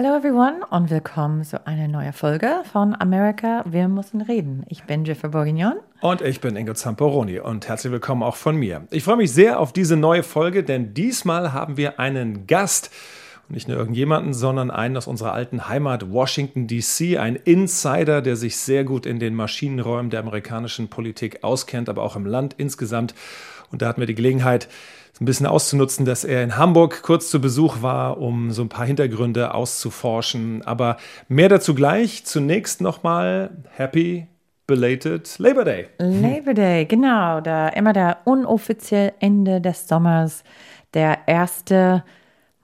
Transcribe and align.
Hello 0.00 0.14
everyone 0.14 0.60
und 0.70 0.90
willkommen 0.90 1.42
zu 1.42 1.66
einer 1.66 1.88
neuen 1.88 2.12
Folge 2.12 2.62
von 2.70 2.94
America, 3.00 3.64
wir 3.66 3.88
müssen 3.88 4.20
reden. 4.20 4.62
Ich 4.68 4.84
bin 4.84 5.04
Jennifer 5.04 5.30
Bourguignon. 5.30 5.72
Und 6.00 6.20
ich 6.20 6.40
bin 6.40 6.54
Ingo 6.54 6.72
Zamperoni 6.72 7.40
und 7.40 7.66
herzlich 7.66 7.92
willkommen 7.92 8.22
auch 8.22 8.36
von 8.36 8.54
mir. 8.54 8.86
Ich 8.92 9.02
freue 9.02 9.16
mich 9.16 9.32
sehr 9.32 9.58
auf 9.58 9.72
diese 9.72 9.96
neue 9.96 10.22
Folge, 10.22 10.62
denn 10.62 10.94
diesmal 10.94 11.52
haben 11.52 11.76
wir 11.76 11.98
einen 11.98 12.46
Gast. 12.46 12.92
Nicht 13.48 13.66
nur 13.66 13.76
irgendjemanden, 13.76 14.34
sondern 14.34 14.70
einen 14.70 14.96
aus 14.96 15.08
unserer 15.08 15.32
alten 15.32 15.68
Heimat 15.68 16.12
Washington, 16.12 16.68
DC, 16.68 17.18
ein 17.18 17.34
Insider, 17.34 18.22
der 18.22 18.36
sich 18.36 18.56
sehr 18.56 18.84
gut 18.84 19.04
in 19.04 19.18
den 19.18 19.34
Maschinenräumen 19.34 20.10
der 20.10 20.20
amerikanischen 20.20 20.86
Politik 20.90 21.42
auskennt, 21.42 21.88
aber 21.88 22.04
auch 22.04 22.14
im 22.14 22.24
Land 22.24 22.54
insgesamt. 22.56 23.16
Und 23.72 23.82
da 23.82 23.88
hatten 23.88 24.00
wir 24.00 24.06
die 24.06 24.14
Gelegenheit, 24.14 24.68
ein 25.20 25.24
bisschen 25.24 25.46
auszunutzen, 25.46 26.04
dass 26.04 26.24
er 26.24 26.42
in 26.42 26.56
Hamburg 26.56 27.02
kurz 27.02 27.30
zu 27.30 27.40
Besuch 27.40 27.82
war, 27.82 28.20
um 28.20 28.50
so 28.50 28.62
ein 28.62 28.68
paar 28.68 28.86
Hintergründe 28.86 29.54
auszuforschen. 29.54 30.62
Aber 30.64 30.96
mehr 31.28 31.48
dazu 31.48 31.74
gleich. 31.74 32.24
Zunächst 32.24 32.80
nochmal 32.80 33.50
Happy 33.70 34.26
Belated 34.66 35.38
Labor 35.38 35.64
Day. 35.64 35.88
Labor 35.98 36.54
Day, 36.54 36.84
genau. 36.84 37.40
Da 37.40 37.68
immer 37.68 37.92
der 37.92 38.18
unoffiziell 38.24 39.12
Ende 39.18 39.60
des 39.60 39.88
Sommers, 39.88 40.44
der 40.94 41.18
erste 41.26 42.04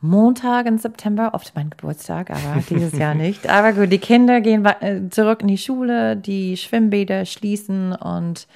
Montag 0.04 0.66
im 0.66 0.76
September, 0.76 1.30
oft 1.32 1.56
mein 1.56 1.70
Geburtstag, 1.70 2.30
aber 2.30 2.62
dieses 2.68 2.96
Jahr 2.96 3.14
nicht. 3.14 3.48
Aber 3.48 3.72
gut, 3.72 3.90
die 3.90 3.98
Kinder 3.98 4.42
gehen 4.42 4.64
äh, 4.66 5.08
zurück 5.08 5.40
in 5.40 5.48
die 5.48 5.58
Schule, 5.58 6.14
die 6.14 6.58
Schwimmbäder 6.58 7.24
schließen 7.24 7.94
und 7.94 8.46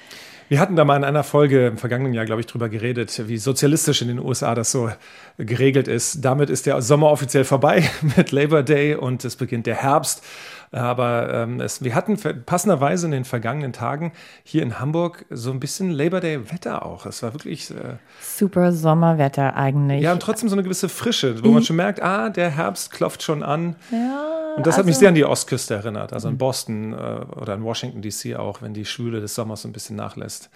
wir 0.49 0.59
hatten 0.59 0.75
da 0.75 0.83
mal 0.83 0.97
in 0.97 1.03
einer 1.03 1.23
Folge 1.23 1.67
im 1.67 1.77
vergangenen 1.77 2.13
Jahr, 2.13 2.25
glaube 2.25 2.41
ich, 2.41 2.47
drüber 2.47 2.69
geredet, 2.69 3.27
wie 3.27 3.37
sozialistisch 3.37 4.01
in 4.01 4.07
den 4.07 4.17
USA 4.17 4.55
das 4.55 4.71
so 4.71 4.89
geregelt 5.37 5.87
ist. 5.87 6.25
Damit 6.25 6.49
ist 6.49 6.65
der 6.65 6.81
Sommer 6.81 7.11
offiziell 7.11 7.45
vorbei 7.45 7.87
mit 8.17 8.31
Labor 8.31 8.63
Day 8.63 8.95
und 8.95 9.23
es 9.23 9.35
beginnt 9.35 9.67
der 9.67 9.75
Herbst. 9.75 10.23
Aber 10.71 11.33
ähm, 11.33 11.59
es, 11.61 11.83
wir 11.83 11.95
hatten 11.95 12.17
passenderweise 12.45 13.07
in 13.07 13.11
den 13.11 13.25
vergangenen 13.25 13.73
Tagen 13.73 14.11
hier 14.43 14.61
in 14.61 14.79
Hamburg 14.79 15.25
so 15.29 15.51
ein 15.51 15.59
bisschen 15.59 15.89
Labor 15.89 16.19
Day 16.19 16.51
Wetter 16.51 16.85
auch. 16.85 17.07
Es 17.07 17.23
war 17.23 17.33
wirklich 17.33 17.71
äh, 17.71 17.97
super 18.21 18.71
Sommerwetter 18.71 19.55
eigentlich. 19.55 20.03
Ja, 20.03 20.13
und 20.13 20.21
trotzdem 20.21 20.47
so 20.47 20.55
eine 20.55 20.63
gewisse 20.63 20.87
Frische, 20.87 21.43
wo 21.43 21.49
man 21.49 21.63
schon 21.63 21.75
merkt, 21.75 22.01
ah, 22.03 22.29
der 22.29 22.51
Herbst 22.51 22.91
klopft 22.91 23.23
schon 23.23 23.41
an. 23.41 23.75
Ja, 23.91 24.53
und 24.57 24.67
das 24.67 24.75
also, 24.75 24.79
hat 24.79 24.85
mich 24.85 24.97
sehr 24.97 25.09
an 25.09 25.15
die 25.15 25.25
Ostküste 25.25 25.73
erinnert, 25.73 26.13
also 26.13 26.27
in 26.27 26.37
Boston 26.37 26.93
äh, 26.93 26.95
oder 26.95 27.55
in 27.55 27.63
Washington 27.63 28.01
DC 28.01 28.35
auch, 28.37 28.61
wenn 28.61 28.73
die 28.73 28.85
Schwüle 28.85 29.21
des 29.21 29.33
Sommers 29.33 29.63
so 29.63 29.67
ein 29.67 29.73
bisschen 29.73 29.95
nachlässt. 29.95 30.49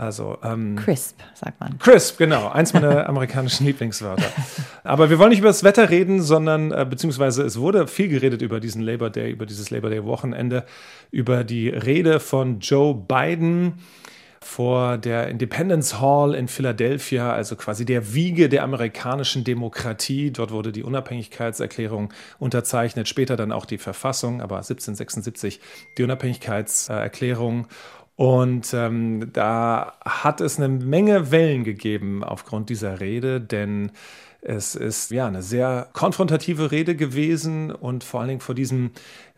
Also 0.00 0.38
ähm, 0.42 0.76
crisp, 0.76 1.18
sagt 1.34 1.60
man. 1.60 1.78
Crisp, 1.78 2.16
genau, 2.16 2.48
eins 2.48 2.72
meiner 2.72 3.06
amerikanischen 3.08 3.66
Lieblingswörter. 3.66 4.24
Aber 4.82 5.10
wir 5.10 5.18
wollen 5.18 5.28
nicht 5.28 5.40
über 5.40 5.48
das 5.48 5.62
Wetter 5.62 5.90
reden, 5.90 6.22
sondern 6.22 6.72
äh, 6.72 6.86
beziehungsweise 6.88 7.42
es 7.42 7.60
wurde 7.60 7.86
viel 7.86 8.08
geredet 8.08 8.40
über 8.40 8.60
diesen 8.60 8.80
Labor 8.80 9.10
Day, 9.10 9.30
über 9.30 9.44
dieses 9.44 9.68
Labor 9.68 9.90
Day 9.90 10.02
Wochenende, 10.06 10.64
über 11.10 11.44
die 11.44 11.68
Rede 11.68 12.18
von 12.18 12.60
Joe 12.60 12.94
Biden 12.94 13.74
vor 14.42 14.96
der 14.96 15.28
Independence 15.28 16.00
Hall 16.00 16.34
in 16.34 16.48
Philadelphia, 16.48 17.30
also 17.30 17.56
quasi 17.56 17.84
der 17.84 18.14
Wiege 18.14 18.48
der 18.48 18.62
amerikanischen 18.62 19.44
Demokratie. 19.44 20.30
Dort 20.30 20.50
wurde 20.50 20.72
die 20.72 20.82
Unabhängigkeitserklärung 20.82 22.10
unterzeichnet, 22.38 23.06
später 23.06 23.36
dann 23.36 23.52
auch 23.52 23.66
die 23.66 23.76
Verfassung, 23.76 24.40
aber 24.40 24.56
1776 24.56 25.60
die 25.98 26.04
Unabhängigkeitserklärung. 26.04 27.66
Und 28.20 28.74
ähm, 28.74 29.32
da 29.32 29.94
hat 30.04 30.42
es 30.42 30.58
eine 30.58 30.68
Menge 30.68 31.30
Wellen 31.30 31.64
gegeben 31.64 32.22
aufgrund 32.22 32.68
dieser 32.68 33.00
Rede, 33.00 33.40
denn 33.40 33.92
es 34.42 34.74
ist 34.74 35.10
ja 35.10 35.26
eine 35.26 35.40
sehr 35.40 35.88
konfrontative 35.94 36.70
Rede 36.70 36.96
gewesen 36.96 37.72
und 37.72 38.04
vor 38.04 38.20
allen 38.20 38.28
Dingen 38.28 38.40
vor 38.42 38.54
diesem, 38.54 38.90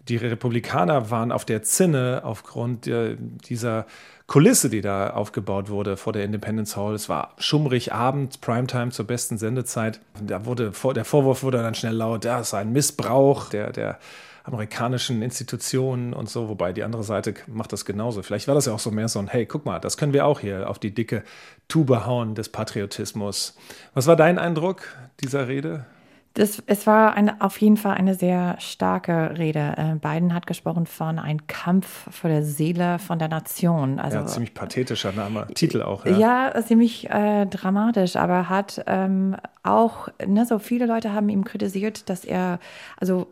die 0.08 0.16
Republikaner 0.16 1.12
waren 1.12 1.30
auf 1.30 1.44
der 1.44 1.62
Zinne 1.62 2.22
aufgrund 2.24 2.86
der, 2.86 3.14
dieser 3.14 3.86
Kulisse, 4.26 4.68
die 4.68 4.80
da 4.80 5.10
aufgebaut 5.10 5.70
wurde 5.70 5.96
vor 5.96 6.12
der 6.12 6.24
Independence 6.24 6.76
Hall. 6.76 6.96
Es 6.96 7.08
war 7.08 7.34
schummrig 7.38 7.92
Abend, 7.92 8.40
Primetime 8.40 8.90
zur 8.90 9.06
besten 9.06 9.38
Sendezeit. 9.38 10.00
Da 10.20 10.44
wurde 10.44 10.72
der 10.96 11.04
Vorwurf 11.04 11.44
wurde 11.44 11.58
dann 11.58 11.76
schnell 11.76 11.94
laut, 11.94 12.24
es 12.24 12.50
sei 12.50 12.58
ein 12.58 12.72
Missbrauch 12.72 13.48
der, 13.48 13.70
der 13.70 14.00
amerikanischen 14.44 15.22
Institutionen 15.22 16.12
und 16.12 16.28
so, 16.28 16.48
wobei 16.48 16.72
die 16.72 16.82
andere 16.82 17.04
Seite 17.04 17.34
macht 17.46 17.72
das 17.72 17.84
genauso. 17.84 18.22
Vielleicht 18.22 18.48
war 18.48 18.54
das 18.54 18.66
ja 18.66 18.72
auch 18.72 18.80
so 18.80 18.90
mehr 18.90 19.08
so 19.08 19.18
ein, 19.18 19.28
hey, 19.28 19.46
guck 19.46 19.64
mal, 19.64 19.78
das 19.78 19.96
können 19.96 20.12
wir 20.12 20.26
auch 20.26 20.40
hier 20.40 20.68
auf 20.68 20.78
die 20.78 20.92
dicke 20.92 21.22
Tube 21.68 22.04
hauen 22.06 22.34
des 22.34 22.48
Patriotismus. 22.48 23.56
Was 23.94 24.06
war 24.06 24.16
dein 24.16 24.38
Eindruck 24.38 24.82
dieser 25.22 25.48
Rede? 25.48 25.86
Das, 26.34 26.62
es 26.66 26.86
war 26.86 27.14
eine, 27.14 27.40
auf 27.40 27.60
jeden 27.60 27.76
Fall 27.76 27.94
eine 27.94 28.14
sehr 28.14 28.56
starke 28.58 29.38
Rede. 29.38 29.74
Äh, 29.76 29.94
Biden 29.96 30.32
hat 30.34 30.46
gesprochen 30.46 30.86
von 30.86 31.18
einem 31.18 31.46
Kampf 31.46 32.08
vor 32.10 32.30
der 32.30 32.42
Seele 32.42 32.98
von 32.98 33.18
der 33.18 33.28
Nation. 33.28 33.98
Also, 33.98 34.18
ja, 34.18 34.26
ziemlich 34.26 34.54
pathetischer 34.54 35.12
Name, 35.12 35.46
Titel 35.54 35.82
auch. 35.82 36.06
Ja, 36.06 36.50
ja 36.52 36.64
ziemlich 36.64 37.10
äh, 37.10 37.46
dramatisch, 37.46 38.16
aber 38.16 38.48
hat 38.48 38.82
ähm, 38.86 39.36
auch, 39.62 40.08
ne, 40.26 40.44
so 40.44 40.58
viele 40.58 40.86
Leute 40.86 41.12
haben 41.12 41.28
ihm 41.28 41.44
kritisiert, 41.44 42.08
dass 42.08 42.24
er 42.24 42.58
also 42.96 43.28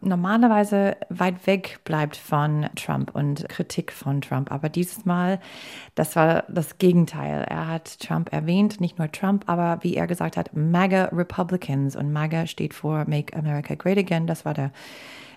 normalerweise 0.00 0.96
weit 1.08 1.46
weg 1.46 1.80
bleibt 1.84 2.16
von 2.16 2.66
Trump 2.76 3.14
und 3.14 3.48
Kritik 3.48 3.92
von 3.92 4.20
Trump. 4.20 4.52
Aber 4.52 4.68
dieses 4.68 5.04
Mal, 5.04 5.40
das 5.94 6.14
war 6.14 6.44
das 6.48 6.78
Gegenteil. 6.78 7.44
Er 7.48 7.66
hat 7.66 7.98
Trump 7.98 8.32
erwähnt, 8.32 8.80
nicht 8.80 8.98
nur 8.98 9.10
Trump, 9.10 9.44
aber 9.46 9.78
wie 9.82 9.96
er 9.96 10.06
gesagt 10.06 10.36
hat, 10.36 10.50
MAGA 10.54 11.06
Republicans 11.06 11.96
und 11.96 12.12
MAGA 12.12 12.41
steht 12.46 12.74
vor 12.74 13.04
Make 13.08 13.36
America 13.36 13.74
Great 13.74 13.98
Again. 13.98 14.26
Das 14.26 14.44
war 14.44 14.54
der 14.54 14.72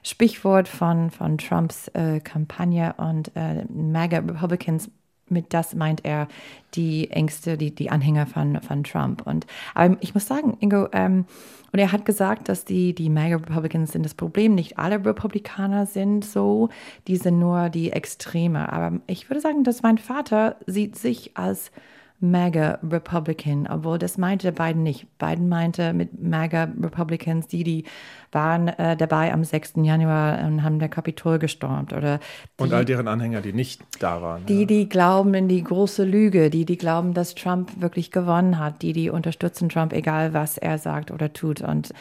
Sprichwort 0.04 0.68
von, 0.68 1.10
von 1.10 1.38
Trumps 1.38 1.88
äh, 1.90 2.20
Kampagne 2.20 2.94
und 2.98 3.32
äh, 3.36 3.66
MAGA 3.70 4.20
Republicans 4.20 4.90
mit 5.28 5.54
das 5.54 5.74
meint 5.74 6.06
er 6.06 6.28
die 6.76 7.10
Ängste, 7.10 7.58
die, 7.58 7.74
die 7.74 7.90
Anhänger 7.90 8.28
von, 8.28 8.62
von 8.62 8.84
Trump. 8.84 9.26
Und 9.26 9.48
aber 9.74 9.98
ich 10.02 10.14
muss 10.14 10.28
sagen, 10.28 10.58
Ingo, 10.60 10.88
ähm, 10.92 11.26
und 11.72 11.80
er 11.80 11.92
hat 11.92 12.06
gesagt, 12.06 12.48
dass 12.48 12.64
die, 12.64 12.94
die 12.94 13.10
MAGA 13.10 13.38
Republicans 13.38 13.92
sind 13.92 14.04
das 14.04 14.14
Problem. 14.14 14.56
Nicht 14.56 14.78
alle 14.78 15.04
Republikaner 15.04 15.86
sind 15.86 16.24
so, 16.24 16.70
die 17.08 17.18
sind 17.18 17.40
nur 17.40 17.70
die 17.70 17.92
Extreme. 17.92 18.72
Aber 18.72 19.00
ich 19.08 19.30
würde 19.30 19.42
sagen, 19.42 19.64
dass 19.64 19.84
mein 19.84 19.98
Vater 19.98 20.56
sieht 20.68 20.96
sich 20.96 21.36
als 21.36 21.72
MAGA 22.20 22.80
Republican, 22.84 23.68
obwohl 23.68 23.98
das 23.98 24.18
meinte 24.18 24.52
Biden 24.52 24.84
nicht. 24.84 25.06
Biden 25.18 25.50
meinte 25.50 25.94
mit 25.94 26.22
MAGA 26.22 26.74
Republicans 26.82 27.48
die, 27.48 27.64
die 27.64 27.84
waren 28.32 28.68
äh, 28.68 28.98
dabei 28.98 29.34
am 29.34 29.44
6. 29.44 29.74
Januar 29.78 30.46
und 30.46 30.64
haben 30.64 30.80
der 30.80 30.90
Kapitol 30.90 31.40
gestormt. 31.40 31.94
Oder 31.94 32.20
die, 32.60 32.64
und 32.64 32.74
all 32.74 32.86
deren 32.86 33.08
Anhänger, 33.08 33.42
die 33.42 33.54
nicht 33.54 33.82
da 34.00 34.22
waren. 34.22 34.46
Die, 34.46 34.62
ja. 34.62 34.66
die 34.66 34.90
glauben 34.90 35.34
in 35.34 35.48
die 35.48 35.64
große 35.64 36.04
Lüge, 36.04 36.50
die, 36.50 36.66
die 36.66 36.78
glauben, 36.78 37.14
dass 37.14 37.36
Trump 37.36 37.82
wirklich 37.82 38.12
gewonnen 38.12 38.60
hat, 38.60 38.82
die, 38.82 38.94
die 38.94 39.10
unterstützen 39.10 39.70
Trump, 39.70 39.94
egal 39.94 40.34
was 40.34 40.58
er 40.58 40.78
sagt 40.78 41.12
oder 41.12 41.34
tut. 41.34 41.62
Und 41.62 41.94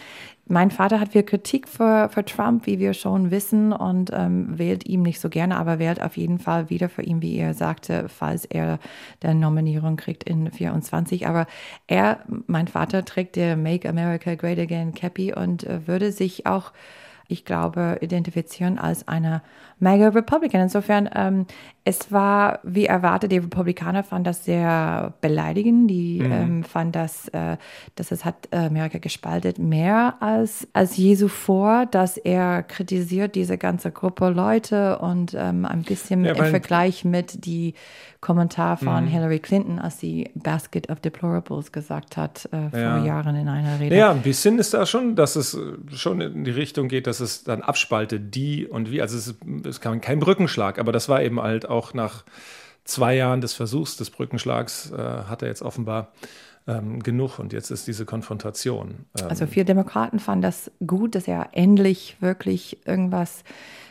mein 0.47 0.71
Vater 0.71 1.01
hat 1.01 1.13
viel 1.13 1.23
Kritik 1.23 1.69
für, 1.69 2.11
für 2.11 2.23
Trump, 2.25 2.67
wie 2.67 2.79
wir 2.79 2.93
schon 2.93 3.31
wissen, 3.31 3.73
und 3.73 4.11
ähm, 4.13 4.59
wählt 4.59 4.87
ihm 4.87 5.03
nicht 5.03 5.19
so 5.19 5.31
gerne, 5.31 5.57
aber 5.57 5.79
wählt 5.79 6.03
auf 6.03 6.19
jeden 6.19 6.39
Fall 6.39 6.69
wieder 6.69 6.91
für 6.91 7.03
ihn, 7.03 7.23
wie 7.23 7.39
er 7.39 7.55
sagte, 7.55 8.09
falls 8.09 8.45
er 8.45 8.79
der 9.23 9.33
Nominierung 9.33 9.97
kriegt 9.97 10.25
in 10.25 10.51
24. 10.51 11.27
Aber 11.27 11.47
er, 11.87 12.21
mein 12.47 12.69
Vater, 12.69 13.07
trägt 13.07 13.37
der 13.37 13.57
Make 13.57 13.89
America 13.89 14.35
Great 14.35 14.59
Again 14.59 14.93
Cappy 14.93 15.33
und 15.33 15.65
äh, 15.65 15.87
würde 15.87 16.13
sich 16.17 16.47
auch 16.47 16.73
ich 17.27 17.45
glaube, 17.45 17.99
identifizieren 18.01 18.79
als 18.79 19.09
eine 19.09 19.43
mega 19.79 20.09
Republican. 20.09 20.63
Insofern, 20.63 21.09
ähm, 21.15 21.47
es 21.85 22.11
war 22.11 22.61
wie 22.63 22.87
erwartet, 22.87 23.33
die 23.33 23.39
Republikaner 23.39 24.03
fanden 24.03 24.25
das 24.25 24.45
sehr 24.45 25.15
beleidigend. 25.21 25.91
Die 25.91 26.21
mhm. 26.21 26.33
ähm, 26.33 26.65
fanden 26.65 26.93
das, 26.93 27.29
äh, 27.29 27.57
dass 27.95 28.11
es 28.11 28.25
hat 28.25 28.49
Amerika 28.53 28.99
gespaltet, 28.99 29.59
mehr 29.59 30.17
als, 30.21 30.67
als 30.73 30.97
je 30.97 31.17
zuvor, 31.17 31.87
dass 31.87 32.17
er 32.17 32.63
kritisiert 32.63 33.35
diese 33.35 33.59
ganze 33.59 33.91
Gruppe 33.91 34.31
Leute 34.31 34.99
und 34.99 35.35
ähm, 35.35 35.65
ein 35.65 35.83
bisschen 35.83 36.25
ja, 36.25 36.33
im 36.33 36.45
Vergleich 36.47 37.05
mit 37.05 37.45
die 37.45 37.75
Kommentar 38.25 38.79
von 38.79 39.05
mhm. 39.05 39.09
Hillary 39.09 39.39
Clinton, 39.39 39.79
als 39.79 40.01
sie 40.01 40.31
Basket 40.35 40.89
of 40.89 41.01
Deplorables 41.01 41.73
gesagt 41.73 42.17
hat 42.17 42.49
äh, 42.53 42.71
vor 42.71 42.79
ja. 42.79 43.05
Jahren 43.05 43.37
in 43.37 43.49
einer 43.49 43.79
Rede. 43.79 43.95
Ja, 43.97 44.13
ein 44.13 44.23
bisschen 44.23 44.59
ist 44.59 44.73
da 44.73 44.87
schon, 44.87 45.15
dass 45.15 45.37
es 45.37 45.59
schon 45.95 46.23
in 46.23 46.45
die 46.45 46.51
Richtung 46.51 46.89
geht, 46.89 47.07
dass 47.07 47.21
es 47.21 47.45
dann 47.45 47.61
abspaltet, 47.61 48.35
die 48.35 48.67
und 48.67 48.91
wie. 48.91 49.03
Also 49.03 49.19
es 49.69 49.74
es 49.75 49.81
kam 49.81 50.01
kein 50.01 50.21
Brückenschlag, 50.21 50.79
aber 50.79 50.93
das 50.93 51.09
war 51.09 51.23
eben 51.23 51.41
halt 51.41 51.69
auch 51.69 51.95
nach 51.95 52.25
zwei 52.85 53.17
Jahren 53.17 53.41
des 53.41 53.55
Versuchs 53.55 53.97
des 53.97 54.11
Brückenschlags, 54.11 54.91
äh, 54.93 54.97
hat 54.97 55.43
er 55.43 55.49
jetzt 55.49 55.63
offenbar 55.63 56.13
ähm, 56.67 57.03
genug 57.03 57.39
und 57.39 57.53
jetzt 57.53 57.71
ist 57.71 57.87
diese 57.87 58.05
Konfrontation. 58.05 59.07
Ähm 59.19 59.29
also 59.29 59.47
viele 59.47 59.65
Demokraten 59.65 60.19
fanden 60.19 60.43
das 60.43 60.71
gut, 60.87 61.15
dass 61.15 61.29
er 61.29 61.49
endlich 61.53 62.17
wirklich 62.21 62.87
irgendwas 62.87 63.45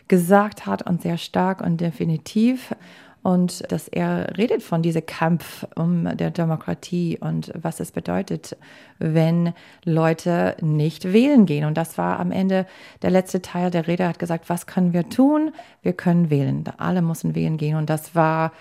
gesagt 0.07 0.65
hat 0.65 0.83
und 0.83 1.01
sehr 1.01 1.17
stark 1.17 1.61
und 1.61 1.79
definitiv. 1.81 2.75
Und 3.23 3.71
dass 3.71 3.87
er 3.87 4.37
redet 4.37 4.61
von 4.61 4.81
diesem 4.81 5.05
Kampf 5.05 5.65
um 5.75 6.15
der 6.15 6.29
Demokratie 6.29 7.17
und 7.19 7.51
was 7.55 7.79
es 7.79 7.91
bedeutet, 7.91 8.57
wenn 8.99 9.53
Leute 9.85 10.57
nicht 10.61 11.13
wählen 11.13 11.45
gehen. 11.45 11.65
Und 11.65 11.77
das 11.77 11.97
war 11.97 12.19
am 12.19 12.31
Ende 12.31 12.67
der 13.01 13.11
letzte 13.11 13.41
Teil 13.41 13.71
der 13.71 13.87
Rede, 13.87 14.07
hat 14.07 14.19
gesagt, 14.19 14.49
was 14.49 14.67
können 14.67 14.91
wir 14.91 15.09
tun? 15.09 15.51
Wir 15.81 15.93
können 15.93 16.29
wählen. 16.29 16.65
Alle 16.77 17.01
müssen 17.01 17.33
wählen 17.33 17.57
gehen. 17.57 17.77
Und 17.77 17.89
das 17.89 18.13
war 18.13 18.51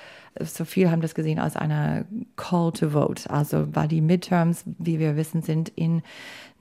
so 0.41 0.65
viel 0.65 0.91
haben 0.91 1.03
das 1.03 1.15
gesehen 1.15 1.39
als 1.39 1.57
eine 1.57 2.07
Call 2.37 2.73
to 2.73 2.91
Vote. 2.91 3.29
Also 3.29 3.67
weil 3.75 3.89
die 3.89 4.01
Midterms, 4.01 4.65
wie 4.79 4.99
wir 4.99 5.17
wissen, 5.17 5.43
sind 5.43 5.69
in 5.71 6.03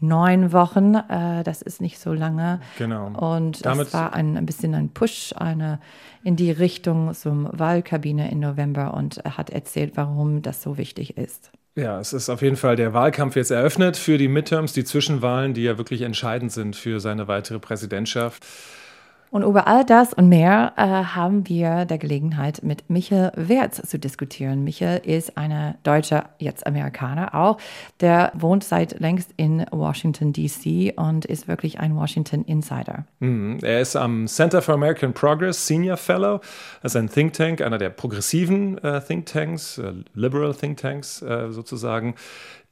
neun 0.01 0.51
Wochen. 0.51 0.95
Äh, 0.95 1.43
das 1.43 1.61
ist 1.61 1.81
nicht 1.81 1.99
so 1.99 2.13
lange. 2.13 2.59
Genau. 2.77 3.07
Und 3.07 3.57
das 3.57 3.61
Damit 3.61 3.93
war 3.93 4.13
ein, 4.13 4.37
ein 4.37 4.45
bisschen 4.45 4.75
ein 4.75 4.89
Push, 4.89 5.33
eine 5.37 5.79
in 6.23 6.35
die 6.35 6.51
Richtung 6.51 7.13
zum 7.13 7.47
Wahlkabine 7.51 8.31
im 8.31 8.39
November 8.39 8.93
und 8.93 9.17
er 9.17 9.37
hat 9.37 9.49
erzählt, 9.49 9.93
warum 9.95 10.41
das 10.41 10.61
so 10.61 10.77
wichtig 10.77 11.17
ist. 11.17 11.51
Ja, 11.75 11.99
es 11.99 12.11
ist 12.11 12.29
auf 12.29 12.41
jeden 12.41 12.57
Fall 12.57 12.75
der 12.75 12.93
Wahlkampf 12.93 13.37
jetzt 13.37 13.49
eröffnet 13.49 13.95
für 13.95 14.17
die 14.17 14.27
Midterms, 14.27 14.73
die 14.73 14.83
Zwischenwahlen, 14.83 15.53
die 15.53 15.63
ja 15.63 15.77
wirklich 15.77 16.01
entscheidend 16.01 16.51
sind 16.51 16.75
für 16.75 16.99
seine 16.99 17.29
weitere 17.29 17.59
Präsidentschaft. 17.59 18.45
Und 19.31 19.43
über 19.43 19.65
all 19.65 19.85
das 19.85 20.13
und 20.13 20.27
mehr 20.27 20.73
äh, 20.75 20.81
haben 20.81 21.47
wir 21.47 21.85
der 21.85 21.97
Gelegenheit, 21.97 22.63
mit 22.63 22.89
Michael 22.89 23.31
Wertz 23.35 23.81
zu 23.89 23.97
diskutieren. 23.97 24.65
Michael 24.65 24.99
ist 25.05 25.37
eine 25.37 25.77
deutsche, 25.83 26.25
jetzt 26.37 26.67
Amerikaner 26.67 27.33
auch, 27.33 27.57
der 28.01 28.33
wohnt 28.35 28.65
seit 28.65 28.99
längst 28.99 29.33
in 29.37 29.65
Washington, 29.71 30.33
D.C. 30.33 30.93
und 30.97 31.23
ist 31.23 31.47
wirklich 31.47 31.79
ein 31.79 31.95
Washington 31.95 32.43
Insider. 32.43 33.05
Mhm. 33.19 33.59
Er 33.61 33.79
ist 33.79 33.95
am 33.95 34.27
Center 34.27 34.61
for 34.61 34.73
American 34.73 35.13
Progress 35.13 35.65
Senior 35.65 35.95
Fellow. 35.95 36.41
Ist 36.83 36.97
ein 36.97 37.09
Think 37.09 37.31
Tank, 37.31 37.61
einer 37.61 37.77
der 37.77 37.89
progressiven 37.89 38.77
äh, 38.79 38.99
Think 38.99 39.27
Tanks, 39.27 39.77
äh, 39.77 39.93
Liberal 40.13 40.53
Think 40.53 40.75
Tanks 40.75 41.21
äh, 41.21 41.49
sozusagen 41.51 42.15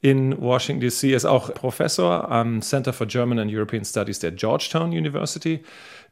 in 0.02 0.38
Washington, 0.40 0.80
D.C. 0.80 1.14
Ist 1.14 1.24
auch 1.24 1.52
Professor 1.54 2.30
am 2.30 2.60
Center 2.62 2.92
for 2.92 3.06
German 3.06 3.38
and 3.38 3.50
European 3.50 3.84
Studies 3.84 4.18
der 4.18 4.32
Georgetown 4.32 4.90
University 4.90 5.62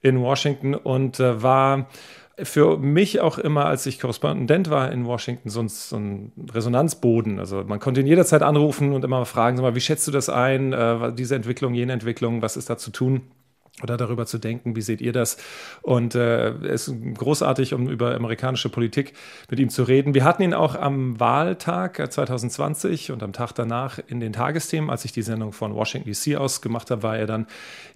in 0.00 0.20
Washington 0.20 0.74
und 0.74 1.20
äh, 1.20 1.42
war 1.42 1.86
für 2.40 2.78
mich 2.78 3.20
auch 3.20 3.38
immer, 3.38 3.66
als 3.66 3.84
ich 3.86 3.98
Korrespondent 3.98 4.70
war 4.70 4.92
in 4.92 5.06
Washington, 5.06 5.48
so 5.48 5.60
ein, 5.60 5.68
so 5.68 5.96
ein, 5.96 6.32
Resonanzboden. 6.52 7.40
Also 7.40 7.64
man 7.64 7.80
konnte 7.80 8.00
ihn 8.00 8.06
jederzeit 8.06 8.42
anrufen 8.42 8.92
und 8.92 9.04
immer 9.04 9.24
fragen, 9.26 9.56
sag 9.56 9.64
mal, 9.64 9.74
wie 9.74 9.80
schätzt 9.80 10.06
du 10.06 10.12
das 10.12 10.28
ein, 10.28 10.72
äh, 10.72 11.12
diese 11.12 11.34
Entwicklung, 11.34 11.74
jene 11.74 11.92
Entwicklung, 11.92 12.40
was 12.42 12.56
ist 12.56 12.70
da 12.70 12.78
zu 12.78 12.90
tun? 12.90 13.22
Oder 13.82 13.96
darüber 13.96 14.26
zu 14.26 14.38
denken, 14.38 14.76
wie 14.76 14.80
seht 14.80 15.00
ihr 15.00 15.12
das? 15.12 15.36
Und 15.82 16.14
äh, 16.14 16.50
es 16.66 16.88
ist 16.88 16.96
großartig, 17.16 17.74
um 17.74 17.88
über 17.88 18.14
amerikanische 18.14 18.68
Politik 18.68 19.12
mit 19.50 19.60
ihm 19.60 19.70
zu 19.70 19.82
reden. 19.84 20.14
Wir 20.14 20.24
hatten 20.24 20.42
ihn 20.42 20.54
auch 20.54 20.74
am 20.74 21.18
Wahltag 21.20 22.12
2020 22.12 23.12
und 23.12 23.22
am 23.22 23.32
Tag 23.32 23.52
danach 23.52 23.98
in 24.06 24.20
den 24.20 24.32
Tagesthemen. 24.32 24.90
Als 24.90 25.04
ich 25.04 25.12
die 25.12 25.22
Sendung 25.22 25.52
von 25.52 25.74
Washington 25.74 26.10
DC 26.10 26.36
aus 26.36 26.60
gemacht 26.60 26.90
habe, 26.90 27.02
war 27.02 27.16
er 27.16 27.26
dann 27.26 27.46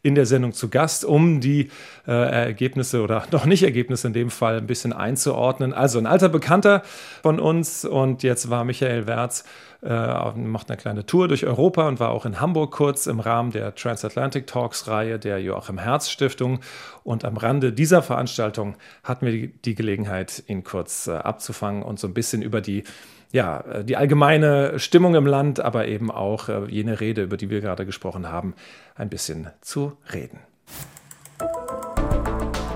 in 0.02 0.14
der 0.14 0.26
Sendung 0.26 0.52
zu 0.52 0.68
Gast, 0.68 1.04
um 1.04 1.40
die 1.40 1.68
äh, 2.06 2.12
Ergebnisse 2.12 3.02
oder 3.02 3.26
noch 3.30 3.46
nicht 3.46 3.62
Ergebnisse 3.62 4.06
in 4.06 4.12
dem 4.12 4.30
Fall 4.30 4.58
ein 4.58 4.66
bisschen 4.66 4.92
einzuordnen. 4.92 5.72
Also 5.72 5.98
ein 5.98 6.06
alter 6.06 6.28
Bekannter 6.28 6.82
von 7.22 7.40
uns 7.40 7.84
und 7.84 8.22
jetzt 8.22 8.50
war 8.50 8.64
Michael 8.64 9.06
Wertz 9.06 9.44
äh, 9.82 10.32
macht 10.32 10.70
eine 10.70 10.76
kleine 10.76 11.06
Tour 11.06 11.28
durch 11.28 11.44
Europa 11.44 11.88
und 11.88 11.98
war 12.00 12.10
auch 12.10 12.24
in 12.24 12.40
Hamburg 12.40 12.72
kurz 12.72 13.06
im 13.06 13.20
Rahmen 13.20 13.50
der 13.50 13.74
Transatlantic 13.74 14.46
Talks 14.46 14.86
Reihe 14.86 15.18
der 15.18 15.40
Joachim 15.40 15.78
Herz 15.78 16.08
Stiftung. 16.08 16.60
Und 17.02 17.24
am 17.24 17.36
Rande 17.36 17.72
dieser 17.72 18.02
Veranstaltung 18.02 18.76
hatten 19.02 19.26
wir 19.26 19.32
die, 19.32 19.48
die 19.48 19.74
Gelegenheit, 19.74 20.44
ihn 20.46 20.62
kurz 20.62 21.08
äh, 21.08 21.12
abzufangen 21.12 21.82
und 21.82 21.98
so 21.98 22.06
ein 22.06 22.14
bisschen 22.14 22.42
über 22.42 22.60
die 22.60 22.84
ja, 23.32 23.60
äh, 23.60 23.84
die 23.84 23.96
allgemeine 23.96 24.78
Stimmung 24.78 25.14
im 25.14 25.26
Land, 25.26 25.58
aber 25.58 25.88
eben 25.88 26.10
auch 26.10 26.48
äh, 26.48 26.66
jene 26.68 27.00
Rede, 27.00 27.22
über 27.22 27.36
die 27.36 27.50
wir 27.50 27.60
gerade 27.60 27.86
gesprochen 27.86 28.30
haben, 28.30 28.54
ein 28.94 29.08
bisschen 29.08 29.50
zu 29.62 29.96
reden. 30.12 30.38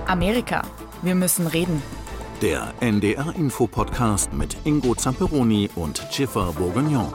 Amerika. 0.06 0.62
Wir 1.02 1.14
müssen 1.14 1.46
reden. 1.46 1.82
Der 2.42 2.74
NDR-Info-Podcast 2.80 4.34
mit 4.34 4.58
Ingo 4.64 4.94
Zamperoni 4.94 5.70
und 5.74 6.06
Schiffer 6.10 6.52
Bourguignon. 6.52 7.06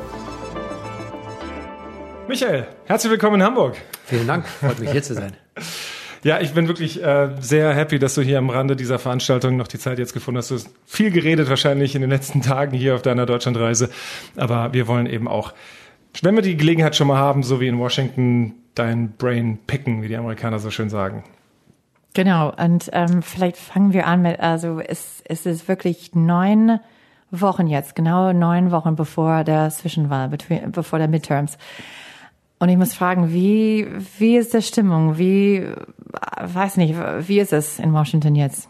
Michael, 2.28 2.66
herzlich 2.86 3.12
willkommen 3.12 3.36
in 3.36 3.44
Hamburg. 3.44 3.78
Vielen 4.06 4.26
Dank, 4.26 4.48
freut 4.48 4.80
mich 4.80 4.90
hier 4.92 5.04
zu 5.04 5.14
sein. 5.14 5.34
Ja, 6.24 6.40
ich 6.40 6.54
bin 6.54 6.68
wirklich 6.68 7.02
äh, 7.04 7.36
sehr 7.40 7.74
happy, 7.74 7.98
dass 7.98 8.14
du 8.14 8.22
hier 8.22 8.38
am 8.38 8.52
Rande 8.52 8.76
dieser 8.76 9.00
Veranstaltung 9.00 9.58
noch 9.58 9.68
die 9.68 9.80
Zeit 9.80 9.98
jetzt 9.98 10.14
gefunden 10.14 10.38
hast. 10.38 10.52
Du 10.52 10.56
hast 10.56 10.70
viel 10.86 11.10
geredet 11.10 11.50
wahrscheinlich 11.50 11.96
in 11.96 12.02
den 12.02 12.12
letzten 12.12 12.42
Tagen 12.44 12.78
hier 12.78 12.94
auf 12.94 13.02
deiner 13.02 13.26
Deutschlandreise. 13.26 13.90
Aber 14.36 14.72
wir 14.72 14.86
wollen 14.88 15.08
eben 15.08 15.28
auch, 15.28 15.56
wenn 16.22 16.36
wir 16.36 16.44
die 16.44 16.58
Gelegenheit 16.58 16.96
schon 16.96 17.08
mal 17.08 17.18
haben, 17.18 17.42
so 17.42 17.60
wie 17.60 17.68
in 17.68 17.80
Washington, 17.80 18.54
dein 18.76 19.14
Brain 19.14 19.58
picken, 19.66 20.04
wie 20.04 20.10
die 20.10 20.16
Amerikaner 20.16 20.60
so 20.60 20.70
schön 20.70 20.92
sagen. 20.92 21.24
Genau, 22.14 22.54
und 22.58 22.90
ähm, 22.92 23.22
vielleicht 23.22 23.58
fangen 23.58 23.94
wir 23.94 24.06
an 24.06 24.22
mit, 24.22 24.40
also 24.40 24.80
es, 24.80 25.22
es 25.24 25.46
ist 25.46 25.68
wirklich 25.68 26.14
neun 26.14 26.80
Wochen 27.32 27.68
jetzt, 27.68 27.96
genau 27.96 28.34
neun 28.34 28.72
Wochen 28.72 28.96
bevor 28.96 29.46
der 29.46 29.70
Zwischenwahl, 29.70 30.30
bevor 30.72 31.00
der 31.00 31.08
Midterms. 31.08 31.58
Und 32.60 32.70
ich 32.70 32.78
muss 32.78 32.94
fragen, 32.94 33.34
wie, 33.34 33.88
wie 34.20 34.38
ist 34.38 34.54
die 34.54 34.62
Stimmung? 34.62 35.18
Wie, 35.18 35.66
weiß 36.42 36.78
nicht, 36.78 36.96
wie 37.28 37.40
ist 37.40 37.54
es 37.54 37.80
in 37.80 37.94
Washington 37.94 38.36
jetzt? 38.36 38.68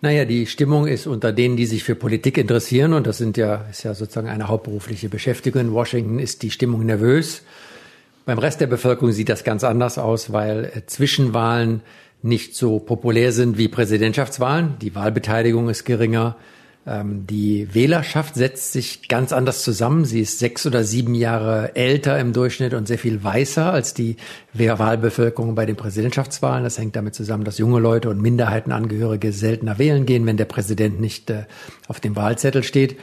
Naja, 0.00 0.24
die 0.24 0.46
Stimmung 0.46 0.86
ist 0.86 1.06
unter 1.06 1.32
denen, 1.32 1.56
die 1.56 1.66
sich 1.66 1.84
für 1.84 1.94
Politik 1.94 2.38
interessieren, 2.38 2.92
und 2.92 3.06
das 3.06 3.18
sind 3.18 3.36
ja, 3.36 3.66
ist 3.70 3.84
ja 3.84 3.94
sozusagen 3.94 4.28
eine 4.28 4.48
hauptberufliche 4.48 5.08
Beschäftigung 5.08 5.60
in 5.60 5.72
Washington, 5.72 6.18
ist 6.18 6.42
die 6.42 6.50
Stimmung 6.50 6.84
nervös. 6.84 7.42
Beim 8.26 8.38
Rest 8.38 8.60
der 8.60 8.66
Bevölkerung 8.66 9.12
sieht 9.12 9.28
das 9.28 9.44
ganz 9.44 9.64
anders 9.64 9.98
aus, 9.98 10.32
weil 10.32 10.72
äh, 10.74 10.86
Zwischenwahlen 10.86 11.82
nicht 12.24 12.56
so 12.56 12.78
populär 12.78 13.32
sind 13.32 13.58
wie 13.58 13.68
Präsidentschaftswahlen. 13.68 14.76
Die 14.80 14.94
Wahlbeteiligung 14.94 15.68
ist 15.68 15.84
geringer. 15.84 16.36
Ähm, 16.86 17.26
die 17.26 17.68
Wählerschaft 17.74 18.34
setzt 18.34 18.72
sich 18.72 19.08
ganz 19.08 19.32
anders 19.32 19.62
zusammen. 19.62 20.06
Sie 20.06 20.20
ist 20.20 20.38
sechs 20.38 20.66
oder 20.66 20.84
sieben 20.84 21.14
Jahre 21.14 21.76
älter 21.76 22.18
im 22.18 22.32
Durchschnitt 22.32 22.72
und 22.72 22.88
sehr 22.88 22.98
viel 22.98 23.22
weißer 23.22 23.70
als 23.70 23.92
die 23.92 24.16
Wahlbevölkerung 24.54 25.54
bei 25.54 25.66
den 25.66 25.76
Präsidentschaftswahlen. 25.76 26.64
Das 26.64 26.78
hängt 26.78 26.96
damit 26.96 27.14
zusammen, 27.14 27.44
dass 27.44 27.58
junge 27.58 27.78
Leute 27.78 28.08
und 28.08 28.22
Minderheitenangehörige 28.22 29.30
seltener 29.30 29.78
wählen 29.78 30.06
gehen, 30.06 30.24
wenn 30.24 30.38
der 30.38 30.46
Präsident 30.46 31.00
nicht 31.00 31.28
äh, 31.28 31.44
auf 31.88 32.00
dem 32.00 32.16
Wahlzettel 32.16 32.62
steht. 32.62 32.96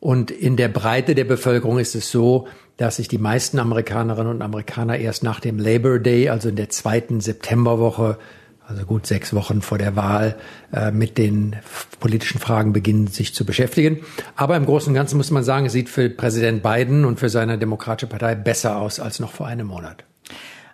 Und 0.00 0.30
in 0.30 0.56
der 0.56 0.68
Breite 0.68 1.14
der 1.14 1.24
Bevölkerung 1.24 1.78
ist 1.78 1.94
es 1.94 2.10
so, 2.10 2.48
dass 2.78 2.96
sich 2.96 3.08
die 3.08 3.18
meisten 3.18 3.58
Amerikanerinnen 3.58 4.32
und 4.32 4.42
Amerikaner 4.42 4.98
erst 4.98 5.22
nach 5.22 5.40
dem 5.40 5.58
Labor 5.58 5.98
Day, 5.98 6.30
also 6.30 6.48
in 6.48 6.56
der 6.56 6.70
zweiten 6.70 7.20
Septemberwoche, 7.20 8.18
also 8.66 8.84
gut 8.84 9.06
sechs 9.06 9.34
Wochen 9.34 9.62
vor 9.62 9.78
der 9.78 9.96
Wahl, 9.96 10.36
äh, 10.72 10.90
mit 10.90 11.18
den 11.18 11.56
politischen 12.00 12.40
Fragen 12.40 12.72
beginnen, 12.72 13.06
sich 13.06 13.34
zu 13.34 13.44
beschäftigen. 13.44 14.00
Aber 14.36 14.56
im 14.56 14.64
Großen 14.64 14.88
und 14.88 14.94
Ganzen 14.94 15.16
muss 15.16 15.30
man 15.30 15.44
sagen, 15.44 15.66
es 15.66 15.72
sieht 15.72 15.88
für 15.88 16.08
Präsident 16.10 16.62
Biden 16.62 17.04
und 17.04 17.20
für 17.20 17.28
seine 17.28 17.58
Demokratische 17.58 18.06
Partei 18.06 18.34
besser 18.34 18.78
aus 18.78 19.00
als 19.00 19.20
noch 19.20 19.32
vor 19.32 19.46
einem 19.46 19.66
Monat. 19.66 20.04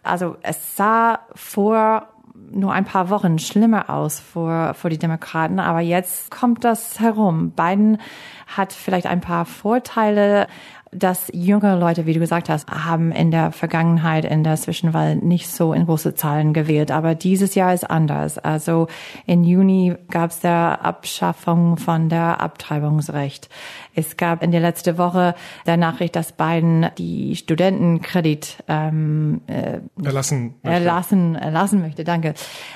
Also 0.02 0.37
es 0.42 0.76
sah 0.76 1.20
vor 1.35 2.09
nur 2.50 2.73
ein 2.73 2.85
paar 2.85 3.11
Wochen 3.11 3.38
schlimmer 3.38 3.90
aus 3.90 4.18
vor, 4.18 4.75
vor 4.75 4.90
die 4.90 4.99
Demokraten, 4.99 5.59
aber 5.61 5.80
jetzt 5.80 6.30
kommt 6.30 6.64
das 6.64 6.99
herum. 6.99 7.50
Biden 7.50 7.99
hat 8.47 8.73
vielleicht 8.73 9.06
ein 9.06 9.20
paar 9.20 9.44
Vorteile, 9.44 10.47
dass 10.92 11.30
junge 11.32 11.78
Leute, 11.78 12.04
wie 12.06 12.14
du 12.14 12.20
gesagt 12.20 12.49
hast, 12.49 12.68
haben 12.68 13.12
in 13.12 13.30
der 13.30 13.52
Vergangenheit 13.52 14.25
in 14.25 14.42
der 14.42 14.56
Zwischenwahl 14.56 15.14
nicht 15.16 15.49
so 15.49 15.73
in 15.73 15.87
große 15.87 16.14
Zahlen 16.14 16.52
gewählt. 16.52 16.90
Aber 16.90 17.14
dieses 17.14 17.54
Jahr 17.54 17.73
ist 17.73 17.88
anders. 17.88 18.38
Also 18.38 18.88
im 19.25 19.44
Juni 19.44 19.94
gab 20.11 20.30
es 20.30 20.40
der 20.40 20.85
Abschaffung 20.85 21.76
von 21.76 22.09
der 22.09 22.40
Abtreibungsrecht. 22.40 23.49
Es 23.94 24.16
gab 24.16 24.42
in 24.42 24.50
der 24.50 24.61
letzten 24.61 24.99
Woche 24.99 25.37
der 25.64 25.76
Nachricht, 25.76 26.16
dass 26.16 26.32
Biden 26.32 26.87
die 26.99 27.37
Studentenkredit 27.37 28.64
ähm, 28.66 29.42
äh, 29.47 29.80
erlassen, 30.04 30.54
möchte. 30.62 30.80
erlassen 30.80 31.35
erlassen 31.37 31.82
möchte. 31.82 32.02
Danke. 32.02 32.35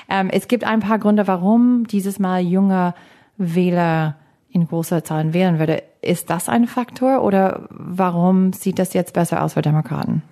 Ähm, 0.09 0.30
es 0.30 0.47
gibt 0.47 0.62
ein 0.62 0.80
paar 0.80 1.00
Gründe, 1.00 1.26
warum 1.26 1.87
dieses 1.88 2.21
Mal 2.21 2.42
junge 2.42 2.94
Wähler 3.37 4.16
in 4.54 4.68
großer 4.68 5.04
Zahlen 5.04 5.34
wählen 5.34 5.58
würde. 5.58 5.82
Ist 6.00 6.30
das 6.30 6.49
ein 6.49 6.66
Faktor 6.66 7.23
oder 7.23 7.66
warum 7.70 8.52
sieht 8.52 8.78
das 8.78 8.94
jetzt 8.94 9.12
besser 9.12 9.42
aus 9.42 9.54
für 9.54 9.62
Demokraten? 9.62 10.23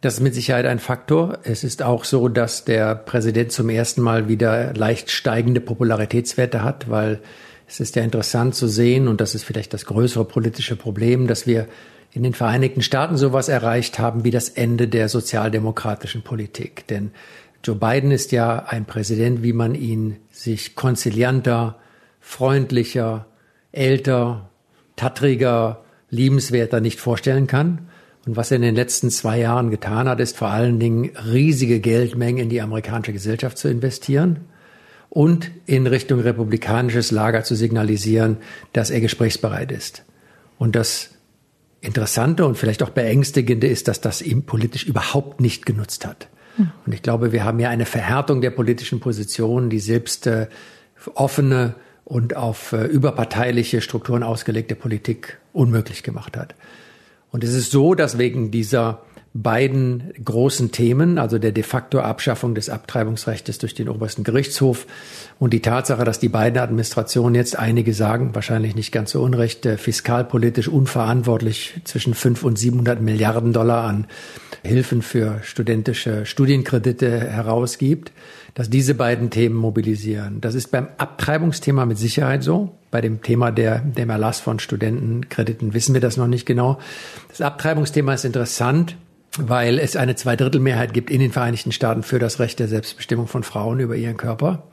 Das 0.00 0.14
ist 0.14 0.20
mit 0.20 0.34
Sicherheit 0.34 0.64
ein 0.64 0.78
Faktor. 0.78 1.40
Es 1.42 1.62
ist 1.64 1.82
auch 1.82 2.04
so, 2.04 2.28
dass 2.28 2.64
der 2.64 2.94
Präsident 2.94 3.52
zum 3.52 3.68
ersten 3.68 4.00
Mal 4.00 4.28
wieder 4.28 4.72
leicht 4.72 5.10
steigende 5.10 5.60
Popularitätswerte 5.60 6.62
hat, 6.62 6.88
weil 6.88 7.20
es 7.68 7.80
ist 7.80 7.96
ja 7.96 8.02
interessant 8.02 8.54
zu 8.54 8.66
sehen, 8.66 9.08
und 9.08 9.20
das 9.20 9.34
ist 9.34 9.44
vielleicht 9.44 9.74
das 9.74 9.84
größere 9.84 10.24
politische 10.24 10.76
Problem, 10.76 11.26
dass 11.26 11.46
wir 11.46 11.66
in 12.12 12.22
den 12.22 12.34
Vereinigten 12.34 12.82
Staaten 12.82 13.16
sowas 13.16 13.48
erreicht 13.48 13.98
haben 13.98 14.24
wie 14.24 14.30
das 14.30 14.48
Ende 14.48 14.88
der 14.88 15.08
sozialdemokratischen 15.08 16.22
Politik. 16.22 16.86
Denn 16.86 17.10
Joe 17.62 17.76
Biden 17.76 18.10
ist 18.10 18.32
ja 18.32 18.64
ein 18.66 18.86
Präsident, 18.86 19.42
wie 19.42 19.52
man 19.52 19.74
ihn 19.74 20.16
sich 20.30 20.76
konzilianter, 20.76 21.76
freundlicher, 22.20 23.26
älter, 23.72 24.50
tattriger, 24.96 25.84
liebenswerter 26.10 26.80
nicht 26.80 27.00
vorstellen 27.00 27.46
kann. 27.46 27.88
Und 28.26 28.36
was 28.36 28.50
er 28.50 28.56
in 28.56 28.62
den 28.62 28.74
letzten 28.74 29.10
zwei 29.10 29.38
Jahren 29.38 29.70
getan 29.70 30.08
hat, 30.08 30.20
ist 30.20 30.36
vor 30.36 30.48
allen 30.48 30.78
Dingen 30.78 31.10
riesige 31.16 31.80
Geldmengen 31.80 32.44
in 32.44 32.48
die 32.48 32.60
amerikanische 32.60 33.12
Gesellschaft 33.12 33.56
zu 33.56 33.68
investieren 33.68 34.40
und 35.08 35.50
in 35.66 35.86
Richtung 35.86 36.20
republikanisches 36.20 37.10
Lager 37.10 37.42
zu 37.44 37.54
signalisieren, 37.54 38.38
dass 38.72 38.90
er 38.90 39.00
gesprächsbereit 39.00 39.72
ist. 39.72 40.04
Und 40.58 40.76
das 40.76 41.10
Interessante 41.80 42.44
und 42.44 42.58
vielleicht 42.58 42.82
auch 42.82 42.90
Beängstigende 42.90 43.66
ist, 43.66 43.88
dass 43.88 44.02
das 44.02 44.20
ihm 44.20 44.42
politisch 44.42 44.84
überhaupt 44.84 45.40
nicht 45.40 45.64
genutzt 45.64 46.06
hat. 46.06 46.28
Hm. 46.56 46.70
Und 46.84 46.92
ich 46.92 47.00
glaube, 47.00 47.32
wir 47.32 47.44
haben 47.44 47.58
hier 47.58 47.70
eine 47.70 47.86
Verhärtung 47.86 48.42
der 48.42 48.50
politischen 48.50 49.00
Positionen, 49.00 49.70
die 49.70 49.80
selbst 49.80 50.26
äh, 50.26 50.48
offene 51.14 51.74
und 52.10 52.34
auf 52.34 52.72
äh, 52.72 52.86
überparteiliche 52.86 53.80
Strukturen 53.80 54.24
ausgelegte 54.24 54.74
Politik 54.74 55.38
unmöglich 55.52 56.02
gemacht 56.02 56.36
hat. 56.36 56.56
Und 57.30 57.44
es 57.44 57.54
ist 57.54 57.70
so, 57.70 57.94
dass 57.94 58.18
wegen 58.18 58.50
dieser 58.50 59.02
beiden 59.32 60.12
großen 60.24 60.72
Themen, 60.72 61.18
also 61.18 61.38
der 61.38 61.52
de 61.52 61.62
facto 61.62 62.00
Abschaffung 62.00 62.56
des 62.56 62.68
Abtreibungsrechts 62.68 63.58
durch 63.58 63.74
den 63.74 63.88
obersten 63.88 64.24
Gerichtshof 64.24 64.88
und 65.38 65.52
die 65.52 65.62
Tatsache, 65.62 66.02
dass 66.02 66.18
die 66.18 66.28
beiden 66.28 66.58
Administrationen 66.58 67.36
jetzt, 67.36 67.56
einige 67.56 67.94
sagen, 67.94 68.34
wahrscheinlich 68.34 68.74
nicht 68.74 68.90
ganz 68.90 69.12
so 69.12 69.22
unrecht, 69.22 69.64
äh, 69.64 69.78
fiskalpolitisch 69.78 70.66
unverantwortlich 70.66 71.80
zwischen 71.84 72.14
5 72.14 72.42
und 72.42 72.58
700 72.58 73.00
Milliarden 73.00 73.52
Dollar 73.52 73.84
an 73.84 74.08
Hilfen 74.64 75.02
für 75.02 75.38
studentische 75.44 76.26
Studienkredite 76.26 77.20
herausgibt, 77.20 78.10
dass 78.54 78.70
diese 78.70 78.94
beiden 78.94 79.30
Themen 79.30 79.56
mobilisieren. 79.56 80.40
Das 80.40 80.54
ist 80.54 80.70
beim 80.70 80.88
Abtreibungsthema 80.98 81.86
mit 81.86 81.98
Sicherheit 81.98 82.42
so. 82.42 82.76
Bei 82.90 83.00
dem 83.00 83.22
Thema 83.22 83.50
der, 83.52 83.80
dem 83.80 84.10
Erlass 84.10 84.40
von 84.40 84.58
Studentenkrediten 84.58 85.74
wissen 85.74 85.94
wir 85.94 86.00
das 86.00 86.16
noch 86.16 86.26
nicht 86.26 86.46
genau. 86.46 86.78
Das 87.28 87.40
Abtreibungsthema 87.40 88.14
ist 88.14 88.24
interessant, 88.24 88.96
weil 89.38 89.78
es 89.78 89.96
eine 89.96 90.16
Zweidrittelmehrheit 90.16 90.92
gibt 90.92 91.10
in 91.10 91.20
den 91.20 91.32
Vereinigten 91.32 91.72
Staaten 91.72 92.02
für 92.02 92.18
das 92.18 92.40
Recht 92.40 92.58
der 92.58 92.68
Selbstbestimmung 92.68 93.28
von 93.28 93.42
Frauen 93.42 93.78
über 93.80 93.94
ihren 93.96 94.16
Körper. 94.16 94.64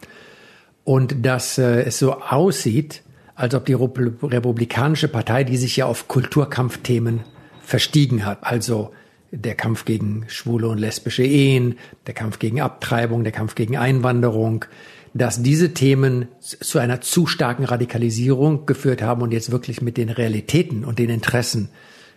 Und 0.83 1.25
dass 1.25 1.57
äh, 1.57 1.83
es 1.83 1.99
so 1.99 2.13
aussieht, 2.21 3.03
als 3.35 3.53
ob 3.53 3.65
die 3.65 3.73
Republikanische 3.73 5.07
Partei, 5.07 5.43
die 5.43 5.57
sich 5.57 5.77
ja 5.77 5.85
auf 5.85 6.07
Kulturkampfthemen 6.07 7.21
verstiegen 7.61 8.25
hat, 8.25 8.39
also 8.41 8.91
der 9.31 9.55
Kampf 9.55 9.85
gegen 9.85 10.25
schwule 10.27 10.67
und 10.67 10.77
lesbische 10.77 11.23
Ehen, 11.23 11.77
der 12.05 12.13
Kampf 12.13 12.39
gegen 12.39 12.61
Abtreibung, 12.61 13.23
der 13.23 13.33
Kampf 13.33 13.55
gegen 13.55 13.77
Einwanderung, 13.77 14.65
dass 15.13 15.41
diese 15.41 15.73
Themen 15.73 16.27
zu 16.39 16.79
einer 16.79 17.01
zu 17.01 17.25
starken 17.25 17.65
Radikalisierung 17.65 18.65
geführt 18.65 19.01
haben 19.01 19.21
und 19.21 19.33
jetzt 19.33 19.51
wirklich 19.51 19.81
mit 19.81 19.97
den 19.97 20.09
Realitäten 20.09 20.85
und 20.85 20.99
den 20.99 21.09
Interessen 21.09 21.69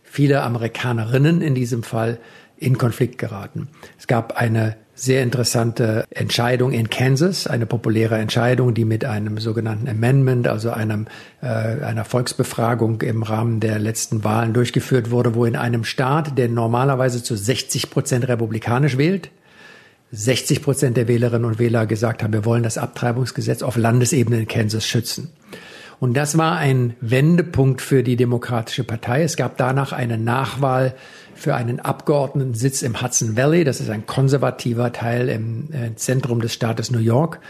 vieler 0.03 0.45
Amerikanerinnen 0.45 1.41
in 1.41 1.55
diesem 1.55 1.83
Fall 1.83 2.19
in 2.57 2.77
Konflikt 2.79 3.17
geraten. 3.19 3.69
Es 3.99 4.07
gab 4.07 4.37
eine 4.37 4.77
sehr 5.01 5.23
interessante 5.23 6.05
Entscheidung 6.11 6.73
in 6.73 6.91
Kansas, 6.91 7.47
eine 7.47 7.65
populäre 7.65 8.19
Entscheidung, 8.19 8.75
die 8.75 8.85
mit 8.85 9.07
einem 9.07 9.39
sogenannten 9.39 9.89
Amendment, 9.89 10.47
also 10.47 10.71
einem, 10.71 11.07
äh, 11.41 11.47
einer 11.47 12.05
Volksbefragung 12.05 13.01
im 13.01 13.23
Rahmen 13.23 13.61
der 13.61 13.79
letzten 13.79 14.25
Wahlen 14.25 14.53
durchgeführt 14.53 15.11
wurde, 15.11 15.35
wo 15.35 15.47
in 15.47 15.57
einem 15.57 15.85
Staat, 15.85 16.37
der 16.37 16.51
normalerweise 16.51 17.23
zu 17.23 17.35
60 17.35 17.89
Prozent 17.89 18.29
republikanisch 18.29 18.99
wählt, 18.99 19.31
60 20.13 20.63
Prozent 20.63 20.99
der 20.99 21.09
Wählerinnen 21.09 21.47
und 21.47 21.59
Wähler 21.59 21.87
gesagt 21.87 22.23
haben, 22.23 22.35
wir 22.35 22.45
wollen 22.45 22.63
das 22.63 22.77
Abtreibungsgesetz 22.77 23.63
auf 23.63 23.79
Landesebene 23.79 24.41
in 24.41 24.49
Kansas 24.49 24.87
schützen. 24.87 25.31
Und 26.01 26.15
das 26.15 26.39
war 26.39 26.57
ein 26.57 26.97
Wendepunkt 27.03 27.83
für 27.83 28.03
die 28.03 28.17
Demokratische 28.17 28.85
Partei. 28.85 29.23
Es 29.23 29.37
gab 29.37 29.59
danach 29.59 29.93
eine 29.93 30.17
Nachwahl 30.17 30.95
für 31.35 31.55
einen 31.55 31.79
Abgeordnetensitz 31.79 32.81
im 32.81 33.03
Hudson 33.03 33.37
Valley. 33.37 33.65
Das 33.65 33.81
ist 33.81 33.91
ein 33.91 34.07
konservativer 34.07 34.95
Teil 34.95 35.29
im 35.29 35.69
äh, 35.73 35.95
Zentrum 35.97 36.41
des 36.41 36.55
Staates 36.55 36.91
New 36.91 37.01
York, 37.01 37.41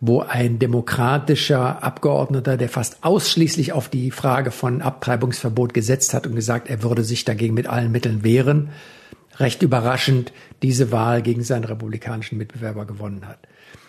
wo 0.00 0.20
ein 0.20 0.60
demokratischer 0.60 1.82
Abgeordneter, 1.82 2.56
der 2.56 2.68
fast 2.68 2.98
ausschließlich 3.02 3.72
auf 3.72 3.88
die 3.88 4.12
Frage 4.12 4.52
von 4.52 4.82
Abtreibungsverbot 4.82 5.74
gesetzt 5.74 6.14
hat 6.14 6.28
und 6.28 6.36
gesagt, 6.36 6.70
er 6.70 6.84
würde 6.84 7.02
sich 7.02 7.24
dagegen 7.24 7.54
mit 7.54 7.66
allen 7.66 7.90
Mitteln 7.90 8.22
wehren, 8.22 8.68
recht 9.38 9.62
überraschend 9.62 10.32
diese 10.62 10.92
Wahl 10.92 11.22
gegen 11.22 11.42
seinen 11.42 11.64
republikanischen 11.64 12.38
Mitbewerber 12.38 12.86
gewonnen 12.86 13.26
hat. 13.26 13.40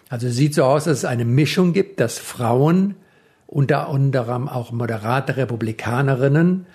Also 0.09 0.27
sieht 0.27 0.55
so 0.55 0.63
aus, 0.63 0.85
dass 0.85 0.99
es 0.99 1.05
eine 1.05 1.25
Mischung 1.25 1.73
gibt, 1.73 1.99
dass 1.99 2.17
Frauen 2.17 2.95
unter 3.47 3.87
anderem 3.89 4.47
auch 4.47 4.71
moderate 4.71 5.37
Republikanerinnen 5.37 6.65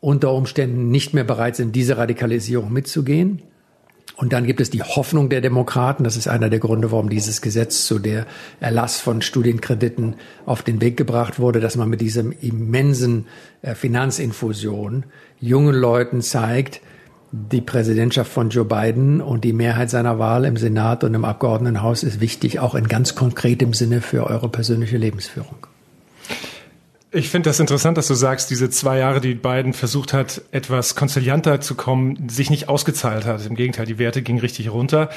unter 0.00 0.32
Umständen 0.32 0.90
nicht 0.90 1.14
mehr 1.14 1.24
bereit 1.24 1.56
sind, 1.56 1.76
diese 1.76 1.96
Radikalisierung 1.96 2.72
mitzugehen. 2.72 3.42
Und 4.16 4.32
dann 4.32 4.46
gibt 4.46 4.60
es 4.60 4.68
die 4.68 4.82
Hoffnung 4.82 5.28
der 5.28 5.40
Demokraten. 5.40 6.04
Das 6.04 6.16
ist 6.16 6.28
einer 6.28 6.50
der 6.50 6.58
Gründe, 6.58 6.90
warum 6.90 7.08
dieses 7.08 7.40
Gesetz 7.40 7.86
zu 7.86 7.98
der 7.98 8.26
Erlass 8.60 8.98
von 8.98 9.22
Studienkrediten 9.22 10.16
auf 10.44 10.62
den 10.62 10.80
Weg 10.80 10.96
gebracht 10.96 11.38
wurde, 11.38 11.60
dass 11.60 11.76
man 11.76 11.88
mit 11.88 12.00
diesem 12.00 12.32
immensen 12.32 13.26
äh, 13.62 13.74
Finanzinfusion 13.74 15.04
jungen 15.40 15.74
Leuten 15.74 16.20
zeigt, 16.20 16.80
die 17.30 17.62
Präsidentschaft 17.62 18.30
von 18.30 18.50
Joe 18.50 18.66
Biden 18.66 19.20
und 19.20 19.44
die 19.44 19.54
Mehrheit 19.54 19.88
seiner 19.88 20.18
Wahl 20.18 20.44
im 20.44 20.56
Senat 20.56 21.02
und 21.04 21.14
im 21.14 21.24
Abgeordnetenhaus 21.24 22.02
ist 22.02 22.20
wichtig, 22.20 22.58
auch 22.58 22.74
in 22.74 22.88
ganz 22.88 23.14
konkretem 23.14 23.72
Sinne 23.72 24.02
für 24.02 24.26
eure 24.26 24.50
persönliche 24.50 24.98
Lebensführung. 24.98 25.66
Ich 27.14 27.28
finde 27.28 27.50
das 27.50 27.60
interessant, 27.60 27.98
dass 27.98 28.08
du 28.08 28.14
sagst, 28.14 28.48
diese 28.48 28.70
zwei 28.70 28.96
Jahre, 28.96 29.20
die 29.20 29.34
Biden 29.34 29.74
versucht 29.74 30.14
hat, 30.14 30.40
etwas 30.50 30.94
konzilianter 30.94 31.60
zu 31.60 31.74
kommen, 31.74 32.30
sich 32.30 32.48
nicht 32.48 32.70
ausgezahlt 32.70 33.26
hat. 33.26 33.44
Im 33.44 33.54
Gegenteil, 33.54 33.84
die 33.84 33.98
Werte 33.98 34.22
gingen 34.22 34.38
richtig 34.38 34.72
runter. 34.72 35.10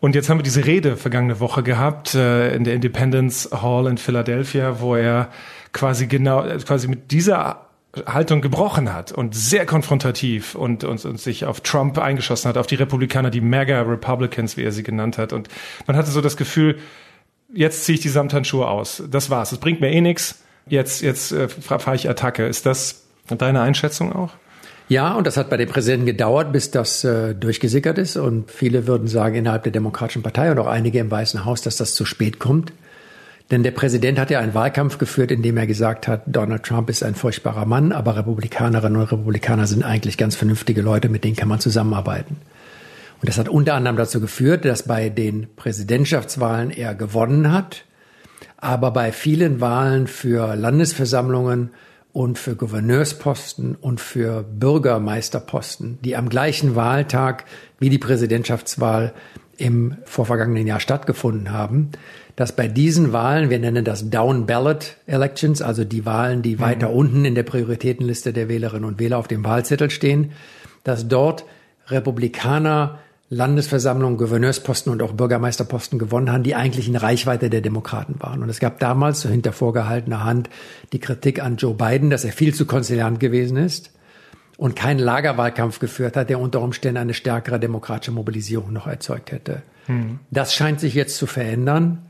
Und 0.00 0.14
jetzt 0.14 0.28
haben 0.28 0.38
wir 0.38 0.42
diese 0.42 0.66
Rede 0.66 0.98
vergangene 0.98 1.40
Woche 1.40 1.62
gehabt 1.62 2.14
äh, 2.14 2.54
in 2.54 2.64
der 2.64 2.74
Independence 2.74 3.48
Hall 3.52 3.86
in 3.86 3.96
Philadelphia, 3.96 4.80
wo 4.80 4.94
er 4.94 5.30
quasi 5.72 6.08
genau, 6.08 6.42
quasi 6.66 6.88
mit 6.88 7.10
dieser 7.10 7.66
Haltung 8.06 8.42
gebrochen 8.42 8.92
hat 8.92 9.10
und 9.10 9.34
sehr 9.34 9.64
konfrontativ 9.64 10.54
und, 10.54 10.84
und, 10.84 11.02
und 11.06 11.18
sich 11.18 11.46
auf 11.46 11.62
Trump 11.62 11.96
eingeschossen 11.98 12.50
hat, 12.50 12.58
auf 12.58 12.66
die 12.66 12.74
Republikaner, 12.74 13.30
die 13.30 13.40
Mega 13.40 13.80
Republicans, 13.80 14.58
wie 14.58 14.64
er 14.64 14.72
sie 14.72 14.82
genannt 14.82 15.16
hat. 15.16 15.32
Und 15.32 15.48
man 15.86 15.96
hatte 15.96 16.10
so 16.10 16.20
das 16.20 16.36
Gefühl, 16.36 16.78
jetzt 17.52 17.84
ziehe 17.84 17.94
ich 17.94 18.02
die 18.02 18.10
Samthandschuhe 18.10 18.68
aus. 18.68 19.02
Das 19.10 19.30
war's. 19.30 19.52
Es 19.52 19.58
bringt 19.58 19.80
mir 19.80 19.90
eh 19.90 20.02
nichts 20.02 20.42
jetzt, 20.70 21.02
jetzt 21.02 21.32
äh, 21.32 21.48
fahre 21.48 21.96
ich 21.96 22.08
Attacke. 22.08 22.46
Ist 22.46 22.66
das 22.66 23.02
deine 23.28 23.60
Einschätzung 23.60 24.12
auch? 24.12 24.30
Ja, 24.88 25.14
und 25.14 25.26
das 25.26 25.36
hat 25.36 25.50
bei 25.50 25.56
dem 25.56 25.68
Präsidenten 25.68 26.06
gedauert, 26.06 26.50
bis 26.50 26.72
das 26.72 27.04
äh, 27.04 27.34
durchgesickert 27.34 27.96
ist. 27.98 28.16
Und 28.16 28.50
viele 28.50 28.88
würden 28.88 29.06
sagen 29.06 29.36
innerhalb 29.36 29.62
der 29.62 29.72
Demokratischen 29.72 30.22
Partei 30.22 30.50
und 30.50 30.58
auch 30.58 30.66
einige 30.66 30.98
im 30.98 31.10
Weißen 31.10 31.44
Haus, 31.44 31.62
dass 31.62 31.76
das 31.76 31.94
zu 31.94 32.04
spät 32.04 32.40
kommt. 32.40 32.72
Denn 33.50 33.62
der 33.62 33.72
Präsident 33.72 34.18
hat 34.18 34.30
ja 34.30 34.40
einen 34.40 34.54
Wahlkampf 34.54 34.98
geführt, 34.98 35.30
in 35.30 35.42
dem 35.42 35.56
er 35.56 35.66
gesagt 35.66 36.08
hat, 36.08 36.22
Donald 36.26 36.64
Trump 36.64 36.88
ist 36.88 37.02
ein 37.02 37.14
furchtbarer 37.14 37.66
Mann, 37.66 37.92
aber 37.92 38.16
Republikanerinnen 38.16 39.00
und 39.00 39.10
Republikaner 39.10 39.66
sind 39.66 39.84
eigentlich 39.84 40.18
ganz 40.18 40.36
vernünftige 40.36 40.82
Leute, 40.82 41.08
mit 41.08 41.24
denen 41.24 41.36
kann 41.36 41.48
man 41.48 41.60
zusammenarbeiten. 41.60 42.36
Und 43.20 43.28
das 43.28 43.38
hat 43.38 43.48
unter 43.48 43.74
anderem 43.74 43.96
dazu 43.96 44.20
geführt, 44.20 44.64
dass 44.64 44.84
bei 44.84 45.08
den 45.08 45.48
Präsidentschaftswahlen 45.56 46.70
er 46.70 46.94
gewonnen 46.94 47.52
hat 47.52 47.84
aber 48.56 48.90
bei 48.90 49.12
vielen 49.12 49.60
Wahlen 49.60 50.06
für 50.06 50.54
Landesversammlungen 50.56 51.70
und 52.12 52.38
für 52.38 52.56
Gouverneursposten 52.56 53.76
und 53.76 54.00
für 54.00 54.42
Bürgermeisterposten, 54.42 55.98
die 56.02 56.16
am 56.16 56.28
gleichen 56.28 56.74
Wahltag 56.74 57.44
wie 57.78 57.88
die 57.88 57.98
Präsidentschaftswahl 57.98 59.12
im 59.56 59.96
vorvergangenen 60.04 60.66
Jahr 60.66 60.80
stattgefunden 60.80 61.52
haben, 61.52 61.90
dass 62.34 62.56
bei 62.56 62.66
diesen 62.66 63.12
Wahlen, 63.12 63.50
wir 63.50 63.58
nennen 63.58 63.84
das 63.84 64.08
Down 64.08 64.46
Ballot 64.46 64.96
Elections, 65.06 65.60
also 65.60 65.84
die 65.84 66.06
Wahlen, 66.06 66.42
die 66.42 66.56
mhm. 66.56 66.60
weiter 66.60 66.90
unten 66.90 67.24
in 67.24 67.34
der 67.34 67.42
Prioritätenliste 67.42 68.32
der 68.32 68.48
Wählerinnen 68.48 68.86
und 68.86 68.98
Wähler 68.98 69.18
auf 69.18 69.28
dem 69.28 69.44
Wahlzettel 69.44 69.90
stehen, 69.90 70.32
dass 70.82 71.06
dort 71.06 71.44
Republikaner 71.88 72.98
Landesversammlung, 73.32 74.16
Gouverneursposten 74.16 74.92
und 74.92 75.02
auch 75.02 75.12
Bürgermeisterposten 75.12 76.00
gewonnen 76.00 76.32
haben, 76.32 76.42
die 76.42 76.56
eigentlich 76.56 76.88
in 76.88 76.96
Reichweite 76.96 77.48
der 77.48 77.60
Demokraten 77.60 78.16
waren. 78.18 78.42
Und 78.42 78.48
es 78.48 78.58
gab 78.58 78.80
damals 78.80 79.20
so 79.20 79.28
hinter 79.28 79.52
vorgehaltener 79.52 80.24
Hand 80.24 80.50
die 80.92 80.98
Kritik 80.98 81.40
an 81.40 81.56
Joe 81.56 81.74
Biden, 81.74 82.10
dass 82.10 82.24
er 82.24 82.32
viel 82.32 82.52
zu 82.52 82.66
konziliant 82.66 83.20
gewesen 83.20 83.56
ist 83.56 83.92
und 84.56 84.74
keinen 84.74 84.98
Lagerwahlkampf 84.98 85.78
geführt 85.78 86.16
hat, 86.16 86.28
der 86.28 86.40
unter 86.40 86.60
Umständen 86.60 86.98
eine 86.98 87.14
stärkere 87.14 87.60
demokratische 87.60 88.10
Mobilisierung 88.10 88.72
noch 88.72 88.88
erzeugt 88.88 89.30
hätte. 89.30 89.62
Hm. 89.86 90.18
Das 90.32 90.52
scheint 90.52 90.80
sich 90.80 90.94
jetzt 90.94 91.16
zu 91.16 91.26
verändern. 91.26 92.02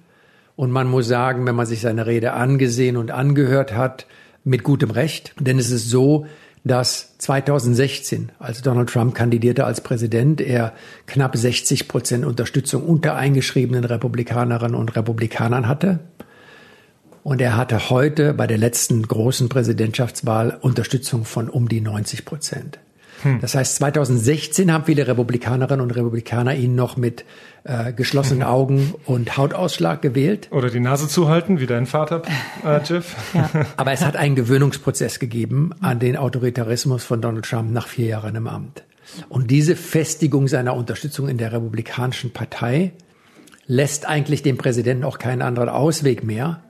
Und 0.56 0.70
man 0.70 0.88
muss 0.88 1.06
sagen, 1.06 1.46
wenn 1.46 1.54
man 1.54 1.66
sich 1.66 1.82
seine 1.82 2.06
Rede 2.06 2.32
angesehen 2.32 2.96
und 2.96 3.10
angehört 3.10 3.74
hat, 3.74 4.06
mit 4.42 4.62
gutem 4.62 4.90
Recht. 4.90 5.34
Denn 5.38 5.58
es 5.58 5.70
ist 5.70 5.90
so, 5.90 6.26
dass 6.64 7.16
2016, 7.18 8.32
als 8.38 8.62
Donald 8.62 8.90
Trump 8.90 9.14
kandidierte 9.14 9.64
als 9.64 9.80
Präsident, 9.80 10.40
er 10.40 10.72
knapp 11.06 11.36
60 11.36 11.88
Prozent 11.88 12.24
Unterstützung 12.24 12.84
unter 12.84 13.16
eingeschriebenen 13.16 13.84
Republikanerinnen 13.84 14.74
und 14.74 14.94
Republikanern 14.94 15.68
hatte. 15.68 16.00
Und 17.22 17.40
er 17.40 17.56
hatte 17.56 17.90
heute 17.90 18.34
bei 18.34 18.46
der 18.46 18.58
letzten 18.58 19.02
großen 19.02 19.48
Präsidentschaftswahl 19.48 20.58
Unterstützung 20.60 21.24
von 21.24 21.48
um 21.48 21.68
die 21.68 21.80
90 21.80 22.24
Prozent. 22.24 22.78
Hm. 23.22 23.40
Das 23.40 23.54
heißt, 23.54 23.76
2016 23.76 24.72
haben 24.72 24.84
viele 24.84 25.06
Republikanerinnen 25.06 25.82
und 25.82 25.90
Republikaner 25.90 26.54
ihn 26.54 26.74
noch 26.74 26.96
mit 26.96 27.24
äh, 27.64 27.92
geschlossenen 27.92 28.42
Augen 28.44 28.94
und 29.06 29.36
Hautausschlag 29.36 30.02
gewählt. 30.02 30.48
Oder 30.50 30.70
die 30.70 30.80
Nase 30.80 31.08
zuhalten, 31.08 31.60
wie 31.60 31.66
dein 31.66 31.86
Vater, 31.86 32.22
äh, 32.64 32.80
Jeff. 32.84 33.16
Ja. 33.34 33.50
Aber 33.76 33.92
es 33.92 34.04
hat 34.04 34.16
einen 34.16 34.34
Gewöhnungsprozess 34.34 35.18
gegeben 35.18 35.72
an 35.80 35.98
den 35.98 36.16
Autoritarismus 36.16 37.04
von 37.04 37.20
Donald 37.20 37.44
Trump 37.44 37.70
nach 37.72 37.88
vier 37.88 38.06
Jahren 38.06 38.36
im 38.36 38.46
Amt. 38.46 38.84
Und 39.28 39.50
diese 39.50 39.76
Festigung 39.76 40.46
seiner 40.46 40.74
Unterstützung 40.74 41.28
in 41.28 41.38
der 41.38 41.52
Republikanischen 41.52 42.32
Partei 42.32 42.92
lässt 43.66 44.08
eigentlich 44.08 44.42
dem 44.42 44.56
Präsidenten 44.56 45.04
auch 45.04 45.18
keinen 45.18 45.42
anderen 45.42 45.68
Ausweg 45.68 46.24
mehr, 46.24 46.62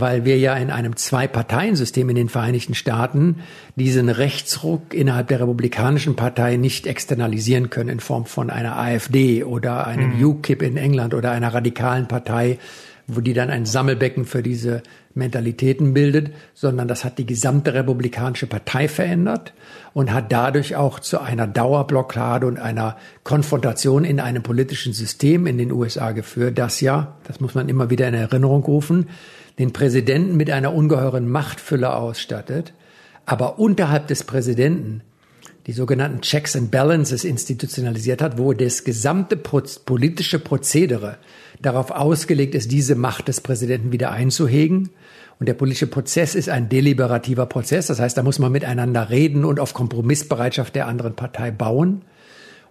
weil 0.00 0.24
wir 0.24 0.38
ja 0.38 0.54
in 0.54 0.70
einem 0.70 0.96
Zwei-Parteien-System 0.96 2.08
in 2.10 2.16
den 2.16 2.28
Vereinigten 2.28 2.74
Staaten 2.74 3.36
diesen 3.76 4.08
Rechtsruck 4.08 4.94
innerhalb 4.94 5.28
der 5.28 5.40
Republikanischen 5.40 6.16
Partei 6.16 6.56
nicht 6.56 6.86
externalisieren 6.86 7.70
können 7.70 7.90
in 7.90 8.00
Form 8.00 8.26
von 8.26 8.50
einer 8.50 8.78
AfD 8.78 9.44
oder 9.44 9.86
einem 9.86 10.16
mhm. 10.16 10.24
UKIP 10.24 10.62
in 10.62 10.76
England 10.76 11.14
oder 11.14 11.30
einer 11.30 11.52
radikalen 11.52 12.08
Partei, 12.08 12.58
wo 13.06 13.20
die 13.20 13.32
dann 13.32 13.50
ein 13.50 13.64
Sammelbecken 13.64 14.26
für 14.26 14.42
diese 14.42 14.82
Mentalitäten 15.14 15.92
bildet, 15.94 16.32
sondern 16.54 16.88
das 16.88 17.04
hat 17.04 17.18
die 17.18 17.26
gesamte 17.26 17.74
Republikanische 17.74 18.46
Partei 18.46 18.88
verändert 18.88 19.52
und 19.92 20.12
hat 20.12 20.30
dadurch 20.30 20.76
auch 20.76 21.00
zu 21.00 21.20
einer 21.20 21.46
Dauerblockade 21.46 22.46
und 22.46 22.58
einer 22.58 22.96
Konfrontation 23.24 24.04
in 24.04 24.20
einem 24.20 24.42
politischen 24.42 24.92
System 24.92 25.46
in 25.46 25.58
den 25.58 25.72
USA 25.72 26.12
geführt, 26.12 26.58
das 26.58 26.80
ja, 26.80 27.16
das 27.24 27.40
muss 27.40 27.54
man 27.54 27.68
immer 27.68 27.90
wieder 27.90 28.08
in 28.08 28.14
Erinnerung 28.14 28.62
rufen, 28.62 29.08
den 29.58 29.72
Präsidenten 29.72 30.36
mit 30.36 30.50
einer 30.50 30.72
ungeheuren 30.72 31.28
Machtfülle 31.28 31.94
ausstattet, 31.94 32.72
aber 33.26 33.58
unterhalb 33.58 34.06
des 34.06 34.24
Präsidenten 34.24 35.02
die 35.66 35.74
sogenannten 35.74 36.22
Checks 36.22 36.56
and 36.56 36.70
Balances 36.70 37.24
institutionalisiert 37.24 38.22
hat, 38.22 38.38
wo 38.38 38.54
das 38.54 38.84
gesamte 38.84 39.36
politische 39.36 40.38
Prozedere 40.38 41.18
darauf 41.60 41.90
ausgelegt 41.90 42.54
ist, 42.54 42.72
diese 42.72 42.94
Macht 42.94 43.28
des 43.28 43.42
Präsidenten 43.42 43.92
wieder 43.92 44.10
einzuhegen. 44.10 44.88
Und 45.38 45.46
der 45.46 45.54
politische 45.54 45.86
Prozess 45.86 46.34
ist 46.34 46.48
ein 46.48 46.70
deliberativer 46.70 47.44
Prozess. 47.44 47.88
Das 47.88 48.00
heißt, 48.00 48.16
da 48.16 48.22
muss 48.22 48.38
man 48.38 48.50
miteinander 48.50 49.10
reden 49.10 49.44
und 49.44 49.60
auf 49.60 49.74
Kompromissbereitschaft 49.74 50.74
der 50.74 50.86
anderen 50.86 51.14
Partei 51.14 51.50
bauen. 51.50 52.00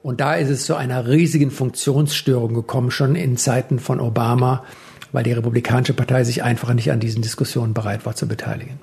Und 0.01 0.20
da 0.20 0.34
ist 0.34 0.50
es 0.50 0.65
zu 0.65 0.75
einer 0.75 1.08
riesigen 1.08 1.51
Funktionsstörung 1.51 2.56
gekommen, 2.56 2.89
schon 2.89 3.15
in 3.15 3.38
Zeiten 3.38 3.77
von 3.77 4.00
Obama, 4.00 4.63
weil 5.17 5.24
die 5.24 5.33
Republikanische 5.33 5.93
Partei 5.93 6.24
sich 6.24 6.43
einfach 6.43 6.71
nicht 6.75 6.91
an 6.91 7.00
diesen 7.00 7.24
Diskussionen 7.24 7.74
bereit 7.74 8.05
war 8.05 8.13
zu 8.13 8.27
beteiligen. 8.27 8.79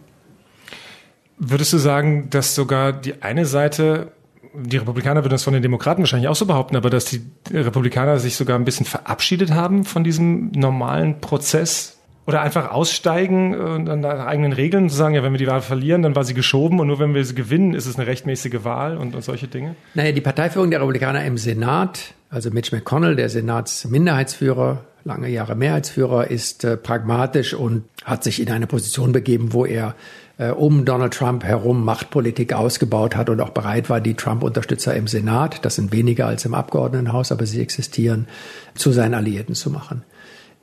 Würdest 1.39 1.73
du 1.73 1.79
sagen, 1.79 2.29
dass 2.29 2.57
sogar 2.57 2.93
die 2.93 3.23
eine 3.23 3.47
Seite, 3.47 4.11
die 4.53 4.79
Republikaner 4.79 5.23
würden 5.23 5.31
das 5.31 5.45
von 5.45 5.53
den 5.53 5.63
Demokraten 5.63 6.03
wahrscheinlich 6.03 6.27
auch 6.27 6.35
so 6.35 6.47
behaupten, 6.47 6.75
aber 6.75 6.91
dass 6.91 7.05
die 7.05 7.23
Republikaner 7.53 8.19
sich 8.19 8.35
sogar 8.35 8.59
ein 8.59 8.65
bisschen 8.65 8.85
verabschiedet 8.85 9.53
haben 9.53 9.85
von 9.85 10.03
diesem 10.03 10.51
normalen 10.51 11.21
Prozess? 11.21 11.99
Oder 12.27 12.41
einfach 12.41 12.73
aussteigen 12.73 13.55
und 13.55 13.89
an 13.89 14.05
eigenen 14.05 14.55
Regeln 14.55 14.89
zu 14.91 14.97
sagen, 14.97 15.15
ja, 15.15 15.23
wenn 15.23 15.35
wir 15.35 15.39
die 15.39 15.47
Wahl 15.47 15.61
verlieren, 15.61 16.03
dann 16.03 16.17
war 16.17 16.25
sie 16.25 16.35
geschoben 16.35 16.81
und 16.81 16.89
nur 16.89 16.99
wenn 16.99 17.15
wir 17.15 17.25
sie 17.25 17.37
gewinnen, 17.37 17.75
ist 17.75 17.87
es 17.87 17.97
eine 17.97 18.09
rechtmäßige 18.09 18.65
Wahl 18.65 18.97
und, 18.97 19.15
und 19.15 19.23
solche 19.23 19.47
Dinge? 19.47 19.77
Naja, 19.93 20.11
die 20.11 20.21
Parteiführung 20.21 20.71
der 20.71 20.81
Republikaner 20.81 21.25
im 21.27 21.39
Senat, 21.39 22.15
also 22.29 22.51
Mitch 22.51 22.75
McConnell, 22.75 23.15
der 23.15 23.29
Senatsminderheitsführer, 23.29 24.83
lange 25.05 25.29
Jahre 25.29 25.55
Mehrheitsführer, 25.55 26.31
ist 26.31 26.65
äh, 26.65 26.77
pragmatisch 26.77 27.55
und 27.55 27.85
hat 28.05 28.25
sich 28.25 28.41
in 28.41 28.51
eine 28.51 28.67
Position 28.67 29.13
begeben, 29.13 29.53
wo 29.53 29.67
er 29.67 29.95
äh, 30.39 30.51
um 30.51 30.85
Donald 30.85 31.15
Trump 31.15 31.45
herum 31.45 31.85
Machtpolitik 31.85 32.55
ausgebaut 32.55 33.15
hat 33.15 33.29
und 33.29 33.41
auch 33.41 33.51
bereit 33.51 33.91
war, 33.91 34.01
die 34.01 34.15
Trump-Unterstützer 34.15 34.95
im 34.95 35.07
Senat, 35.07 35.65
das 35.65 35.77
sind 35.77 35.93
weniger 35.93 36.27
als 36.27 36.45
im 36.45 36.55
Abgeordnetenhaus, 36.55 37.33
aber 37.33 37.47
sie 37.47 37.61
existieren, 37.61 38.27
zu 38.75 38.93
seinen 38.93 39.15
Alliierten 39.15 39.55
zu 39.55 39.71
machen. 39.71 40.03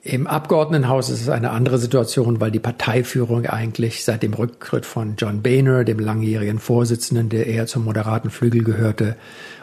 Im 0.04 0.26
Abgeordnetenhaus 0.26 1.12
ist 1.12 1.22
es 1.22 1.30
eine 1.30 1.52
andere 1.52 1.78
Situation, 1.78 2.42
weil 2.42 2.50
die 2.50 2.58
Parteiführung 2.58 3.46
eigentlich 3.46 4.04
seit 4.04 4.24
dem 4.24 4.34
Rücktritt 4.34 4.88
von 4.88 5.14
John 5.16 5.44
Boehner, 5.44 5.84
dem 5.84 6.00
langjährigen 6.00 6.58
Vorsitzenden, 6.58 7.30
der 7.30 7.46
eher 7.46 7.68
zum 7.68 7.86
moderaten 7.86 8.32
Flügel 8.32 8.64
gehörte, 8.64 9.16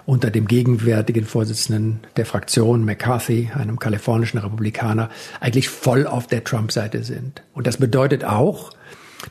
unter 0.08 0.30
dem 0.30 0.48
gegenwärtigen 0.48 1.26
Vorsitzenden 1.26 2.00
der 2.16 2.24
Fraktion 2.24 2.82
McCarthy, 2.82 3.50
einem 3.54 3.78
kalifornischen 3.78 4.40
Republikaner, 4.40 5.10
eigentlich 5.38 5.68
voll 5.68 6.06
auf 6.06 6.26
der 6.26 6.44
Trump-Seite 6.44 7.04
sind. 7.04 7.42
Und 7.52 7.66
das 7.66 7.76
bedeutet 7.76 8.24
auch, 8.24 8.70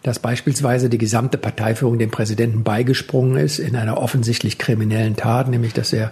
dass 0.04 0.20
beispielsweise 0.20 0.88
die 0.88 1.00
gesamte 1.00 1.40
Parteiführung 1.40 1.98
dem 1.98 2.12
Präsidenten 2.12 2.64
beigesprungen 2.64 3.38
ist 3.38 3.58
in 3.58 3.76
einer 3.76 3.98
offensichtlich 3.98 4.60
kriminellen 4.60 5.16
Tat, 5.16 5.48
nämlich 5.48 5.74
dass 5.74 5.94
er 5.94 6.12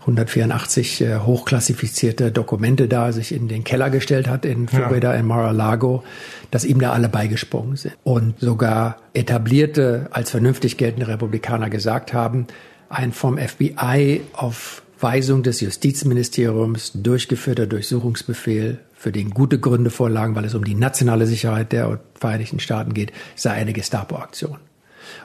184 0.00 1.02
äh, 1.02 1.18
hochklassifizierte 1.18 2.32
Dokumente 2.32 2.88
da 2.88 3.12
sich 3.12 3.32
in 3.32 3.48
den 3.48 3.64
Keller 3.64 3.90
gestellt 3.90 4.28
hat 4.28 4.46
in 4.46 4.66
Florida, 4.66 5.12
ja. 5.12 5.20
in 5.20 5.26
Mar-a-Lago, 5.26 6.04
dass 6.50 6.64
ihm 6.64 6.80
da 6.80 6.92
alle 6.92 7.10
beigesprungen 7.10 7.76
sind. 7.76 7.94
Und 8.02 8.40
sogar 8.40 8.96
etablierte, 9.12 10.08
als 10.10 10.30
vernünftig 10.30 10.78
geltende 10.78 11.08
Republikaner 11.08 11.68
gesagt 11.68 12.14
haben, 12.14 12.46
ein 12.88 13.12
vom 13.12 13.38
FBI 13.38 14.22
auf 14.32 14.82
Weisung 15.00 15.42
des 15.42 15.60
Justizministeriums 15.60 16.92
durchgeführter 16.94 17.66
Durchsuchungsbefehl, 17.66 18.80
für 18.98 19.12
den 19.12 19.30
gute 19.30 19.60
Gründe 19.60 19.90
vorlagen, 19.90 20.34
weil 20.34 20.46
es 20.46 20.54
um 20.54 20.64
die 20.64 20.74
nationale 20.74 21.26
Sicherheit 21.26 21.72
der 21.72 22.00
Vereinigten 22.18 22.58
Staaten 22.58 22.94
geht, 22.94 23.12
sei 23.34 23.52
eine 23.52 23.74
Gestapo-Aktion. 23.74 24.58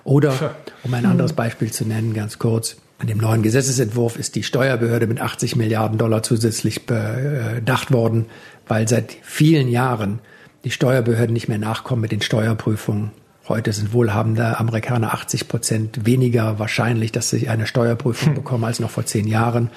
Oder, 0.04 0.56
um 0.84 0.94
ein 0.94 1.06
anderes 1.06 1.34
Beispiel 1.34 1.72
zu 1.72 1.86
nennen, 1.86 2.14
ganz 2.14 2.38
kurz, 2.38 2.76
in 3.02 3.08
dem 3.08 3.18
neuen 3.18 3.42
Gesetzesentwurf 3.42 4.18
ist 4.18 4.36
die 4.36 4.44
Steuerbehörde 4.44 5.08
mit 5.08 5.22
80 5.22 5.56
Milliarden 5.56 5.98
Dollar 5.98 6.22
zusätzlich 6.22 6.86
bedacht 6.86 7.92
worden, 7.92 8.26
weil 8.68 8.88
seit 8.88 9.16
vielen 9.24 9.70
Jahren 9.70 10.20
die 10.64 10.72
Steuerbehörden 10.72 11.34
nicht 11.34 11.48
mehr 11.48 11.58
nachkommen 11.58 12.02
mit 12.02 12.12
den 12.12 12.22
Steuerprüfungen. 12.22 13.12
Heute 13.52 13.74
sind 13.74 13.92
wohlhabende 13.92 14.60
Amerikaner 14.60 15.14
80 15.14 15.48
Prozent 15.48 16.06
weniger 16.06 16.58
wahrscheinlich, 16.58 17.12
dass 17.12 17.30
sie 17.30 17.50
eine 17.50 17.68
Steuerprüfung 17.68 18.30
hm. 18.30 18.36
bekommen 18.36 18.64
als 18.64 18.80
noch 18.80 18.90
vor 18.90 19.06
zehn 19.06 19.28
Jahren. 19.28 19.70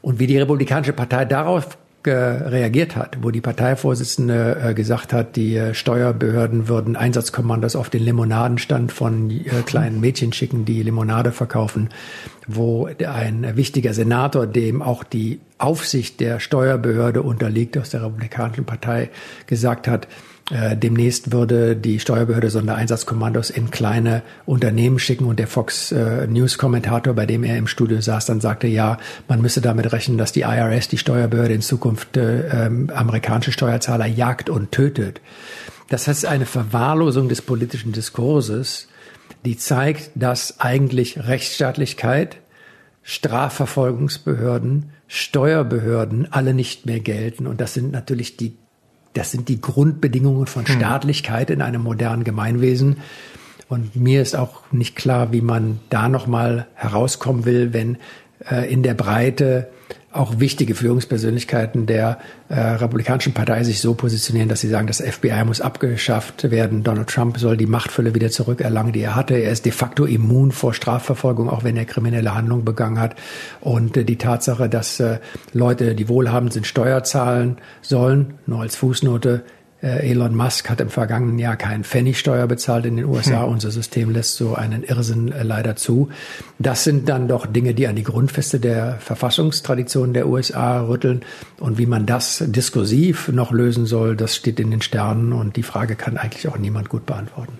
Und 0.00 0.18
wie 0.18 0.26
die 0.26 0.38
Republikanische 0.38 0.92
Partei 0.92 1.24
darauf 1.26 1.76
reagiert 2.06 2.96
hat, 2.96 3.18
wo 3.22 3.30
die 3.30 3.40
Parteivorsitzende 3.40 4.60
äh, 4.62 4.74
gesagt 4.74 5.12
hat, 5.12 5.36
die 5.36 5.56
äh, 5.56 5.74
Steuerbehörden 5.74 6.68
würden 6.68 6.96
Einsatzkommandos 6.96 7.76
auf 7.76 7.88
den 7.88 8.02
Limonadenstand 8.02 8.92
von 8.92 9.30
äh, 9.30 9.62
kleinen 9.64 10.00
Mädchen 10.00 10.32
schicken, 10.32 10.64
die 10.64 10.82
Limonade 10.82 11.32
verkaufen, 11.32 11.88
wo 12.46 12.86
ein 12.86 13.56
wichtiger 13.56 13.94
Senator, 13.94 14.46
dem 14.46 14.82
auch 14.82 15.02
die 15.02 15.40
Aufsicht 15.56 16.20
der 16.20 16.40
Steuerbehörde 16.40 17.22
unterliegt, 17.22 17.78
aus 17.78 17.90
der 17.90 18.02
Republikanischen 18.02 18.66
Partei 18.66 19.10
gesagt 19.46 19.88
hat, 19.88 20.06
demnächst 20.50 21.32
würde 21.32 21.74
die 21.74 21.98
Steuerbehörde 21.98 22.50
Sondereinsatzkommandos 22.50 23.48
in 23.48 23.70
kleine 23.70 24.22
Unternehmen 24.44 24.98
schicken 24.98 25.24
und 25.24 25.38
der 25.38 25.46
Fox 25.46 25.90
äh, 25.90 26.26
News 26.26 26.58
Kommentator, 26.58 27.14
bei 27.14 27.24
dem 27.24 27.44
er 27.44 27.56
im 27.56 27.66
Studio 27.66 28.00
saß, 28.00 28.26
dann 28.26 28.42
sagte, 28.42 28.66
ja, 28.66 28.98
man 29.26 29.40
müsse 29.40 29.62
damit 29.62 29.90
rechnen, 29.92 30.18
dass 30.18 30.32
die 30.32 30.42
IRS, 30.42 30.88
die 30.88 30.98
Steuerbehörde 30.98 31.54
in 31.54 31.62
Zukunft 31.62 32.18
äh, 32.18 32.66
ähm, 32.66 32.90
amerikanische 32.94 33.52
Steuerzahler 33.52 34.06
jagt 34.06 34.50
und 34.50 34.70
tötet. 34.70 35.22
Das 35.88 36.08
heißt 36.08 36.26
eine 36.26 36.46
Verwahrlosung 36.46 37.28
des 37.28 37.40
politischen 37.40 37.92
Diskurses, 37.92 38.88
die 39.44 39.56
zeigt, 39.56 40.10
dass 40.14 40.60
eigentlich 40.60 41.26
Rechtsstaatlichkeit, 41.26 42.36
Strafverfolgungsbehörden, 43.02 44.90
Steuerbehörden 45.06 46.32
alle 46.32 46.54
nicht 46.54 46.86
mehr 46.86 47.00
gelten. 47.00 47.46
Und 47.46 47.60
das 47.60 47.74
sind 47.74 47.92
natürlich 47.92 48.36
die 48.36 48.56
das 49.14 49.30
sind 49.30 49.48
die 49.48 49.60
Grundbedingungen 49.60 50.46
von 50.46 50.66
hm. 50.66 50.76
Staatlichkeit 50.76 51.50
in 51.50 51.62
einem 51.62 51.82
modernen 51.82 52.24
Gemeinwesen. 52.24 52.98
Und 53.68 53.96
mir 53.96 54.20
ist 54.20 54.36
auch 54.36 54.60
nicht 54.72 54.94
klar, 54.94 55.32
wie 55.32 55.40
man 55.40 55.80
da 55.88 56.08
nochmal 56.08 56.66
herauskommen 56.74 57.44
will, 57.46 57.72
wenn 57.72 57.96
äh, 58.50 58.70
in 58.70 58.82
der 58.82 58.94
Breite 58.94 59.68
auch 60.14 60.38
wichtige 60.38 60.76
Führungspersönlichkeiten 60.76 61.86
der 61.86 62.18
äh, 62.48 62.54
Republikanischen 62.54 63.34
Partei 63.34 63.64
sich 63.64 63.80
so 63.80 63.94
positionieren, 63.94 64.48
dass 64.48 64.60
sie 64.60 64.68
sagen, 64.68 64.86
das 64.86 65.00
FBI 65.00 65.44
muss 65.44 65.60
abgeschafft 65.60 66.50
werden. 66.50 66.84
Donald 66.84 67.08
Trump 67.08 67.38
soll 67.38 67.56
die 67.56 67.66
Machtfülle 67.66 68.14
wieder 68.14 68.30
zurückerlangen, 68.30 68.92
die 68.92 69.00
er 69.00 69.16
hatte. 69.16 69.34
Er 69.34 69.50
ist 69.50 69.64
de 69.64 69.72
facto 69.72 70.04
immun 70.04 70.52
vor 70.52 70.72
Strafverfolgung, 70.72 71.48
auch 71.50 71.64
wenn 71.64 71.76
er 71.76 71.84
kriminelle 71.84 72.34
Handlungen 72.34 72.64
begangen 72.64 73.00
hat. 73.00 73.16
Und 73.60 73.96
äh, 73.96 74.04
die 74.04 74.16
Tatsache, 74.16 74.68
dass 74.68 75.00
äh, 75.00 75.18
Leute, 75.52 75.96
die 75.96 76.08
wohlhabend 76.08 76.52
sind, 76.52 76.66
Steuer 76.66 77.02
zahlen 77.02 77.58
sollen, 77.82 78.34
nur 78.46 78.60
als 78.60 78.76
Fußnote, 78.76 79.42
Elon 79.88 80.34
Musk 80.34 80.70
hat 80.70 80.80
im 80.80 80.88
vergangenen 80.88 81.38
Jahr 81.38 81.56
keinen 81.56 81.84
Pfennigsteuer 81.84 82.46
bezahlt 82.46 82.86
in 82.86 82.96
den 82.96 83.04
USA. 83.04 83.42
Hm. 83.42 83.52
Unser 83.52 83.70
System 83.70 84.10
lässt 84.10 84.36
so 84.36 84.54
einen 84.54 84.82
Irrsinn 84.82 85.32
äh, 85.32 85.42
leider 85.42 85.76
zu. 85.76 86.08
Das 86.58 86.84
sind 86.84 87.08
dann 87.08 87.28
doch 87.28 87.46
Dinge, 87.46 87.74
die 87.74 87.86
an 87.86 87.96
die 87.96 88.02
Grundfeste 88.02 88.60
der 88.60 88.96
Verfassungstradition 89.00 90.14
der 90.14 90.28
USA 90.28 90.80
rütteln. 90.80 91.22
Und 91.60 91.78
wie 91.78 91.86
man 91.86 92.06
das 92.06 92.42
diskursiv 92.46 93.28
noch 93.28 93.52
lösen 93.52 93.86
soll, 93.86 94.16
das 94.16 94.36
steht 94.36 94.58
in 94.60 94.70
den 94.70 94.80
Sternen. 94.80 95.32
Und 95.32 95.56
die 95.56 95.62
Frage 95.62 95.96
kann 95.96 96.16
eigentlich 96.16 96.48
auch 96.48 96.58
niemand 96.58 96.88
gut 96.88 97.06
beantworten. 97.06 97.58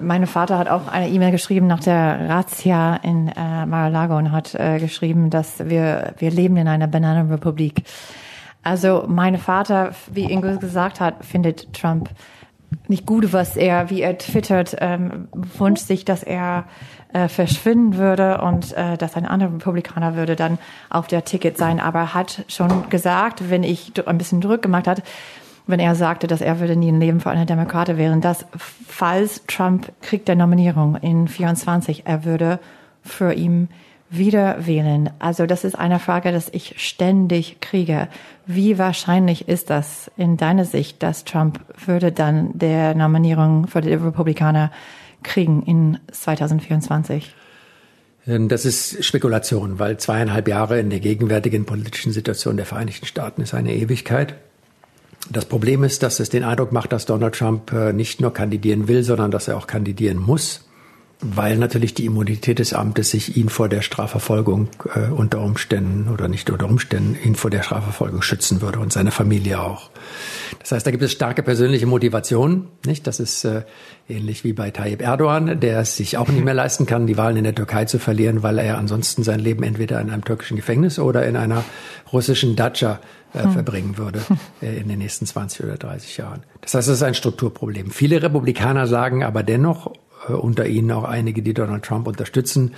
Mein 0.00 0.26
Vater 0.26 0.56
hat 0.56 0.68
auch 0.68 0.88
eine 0.88 1.10
E-Mail 1.10 1.30
geschrieben 1.30 1.66
nach 1.66 1.80
der 1.80 2.30
Razzia 2.30 2.96
in 2.96 3.28
äh, 3.28 3.66
Mar-a-Lago 3.66 4.16
und 4.16 4.32
hat 4.32 4.54
äh, 4.54 4.78
geschrieben, 4.78 5.28
dass 5.28 5.58
wir, 5.68 6.14
wir 6.18 6.30
leben 6.30 6.56
in 6.56 6.68
einer 6.68 6.86
Bananenrepublik. 6.86 7.82
Also 8.62 9.04
mein 9.08 9.38
Vater, 9.38 9.92
wie 10.12 10.30
Ingo 10.30 10.58
gesagt 10.58 11.00
hat, 11.00 11.24
findet 11.24 11.72
Trump 11.72 12.10
nicht 12.88 13.06
gut, 13.06 13.32
was 13.32 13.56
er, 13.56 13.90
wie 13.90 14.02
er 14.02 14.18
twittert, 14.18 14.76
ähm, 14.80 15.28
wünscht 15.32 15.86
sich, 15.86 16.04
dass 16.04 16.22
er 16.22 16.64
äh, 17.12 17.28
verschwinden 17.28 17.96
würde 17.96 18.40
und 18.40 18.72
äh, 18.74 18.96
dass 18.96 19.16
ein 19.16 19.26
anderer 19.26 19.54
Republikaner 19.54 20.14
würde 20.14 20.36
dann 20.36 20.58
auf 20.88 21.06
der 21.06 21.24
Ticket 21.24 21.58
sein. 21.58 21.80
Aber 21.80 22.14
hat 22.14 22.44
schon 22.48 22.88
gesagt, 22.88 23.50
wenn 23.50 23.64
ich 23.64 23.92
ein 24.06 24.18
bisschen 24.18 24.40
Druck 24.40 24.62
gemacht 24.62 24.86
hat, 24.86 25.02
wenn 25.66 25.80
er 25.80 25.94
sagte, 25.94 26.26
dass 26.26 26.40
er 26.40 26.60
würde 26.60 26.76
nie 26.76 26.90
ein 26.90 27.00
Leben 27.00 27.20
für 27.20 27.30
eine 27.30 27.46
Demokrate 27.46 27.96
wählen, 27.96 28.20
dass 28.20 28.46
falls 28.56 29.44
Trump 29.46 29.92
kriegt 30.02 30.28
der 30.28 30.36
Nominierung 30.36 30.96
in 30.96 31.28
24, 31.28 32.06
er 32.06 32.24
würde 32.24 32.58
für 33.02 33.32
ihn 33.32 33.68
wieder 34.10 34.66
wählen? 34.66 35.10
Also 35.20 35.46
das 35.46 35.64
ist 35.64 35.76
eine 35.76 35.98
Frage, 35.98 36.32
dass 36.32 36.48
ich 36.48 36.74
ständig 36.76 37.60
kriege. 37.60 38.08
Wie 38.46 38.76
wahrscheinlich 38.76 39.48
ist 39.48 39.70
das 39.70 40.10
in 40.16 40.36
deiner 40.36 40.64
Sicht, 40.64 41.02
dass 41.02 41.24
Trump 41.24 41.60
würde 41.86 42.10
dann 42.10 42.58
der 42.58 42.94
Nominierung 42.94 43.68
für 43.68 43.80
die 43.80 43.94
Republikaner 43.94 44.72
kriegen 45.22 45.62
in 45.62 45.98
2024? 46.10 47.34
Ähm, 48.26 48.48
das 48.48 48.64
ist 48.64 49.04
Spekulation, 49.04 49.78
weil 49.78 49.98
zweieinhalb 49.98 50.48
Jahre 50.48 50.80
in 50.80 50.90
der 50.90 51.00
gegenwärtigen 51.00 51.64
politischen 51.64 52.12
Situation 52.12 52.56
der 52.56 52.66
Vereinigten 52.66 53.06
Staaten 53.06 53.42
ist 53.42 53.54
eine 53.54 53.74
Ewigkeit. 53.74 54.34
Das 55.30 55.44
Problem 55.44 55.84
ist, 55.84 56.02
dass 56.02 56.18
es 56.18 56.30
den 56.30 56.42
Eindruck 56.42 56.72
macht, 56.72 56.92
dass 56.92 57.06
Donald 57.06 57.34
Trump 57.34 57.72
äh, 57.72 57.92
nicht 57.92 58.20
nur 58.20 58.32
kandidieren 58.32 58.88
will, 58.88 59.04
sondern 59.04 59.30
dass 59.30 59.46
er 59.46 59.56
auch 59.56 59.68
kandidieren 59.68 60.18
muss 60.18 60.64
weil 61.22 61.58
natürlich 61.58 61.94
die 61.94 62.06
Immunität 62.06 62.58
des 62.58 62.72
Amtes 62.72 63.10
sich 63.10 63.36
ihn 63.36 63.50
vor 63.50 63.68
der 63.68 63.82
Strafverfolgung 63.82 64.68
äh, 64.94 65.10
unter 65.10 65.40
Umständen 65.40 66.08
oder 66.10 66.28
nicht 66.28 66.48
unter 66.50 66.66
Umständen 66.66 67.16
ihn 67.22 67.34
vor 67.34 67.50
der 67.50 67.62
Strafverfolgung 67.62 68.22
schützen 68.22 68.62
würde 68.62 68.78
und 68.78 68.92
seine 68.92 69.10
Familie 69.10 69.60
auch. 69.60 69.90
Das 70.58 70.72
heißt, 70.72 70.86
da 70.86 70.90
gibt 70.90 71.02
es 71.02 71.12
starke 71.12 71.42
persönliche 71.42 71.86
Motivationen, 71.86 72.68
nicht? 72.86 73.06
Das 73.06 73.20
ist 73.20 73.44
äh, 73.44 73.62
ähnlich 74.08 74.44
wie 74.44 74.52
bei 74.52 74.70
Tayyip 74.70 75.02
Erdogan, 75.02 75.60
der 75.60 75.80
es 75.80 75.96
sich 75.96 76.16
auch 76.16 76.28
nicht 76.28 76.44
mehr 76.44 76.54
leisten 76.54 76.86
kann, 76.86 77.06
die 77.06 77.18
Wahlen 77.18 77.36
in 77.36 77.44
der 77.44 77.54
Türkei 77.54 77.84
zu 77.84 77.98
verlieren, 77.98 78.42
weil 78.42 78.58
er 78.58 78.78
ansonsten 78.78 79.22
sein 79.22 79.40
Leben 79.40 79.62
entweder 79.62 80.00
in 80.00 80.10
einem 80.10 80.24
türkischen 80.24 80.56
Gefängnis 80.56 80.98
oder 80.98 81.26
in 81.26 81.36
einer 81.36 81.64
russischen 82.12 82.56
Datscha 82.56 82.98
äh, 83.34 83.42
hm. 83.42 83.52
verbringen 83.52 83.98
würde 83.98 84.20
äh, 84.62 84.78
in 84.78 84.88
den 84.88 84.98
nächsten 84.98 85.26
20 85.26 85.64
oder 85.64 85.76
30 85.76 86.16
Jahren. 86.16 86.42
Das 86.62 86.74
heißt, 86.74 86.88
es 86.88 86.94
ist 86.96 87.02
ein 87.02 87.14
Strukturproblem. 87.14 87.90
Viele 87.90 88.22
Republikaner 88.22 88.86
sagen 88.86 89.22
aber 89.22 89.42
dennoch, 89.42 89.92
äh, 90.28 90.32
unter 90.32 90.66
ihnen 90.66 90.90
auch 90.92 91.04
einige, 91.04 91.42
die 91.42 91.54
Donald 91.54 91.84
Trump 91.84 92.06
unterstützen. 92.06 92.74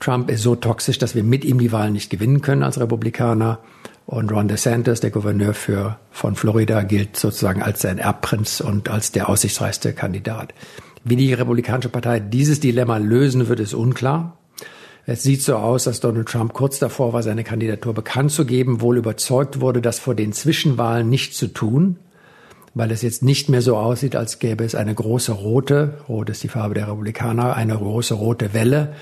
Trump 0.00 0.30
ist 0.30 0.42
so 0.42 0.56
toxisch, 0.56 0.98
dass 0.98 1.14
wir 1.14 1.24
mit 1.24 1.44
ihm 1.44 1.58
die 1.58 1.72
Wahlen 1.72 1.94
nicht 1.94 2.10
gewinnen 2.10 2.42
können 2.42 2.62
als 2.62 2.78
Republikaner. 2.78 3.60
Und 4.04 4.30
Ron 4.30 4.46
DeSantis, 4.46 5.00
der 5.00 5.10
Gouverneur 5.10 5.52
für, 5.52 5.98
von 6.12 6.36
Florida, 6.36 6.82
gilt 6.82 7.16
sozusagen 7.16 7.62
als 7.62 7.82
sein 7.82 7.98
Erbprinz 7.98 8.60
und 8.60 8.88
als 8.88 9.10
der 9.10 9.28
aussichtsreichste 9.28 9.94
Kandidat. 9.94 10.54
Wie 11.02 11.16
die 11.16 11.32
Republikanische 11.32 11.88
Partei 11.88 12.20
dieses 12.20 12.60
Dilemma 12.60 12.98
lösen 12.98 13.48
wird, 13.48 13.58
ist 13.58 13.74
unklar. 13.74 14.38
Es 15.06 15.22
sieht 15.22 15.42
so 15.42 15.56
aus, 15.56 15.84
dass 15.84 16.00
Donald 16.00 16.28
Trump 16.28 16.52
kurz 16.52 16.78
davor 16.78 17.12
war, 17.12 17.22
seine 17.22 17.42
Kandidatur 17.42 17.94
bekannt 17.94 18.32
zu 18.32 18.44
geben, 18.44 18.80
wohl 18.80 18.96
überzeugt 18.96 19.60
wurde, 19.60 19.80
das 19.80 19.98
vor 19.98 20.14
den 20.14 20.32
Zwischenwahlen 20.32 21.08
nicht 21.08 21.34
zu 21.34 21.48
tun 21.48 21.96
weil 22.76 22.90
es 22.90 23.00
jetzt 23.00 23.22
nicht 23.22 23.48
mehr 23.48 23.62
so 23.62 23.78
aussieht, 23.78 24.14
als 24.16 24.38
gäbe 24.38 24.62
es 24.62 24.74
eine 24.74 24.94
große 24.94 25.32
rote, 25.32 25.94
rot 26.10 26.28
ist 26.28 26.42
die 26.42 26.48
Farbe 26.48 26.74
der 26.74 26.88
Republikaner, 26.88 27.56
eine 27.56 27.74
große 27.74 28.12
rote 28.12 28.52
Welle. 28.52 28.92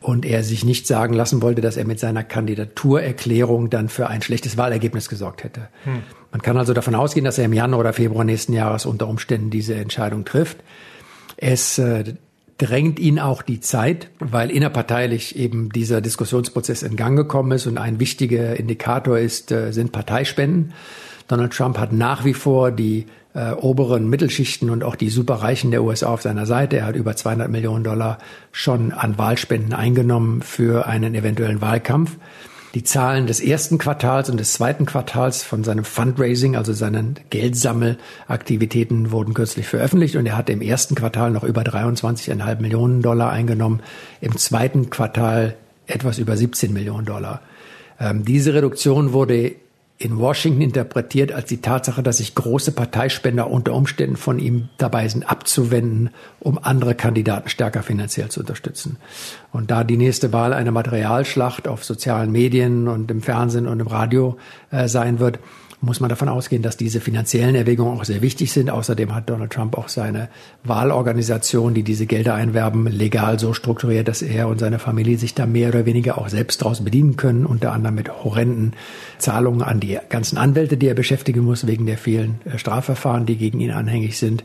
Und 0.00 0.26
er 0.26 0.42
sich 0.42 0.64
nicht 0.64 0.88
sagen 0.88 1.14
lassen 1.14 1.40
wollte, 1.40 1.60
dass 1.60 1.76
er 1.76 1.86
mit 1.86 2.00
seiner 2.00 2.24
Kandidaturerklärung 2.24 3.70
dann 3.70 3.88
für 3.88 4.08
ein 4.08 4.22
schlechtes 4.22 4.56
Wahlergebnis 4.56 5.08
gesorgt 5.08 5.44
hätte. 5.44 5.68
Hm. 5.84 6.02
Man 6.32 6.42
kann 6.42 6.56
also 6.56 6.72
davon 6.72 6.96
ausgehen, 6.96 7.24
dass 7.24 7.38
er 7.38 7.44
im 7.44 7.52
Januar 7.52 7.78
oder 7.78 7.92
Februar 7.92 8.24
nächsten 8.24 8.54
Jahres 8.54 8.86
unter 8.86 9.06
Umständen 9.06 9.50
diese 9.50 9.76
Entscheidung 9.76 10.24
trifft. 10.24 10.56
Es 11.36 11.78
äh, 11.78 12.14
drängt 12.58 12.98
ihn 12.98 13.20
auch 13.20 13.42
die 13.42 13.60
Zeit, 13.60 14.10
weil 14.18 14.50
innerparteilich 14.50 15.36
eben 15.36 15.70
dieser 15.70 16.00
Diskussionsprozess 16.00 16.82
in 16.82 16.96
Gang 16.96 17.16
gekommen 17.16 17.52
ist 17.52 17.68
und 17.68 17.78
ein 17.78 18.00
wichtiger 18.00 18.56
Indikator 18.56 19.16
ist, 19.16 19.52
äh, 19.52 19.72
sind 19.72 19.92
Parteispenden. 19.92 20.72
Donald 21.28 21.52
Trump 21.52 21.78
hat 21.78 21.92
nach 21.92 22.24
wie 22.24 22.34
vor 22.34 22.70
die 22.70 23.06
äh, 23.34 23.52
oberen 23.52 24.08
Mittelschichten 24.08 24.70
und 24.70 24.84
auch 24.84 24.96
die 24.96 25.10
Superreichen 25.10 25.70
der 25.70 25.82
USA 25.82 26.08
auf 26.08 26.22
seiner 26.22 26.46
Seite. 26.46 26.78
Er 26.78 26.86
hat 26.86 26.96
über 26.96 27.16
200 27.16 27.50
Millionen 27.50 27.84
Dollar 27.84 28.18
schon 28.50 28.92
an 28.92 29.18
Wahlspenden 29.18 29.72
eingenommen 29.72 30.42
für 30.42 30.86
einen 30.86 31.14
eventuellen 31.14 31.60
Wahlkampf. 31.60 32.16
Die 32.74 32.84
Zahlen 32.84 33.26
des 33.26 33.40
ersten 33.40 33.76
Quartals 33.76 34.30
und 34.30 34.40
des 34.40 34.54
zweiten 34.54 34.86
Quartals 34.86 35.42
von 35.42 35.62
seinem 35.62 35.84
Fundraising, 35.84 36.56
also 36.56 36.72
seinen 36.72 37.16
Geldsammelaktivitäten, 37.28 39.10
wurden 39.10 39.34
kürzlich 39.34 39.66
veröffentlicht 39.66 40.16
und 40.16 40.24
er 40.24 40.38
hat 40.38 40.48
im 40.48 40.62
ersten 40.62 40.94
Quartal 40.94 41.30
noch 41.32 41.44
über 41.44 41.60
23,5 41.62 42.60
Millionen 42.60 43.02
Dollar 43.02 43.30
eingenommen, 43.30 43.80
im 44.22 44.38
zweiten 44.38 44.88
Quartal 44.88 45.54
etwas 45.86 46.18
über 46.18 46.34
17 46.34 46.72
Millionen 46.72 47.04
Dollar. 47.04 47.42
Ähm, 48.00 48.24
diese 48.24 48.54
Reduktion 48.54 49.12
wurde 49.12 49.52
in 50.02 50.18
Washington 50.18 50.62
interpretiert 50.62 51.30
als 51.30 51.48
die 51.48 51.60
Tatsache, 51.60 52.02
dass 52.02 52.16
sich 52.16 52.34
große 52.34 52.72
Parteispender 52.72 53.48
unter 53.48 53.72
Umständen 53.74 54.16
von 54.16 54.40
ihm 54.40 54.68
dabei 54.76 55.06
sind, 55.06 55.30
abzuwenden, 55.30 56.10
um 56.40 56.58
andere 56.60 56.96
Kandidaten 56.96 57.48
stärker 57.48 57.84
finanziell 57.84 58.28
zu 58.28 58.40
unterstützen. 58.40 58.96
Und 59.52 59.70
da 59.70 59.84
die 59.84 59.96
nächste 59.96 60.32
Wahl 60.32 60.54
eine 60.54 60.72
Materialschlacht 60.72 61.68
auf 61.68 61.84
sozialen 61.84 62.32
Medien 62.32 62.88
und 62.88 63.10
im 63.12 63.22
Fernsehen 63.22 63.68
und 63.68 63.78
im 63.78 63.86
Radio 63.86 64.36
äh, 64.72 64.88
sein 64.88 65.20
wird, 65.20 65.38
muss 65.82 65.98
man 65.98 66.08
davon 66.08 66.28
ausgehen, 66.28 66.62
dass 66.62 66.76
diese 66.76 67.00
finanziellen 67.00 67.56
Erwägungen 67.56 67.98
auch 67.98 68.04
sehr 68.04 68.22
wichtig 68.22 68.52
sind. 68.52 68.70
Außerdem 68.70 69.14
hat 69.14 69.28
Donald 69.28 69.52
Trump 69.52 69.76
auch 69.76 69.88
seine 69.88 70.28
Wahlorganisation, 70.62 71.74
die 71.74 71.82
diese 71.82 72.06
Gelder 72.06 72.34
einwerben, 72.34 72.86
legal 72.86 73.40
so 73.40 73.52
strukturiert, 73.52 74.06
dass 74.06 74.22
er 74.22 74.46
und 74.46 74.60
seine 74.60 74.78
Familie 74.78 75.18
sich 75.18 75.34
da 75.34 75.44
mehr 75.44 75.70
oder 75.70 75.84
weniger 75.84 76.18
auch 76.18 76.28
selbst 76.28 76.62
daraus 76.62 76.84
bedienen 76.84 77.16
können, 77.16 77.44
unter 77.44 77.72
anderem 77.72 77.96
mit 77.96 78.08
horrenden 78.24 78.74
Zahlungen 79.18 79.62
an 79.62 79.80
die 79.80 79.98
ganzen 80.08 80.38
Anwälte, 80.38 80.76
die 80.76 80.86
er 80.86 80.94
beschäftigen 80.94 81.40
muss, 81.40 81.66
wegen 81.66 81.86
der 81.86 81.98
vielen 81.98 82.40
äh, 82.44 82.58
Strafverfahren, 82.58 83.26
die 83.26 83.36
gegen 83.36 83.58
ihn 83.58 83.72
anhängig 83.72 84.18
sind. 84.18 84.44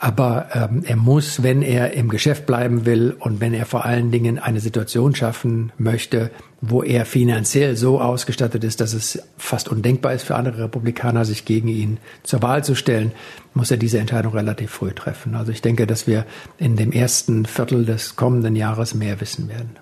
Aber 0.00 0.48
ähm, 0.54 0.84
er 0.86 0.94
muss, 0.94 1.42
wenn 1.42 1.60
er 1.60 1.92
im 1.94 2.08
Geschäft 2.08 2.46
bleiben 2.46 2.86
will 2.86 3.16
und 3.18 3.40
wenn 3.40 3.52
er 3.52 3.66
vor 3.66 3.84
allen 3.84 4.12
Dingen 4.12 4.38
eine 4.38 4.60
Situation 4.60 5.12
schaffen 5.16 5.72
möchte, 5.76 6.30
wo 6.60 6.84
er 6.84 7.04
finanziell 7.04 7.74
so 7.74 8.00
ausgestattet 8.00 8.62
ist, 8.62 8.80
dass 8.80 8.92
es 8.92 9.20
fast 9.38 9.68
undenkbar 9.68 10.12
ist 10.12 10.22
für 10.22 10.36
andere 10.36 10.62
Republikaner, 10.64 11.24
sich 11.24 11.44
gegen 11.44 11.66
ihn 11.66 11.98
zur 12.22 12.42
Wahl 12.42 12.62
zu 12.62 12.76
stellen, 12.76 13.10
muss 13.54 13.72
er 13.72 13.76
diese 13.76 13.98
Entscheidung 13.98 14.34
relativ 14.34 14.70
früh 14.70 14.92
treffen. 14.92 15.34
Also 15.34 15.50
ich 15.50 15.62
denke, 15.62 15.84
dass 15.88 16.06
wir 16.06 16.26
in 16.58 16.76
dem 16.76 16.92
ersten 16.92 17.44
Viertel 17.44 17.84
des 17.84 18.14
kommenden 18.14 18.54
Jahres 18.54 18.94
mehr 18.94 19.20
wissen 19.20 19.48
werden. 19.48 19.78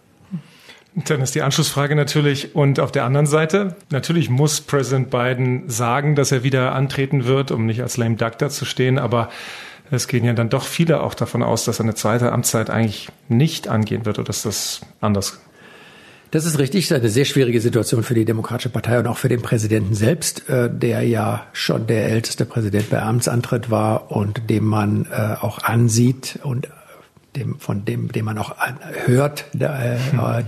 Dann 0.95 1.21
ist 1.21 1.35
die 1.35 1.43
Anschlussfrage 1.43 1.95
natürlich, 1.95 2.55
und 2.55 2.81
auf 2.81 2.91
der 2.91 3.05
anderen 3.05 3.27
Seite, 3.27 3.77
natürlich 3.91 4.31
muss 4.31 4.63
Präsident 4.63 5.11
Biden 5.11 5.69
sagen, 5.69 6.15
dass 6.15 6.33
er 6.33 6.43
wieder 6.43 6.75
antreten 6.75 7.27
wird, 7.27 7.51
um 7.51 7.67
nicht 7.67 7.83
als 7.83 7.99
lame 7.99 8.17
duck 8.17 8.39
da 8.39 8.49
zu 8.49 8.65
stehen, 8.65 8.99
aber 8.99 9.29
es 9.91 10.09
gehen 10.09 10.25
ja 10.25 10.33
dann 10.33 10.49
doch 10.49 10.65
viele 10.65 11.01
auch 11.01 11.15
davon 11.15 11.43
aus, 11.43 11.65
dass 11.65 11.81
eine 11.81 11.95
zweite 11.95 12.33
Amtszeit 12.33 12.71
eigentlich 12.71 13.09
nicht 13.29 13.69
angehen 13.69 14.05
wird 14.05 14.19
oder 14.19 14.27
dass 14.27 14.43
das 14.43 14.81
anders 15.01 15.41
das 16.33 16.45
ist 16.45 16.59
richtig, 16.59 16.89
das 16.89 16.99
ist 16.99 17.03
eine 17.03 17.11
sehr 17.11 17.25
schwierige 17.25 17.61
Situation 17.61 18.03
für 18.03 18.15
die 18.15 18.25
Demokratische 18.25 18.69
Partei 18.69 18.99
und 18.99 19.07
auch 19.07 19.17
für 19.17 19.29
den 19.29 19.43
Präsidenten 19.43 19.95
selbst, 19.95 20.49
äh, 20.49 20.69
der 20.71 21.03
ja 21.03 21.47
schon 21.53 21.87
der 21.87 22.09
älteste 22.09 22.45
Präsident 22.45 22.91
bei 22.91 23.01
Amtsantritt 23.01 23.71
war 23.71 24.11
und 24.11 24.51
dem 24.51 24.65
man 24.65 25.07
äh, 25.07 25.37
auch 25.41 25.63
ansieht 25.63 26.39
und 26.43 26.69
dem, 27.37 27.59
von 27.61 27.85
dem, 27.85 28.11
dem 28.11 28.25
man 28.25 28.39
auch 28.39 28.57
hört, 29.07 29.47
äh, 29.55 29.97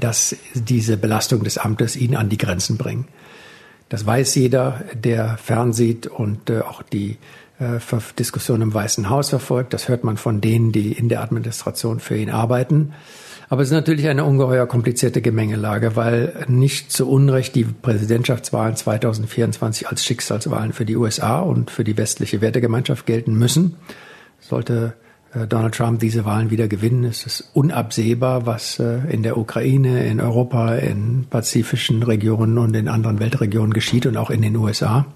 dass 0.01 0.37
diese 0.55 0.97
Belastung 0.97 1.45
des 1.45 1.59
Amtes 1.59 1.97
ihn 1.97 2.17
an 2.17 2.29
die 2.29 2.39
Grenzen 2.39 2.77
bringen. 2.77 3.07
Das 3.89 4.05
weiß 4.05 4.35
jeder, 4.35 4.83
der 4.93 5.39
fernsieht 5.39 6.07
und 6.07 6.51
auch 6.51 6.83
die 6.83 7.17
äh, 7.59 7.79
Diskussionen 8.19 8.63
im 8.63 8.75
Weißen 8.75 9.11
Haus 9.11 9.31
verfolgt. 9.31 9.73
Das 9.75 9.89
hört 9.89 10.05
man 10.05 10.17
von 10.17 10.41
denen, 10.41 10.73
die 10.73 10.93
in 10.93 11.09
der 11.09 11.23
Administration 11.23 12.01
für 12.01 12.17
ihn 12.17 12.31
arbeiten. 12.31 12.93
Aber 13.51 13.63
es 13.63 13.69
ist 13.69 13.75
natürlich 13.75 14.09
eine 14.09 14.25
ungeheuer 14.25 14.67
komplizierte 14.67 15.23
Gemengelage, 15.23 15.97
weil 15.97 16.45
nicht 16.49 16.93
zu 16.93 17.09
Unrecht 17.09 17.55
die 17.55 17.65
Präsidentschaftswahlen 17.65 18.77
2024 18.77 19.89
als 19.89 20.05
Schicksalswahlen 20.05 20.75
für 20.75 20.85
die 20.85 20.97
USA 20.97 21.41
und 21.41 21.71
für 21.71 21.83
die 21.83 21.97
westliche 21.97 22.43
Wertegemeinschaft 22.43 23.07
gelten 23.07 23.35
müssen. 23.35 23.77
Sollte 24.41 24.95
äh, 25.33 25.47
Donald 25.47 25.75
Trump 25.75 26.01
diese 26.01 26.27
Wahlen 26.27 26.51
wieder 26.51 26.69
gewinnen, 26.69 27.05
ist 27.05 27.27
es 27.27 27.51
unabsehbar, 27.55 28.45
was 28.45 28.79
äh, 28.81 28.99
in 29.09 29.23
der 29.23 29.39
Ukraine, 29.39 30.07
in 30.07 30.21
Europa, 30.21 30.75
in 30.75 31.27
pazifischen 31.29 32.03
Regionen 32.03 32.59
und 32.59 32.77
in 32.77 32.87
anderen 32.87 33.19
Weltregionen 33.19 33.73
geschieht 33.73 34.05
und 34.05 34.19
auch 34.19 34.29
in 34.31 34.43
den 34.43 34.57
USA. 34.57 35.07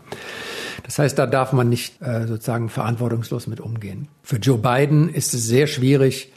Das 0.85 0.99
heißt, 0.99 1.19
da 1.19 1.27
darf 1.27 1.53
man 1.53 1.69
nicht 1.69 2.01
äh, 2.03 2.27
sozusagen 2.27 2.69
verantwortungslos 2.69 3.47
mit 3.47 3.61
umgehen. 3.61 4.09
Für 4.23 4.37
Joe 4.37 4.59
Biden 4.59 5.09
ist 5.09 5.35
es 5.35 5.47
sehr 5.47 5.67
schwierig, 5.67 6.33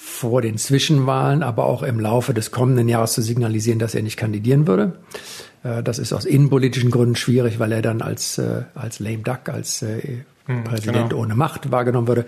vor 0.00 0.42
den 0.42 0.58
Zwischenwahlen, 0.58 1.42
aber 1.42 1.64
auch 1.64 1.82
im 1.82 1.98
Laufe 1.98 2.32
des 2.32 2.52
kommenden 2.52 2.88
Jahres 2.88 3.14
zu 3.14 3.22
signalisieren, 3.22 3.80
dass 3.80 3.96
er 3.96 4.02
nicht 4.02 4.16
kandidieren 4.16 4.68
würde. 4.68 4.92
Äh, 5.64 5.82
das 5.82 5.98
ist 5.98 6.12
aus 6.12 6.24
innenpolitischen 6.24 6.90
Gründen 6.90 7.16
schwierig, 7.16 7.58
weil 7.58 7.72
er 7.72 7.82
dann 7.82 8.00
als, 8.00 8.38
äh, 8.38 8.62
als 8.76 9.00
lame 9.00 9.18
duck, 9.18 9.48
als 9.48 9.82
äh, 9.82 10.22
hm, 10.46 10.64
Präsident 10.64 11.10
genau. 11.10 11.22
ohne 11.22 11.34
Macht 11.34 11.72
wahrgenommen 11.72 12.06
würde. 12.06 12.26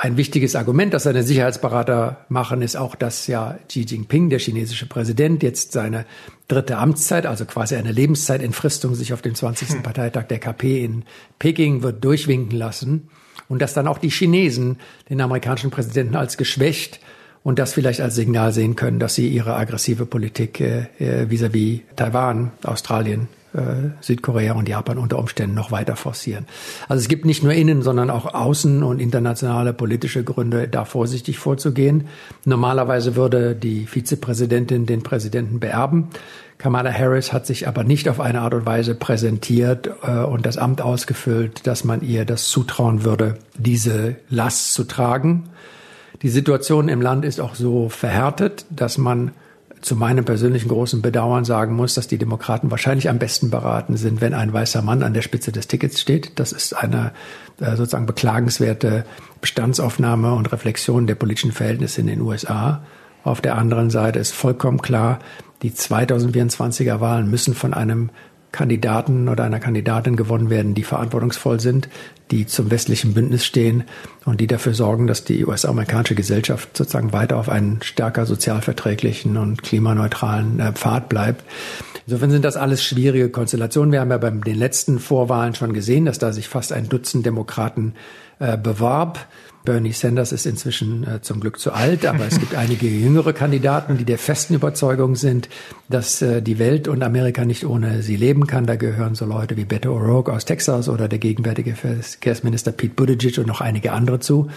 Ein 0.00 0.16
wichtiges 0.16 0.54
Argument, 0.54 0.94
das 0.94 1.02
seine 1.02 1.24
Sicherheitsberater 1.24 2.24
machen, 2.28 2.62
ist 2.62 2.76
auch, 2.76 2.94
dass 2.94 3.26
ja 3.26 3.58
Xi 3.66 3.80
Jinping, 3.80 4.30
der 4.30 4.38
chinesische 4.38 4.86
Präsident, 4.86 5.42
jetzt 5.42 5.72
seine 5.72 6.06
dritte 6.46 6.78
Amtszeit, 6.78 7.26
also 7.26 7.44
quasi 7.46 7.74
eine 7.74 7.90
Lebenszeitentfristung, 7.90 8.94
sich 8.94 9.12
auf 9.12 9.22
dem 9.22 9.34
20. 9.34 9.70
Hm. 9.70 9.82
Parteitag 9.82 10.28
der 10.28 10.38
KP 10.38 10.84
in 10.84 11.02
Peking 11.40 11.82
wird 11.82 12.04
durchwinken 12.04 12.56
lassen 12.56 13.08
und 13.48 13.60
dass 13.60 13.74
dann 13.74 13.88
auch 13.88 13.98
die 13.98 14.10
Chinesen 14.10 14.76
den 15.10 15.20
amerikanischen 15.20 15.72
Präsidenten 15.72 16.14
als 16.14 16.36
geschwächt 16.36 17.00
und 17.42 17.58
das 17.58 17.72
vielleicht 17.72 18.00
als 18.00 18.14
Signal 18.14 18.52
sehen 18.52 18.76
können, 18.76 19.00
dass 19.00 19.16
sie 19.16 19.26
ihre 19.26 19.56
aggressive 19.56 20.06
Politik 20.06 20.60
äh, 20.60 20.86
äh 21.00 21.26
vis-à-vis 21.28 21.80
-vis 21.80 21.96
Taiwan, 21.96 22.52
Australien, 22.62 23.26
äh, 23.54 23.90
Südkorea 24.00 24.54
und 24.54 24.68
Japan 24.68 24.98
unter 24.98 25.18
Umständen 25.18 25.54
noch 25.54 25.70
weiter 25.70 25.96
forcieren. 25.96 26.46
Also 26.88 27.00
es 27.00 27.08
gibt 27.08 27.24
nicht 27.24 27.42
nur 27.42 27.52
innen, 27.52 27.82
sondern 27.82 28.10
auch 28.10 28.34
außen 28.34 28.82
und 28.82 29.00
internationale 29.00 29.72
politische 29.72 30.24
Gründe, 30.24 30.68
da 30.68 30.84
vorsichtig 30.84 31.38
vorzugehen. 31.38 32.08
Normalerweise 32.44 33.16
würde 33.16 33.54
die 33.54 33.86
Vizepräsidentin 33.86 34.86
den 34.86 35.02
Präsidenten 35.02 35.60
beerben. 35.60 36.08
Kamala 36.58 36.92
Harris 36.92 37.32
hat 37.32 37.46
sich 37.46 37.68
aber 37.68 37.84
nicht 37.84 38.08
auf 38.08 38.18
eine 38.18 38.40
Art 38.40 38.52
und 38.52 38.66
Weise 38.66 38.94
präsentiert 38.96 39.90
äh, 40.02 40.18
und 40.18 40.44
das 40.44 40.58
Amt 40.58 40.80
ausgefüllt, 40.80 41.66
dass 41.66 41.84
man 41.84 42.02
ihr 42.02 42.24
das 42.24 42.48
zutrauen 42.48 43.04
würde, 43.04 43.38
diese 43.56 44.16
Last 44.28 44.74
zu 44.74 44.84
tragen. 44.84 45.44
Die 46.22 46.28
Situation 46.28 46.88
im 46.88 47.00
Land 47.00 47.24
ist 47.24 47.40
auch 47.40 47.54
so 47.54 47.88
verhärtet, 47.88 48.66
dass 48.70 48.98
man 48.98 49.30
zu 49.80 49.96
meinem 49.96 50.24
persönlichen 50.24 50.68
großen 50.68 51.02
Bedauern 51.02 51.44
sagen 51.44 51.74
muss, 51.74 51.94
dass 51.94 52.08
die 52.08 52.18
Demokraten 52.18 52.70
wahrscheinlich 52.70 53.08
am 53.08 53.18
besten 53.18 53.50
beraten 53.50 53.96
sind, 53.96 54.20
wenn 54.20 54.34
ein 54.34 54.52
weißer 54.52 54.82
Mann 54.82 55.02
an 55.02 55.14
der 55.14 55.22
Spitze 55.22 55.52
des 55.52 55.68
Tickets 55.68 56.00
steht. 56.00 56.38
Das 56.38 56.52
ist 56.52 56.72
eine 56.72 57.12
äh, 57.60 57.76
sozusagen 57.76 58.06
beklagenswerte 58.06 59.04
Bestandsaufnahme 59.40 60.34
und 60.34 60.52
Reflexion 60.52 61.06
der 61.06 61.14
politischen 61.14 61.52
Verhältnisse 61.52 62.00
in 62.00 62.06
den 62.08 62.20
USA. 62.20 62.82
Auf 63.24 63.40
der 63.40 63.56
anderen 63.56 63.90
Seite 63.90 64.18
ist 64.18 64.32
vollkommen 64.32 64.80
klar, 64.80 65.18
die 65.62 65.70
2024er 65.70 67.00
Wahlen 67.00 67.30
müssen 67.30 67.54
von 67.54 67.74
einem 67.74 68.10
Kandidaten 68.52 69.28
oder 69.28 69.44
einer 69.44 69.60
Kandidatin 69.60 70.16
gewonnen 70.16 70.50
werden, 70.50 70.74
die 70.74 70.84
verantwortungsvoll 70.84 71.60
sind, 71.60 71.88
die 72.30 72.46
zum 72.46 72.70
westlichen 72.70 73.14
Bündnis 73.14 73.44
stehen 73.44 73.84
und 74.24 74.40
die 74.40 74.46
dafür 74.46 74.74
sorgen, 74.74 75.06
dass 75.06 75.24
die 75.24 75.44
US-amerikanische 75.44 76.14
Gesellschaft 76.14 76.76
sozusagen 76.76 77.12
weiter 77.12 77.36
auf 77.36 77.48
einen 77.48 77.80
stärker 77.82 78.26
sozialverträglichen 78.26 79.36
und 79.36 79.62
klimaneutralen 79.62 80.60
äh, 80.60 80.72
Pfad 80.72 81.08
bleibt. 81.08 81.44
Insofern 82.06 82.30
sind 82.30 82.44
das 82.44 82.56
alles 82.56 82.82
schwierige 82.82 83.28
Konstellationen. 83.28 83.92
Wir 83.92 84.00
haben 84.00 84.10
ja 84.10 84.16
bei 84.16 84.30
den 84.30 84.56
letzten 84.56 84.98
Vorwahlen 84.98 85.54
schon 85.54 85.74
gesehen, 85.74 86.06
dass 86.06 86.18
da 86.18 86.32
sich 86.32 86.48
fast 86.48 86.72
ein 86.72 86.88
Dutzend 86.88 87.26
Demokraten 87.26 87.94
äh, 88.38 88.56
bewarb. 88.56 89.26
Bernie 89.64 89.92
Sanders 89.92 90.32
ist 90.32 90.46
inzwischen 90.46 91.06
äh, 91.06 91.20
zum 91.20 91.40
Glück 91.40 91.58
zu 91.58 91.72
alt, 91.72 92.06
aber 92.06 92.24
es 92.26 92.38
gibt 92.40 92.54
einige 92.54 92.86
jüngere 92.86 93.34
Kandidaten, 93.34 93.98
die 93.98 94.04
der 94.04 94.16
festen 94.16 94.54
Überzeugung 94.54 95.14
sind, 95.14 95.48
dass 95.90 96.22
äh, 96.22 96.40
die 96.40 96.58
Welt 96.58 96.88
und 96.88 97.02
Amerika 97.02 97.44
nicht 97.44 97.66
ohne 97.66 98.02
sie 98.02 98.16
leben 98.16 98.46
kann. 98.46 98.64
Da 98.64 98.76
gehören 98.76 99.14
so 99.14 99.26
Leute 99.26 99.56
wie 99.58 99.66
Beto 99.66 99.94
O'Rourke 99.94 100.32
aus 100.32 100.46
Texas 100.46 100.88
oder 100.88 101.06
der 101.06 101.18
gegenwärtige 101.18 101.74
Verkehrsminister 101.74 102.72
Pete 102.72 102.94
Buttigieg 102.94 103.36
und 103.38 103.46
noch 103.46 103.60
einige 103.60 103.92
andere 103.92 104.20
zu. 104.20 104.48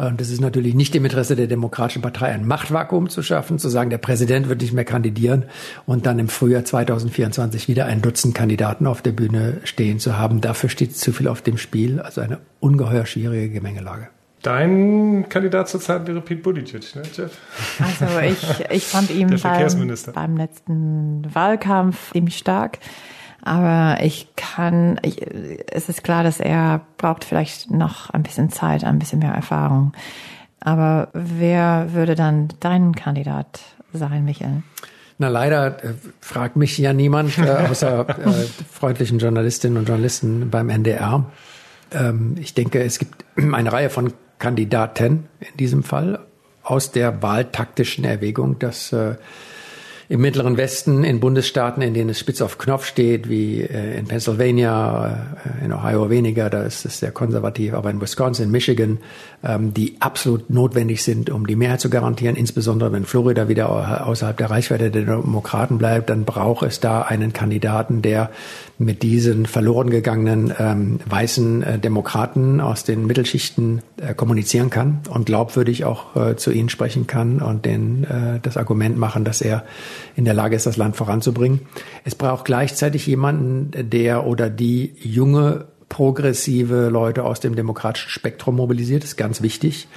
Und 0.00 0.18
es 0.22 0.30
ist 0.30 0.40
natürlich 0.40 0.74
nicht 0.74 0.94
im 0.94 1.04
Interesse 1.04 1.36
der 1.36 1.46
Demokratischen 1.46 2.00
Partei, 2.00 2.28
ein 2.32 2.46
Machtvakuum 2.46 3.10
zu 3.10 3.22
schaffen, 3.22 3.58
zu 3.58 3.68
sagen, 3.68 3.90
der 3.90 3.98
Präsident 3.98 4.48
wird 4.48 4.62
nicht 4.62 4.72
mehr 4.72 4.86
kandidieren 4.86 5.44
und 5.84 6.06
dann 6.06 6.18
im 6.18 6.28
Frühjahr 6.28 6.64
2024 6.64 7.68
wieder 7.68 7.84
ein 7.84 8.00
Dutzend 8.00 8.34
Kandidaten 8.34 8.86
auf 8.86 9.02
der 9.02 9.12
Bühne 9.12 9.60
stehen 9.64 9.98
zu 9.98 10.16
haben. 10.16 10.40
Dafür 10.40 10.70
steht 10.70 10.96
zu 10.96 11.12
viel 11.12 11.28
auf 11.28 11.42
dem 11.42 11.58
Spiel. 11.58 12.00
Also 12.00 12.22
eine 12.22 12.38
ungeheuer 12.60 13.04
schwierige 13.04 13.50
Gemengelage. 13.50 14.08
Dein 14.40 15.26
Kandidat 15.28 15.68
zurzeit 15.68 16.06
wäre 16.06 16.22
Pete 16.22 16.40
Buttigieg, 16.40 16.96
ne, 16.96 17.02
Jeff? 17.14 17.36
Also 17.78 18.20
ich, 18.20 18.70
ich 18.70 18.84
fand 18.86 19.10
ihn 19.10 19.28
beim, 19.42 19.94
beim 20.14 20.36
letzten 20.38 21.26
Wahlkampf 21.34 22.12
ziemlich 22.12 22.38
stark. 22.38 22.78
Aber 23.42 24.02
ich 24.02 24.28
kann, 24.36 25.00
ich, 25.02 25.20
es 25.70 25.88
ist 25.88 26.04
klar, 26.04 26.22
dass 26.24 26.40
er 26.40 26.82
braucht 26.98 27.24
vielleicht 27.24 27.70
noch 27.70 28.10
ein 28.10 28.22
bisschen 28.22 28.50
Zeit, 28.50 28.84
ein 28.84 28.98
bisschen 28.98 29.20
mehr 29.20 29.32
Erfahrung. 29.32 29.92
Aber 30.60 31.08
wer 31.12 31.92
würde 31.92 32.14
dann 32.14 32.48
dein 32.60 32.94
Kandidat 32.94 33.60
sein, 33.92 34.24
Michael? 34.24 34.62
Na 35.18 35.28
leider 35.28 35.84
äh, 35.84 35.94
fragt 36.20 36.56
mich 36.56 36.76
ja 36.78 36.92
niemand, 36.92 37.38
äh, 37.38 37.66
außer 37.70 38.08
äh, 38.08 38.46
freundlichen 38.70 39.18
Journalistinnen 39.18 39.78
und 39.78 39.88
Journalisten 39.88 40.50
beim 40.50 40.68
NDR. 40.70 41.24
Ähm, 41.92 42.36
ich 42.38 42.54
denke, 42.54 42.82
es 42.82 42.98
gibt 42.98 43.24
eine 43.36 43.72
Reihe 43.72 43.90
von 43.90 44.12
Kandidaten 44.38 45.28
in 45.40 45.56
diesem 45.58 45.82
Fall 45.82 46.20
aus 46.62 46.92
der 46.92 47.22
wahltaktischen 47.22 48.04
Erwägung, 48.04 48.58
dass 48.58 48.92
äh, 48.92 49.16
im 50.10 50.22
Mittleren 50.22 50.56
Westen, 50.56 51.04
in 51.04 51.20
Bundesstaaten, 51.20 51.82
in 51.82 51.94
denen 51.94 52.10
es 52.10 52.18
spitz 52.18 52.42
auf 52.42 52.58
Knopf 52.58 52.84
steht, 52.84 53.28
wie 53.28 53.60
äh, 53.60 53.96
in 53.96 54.06
Pennsylvania, 54.06 55.36
äh, 55.60 55.64
in 55.64 55.72
Ohio 55.72 56.10
weniger, 56.10 56.50
da 56.50 56.64
ist 56.64 56.84
es 56.84 56.98
sehr 56.98 57.12
konservativ, 57.12 57.74
aber 57.74 57.90
in 57.90 58.00
Wisconsin, 58.00 58.50
Michigan, 58.50 58.98
ähm, 59.44 59.72
die 59.72 59.94
absolut 60.00 60.50
notwendig 60.50 61.04
sind, 61.04 61.30
um 61.30 61.46
die 61.46 61.54
Mehrheit 61.54 61.80
zu 61.80 61.90
garantieren, 61.90 62.34
insbesondere 62.34 62.90
wenn 62.90 63.04
Florida 63.04 63.48
wieder 63.48 64.04
außerhalb 64.04 64.36
der 64.36 64.50
Reichweite 64.50 64.90
der 64.90 65.04
Demokraten 65.04 65.78
bleibt, 65.78 66.10
dann 66.10 66.24
braucht 66.24 66.66
es 66.66 66.80
da 66.80 67.02
einen 67.02 67.32
Kandidaten, 67.32 68.02
der 68.02 68.30
mit 68.78 69.04
diesen 69.04 69.46
verloren 69.46 69.90
gegangenen 69.90 70.52
ähm, 70.58 70.98
weißen 71.08 71.62
äh, 71.62 71.78
Demokraten 71.78 72.60
aus 72.60 72.82
den 72.82 73.06
Mittelschichten 73.06 73.82
kommunizieren 74.16 74.70
kann 74.70 75.00
und 75.10 75.26
glaubwürdig 75.26 75.84
auch 75.84 76.34
zu 76.36 76.50
ihnen 76.52 76.70
sprechen 76.70 77.06
kann 77.06 77.42
und 77.42 77.66
den, 77.66 78.04
äh, 78.04 78.40
das 78.40 78.56
Argument 78.56 78.96
machen, 78.96 79.24
dass 79.24 79.42
er 79.42 79.64
in 80.16 80.24
der 80.24 80.34
Lage 80.34 80.56
ist, 80.56 80.66
das 80.66 80.76
Land 80.76 80.96
voranzubringen. 80.96 81.60
Es 82.04 82.14
braucht 82.14 82.44
gleichzeitig 82.44 83.06
jemanden, 83.06 83.70
der 83.90 84.26
oder 84.26 84.50
die 84.50 84.94
junge 85.00 85.66
progressive 85.90 86.88
Leute 86.88 87.24
aus 87.24 87.40
dem 87.40 87.56
demokratischen 87.56 88.08
Spektrum 88.08 88.56
mobilisiert, 88.56 89.02
das 89.02 89.10
ist 89.10 89.16
ganz 89.16 89.42
wichtig. 89.42 89.88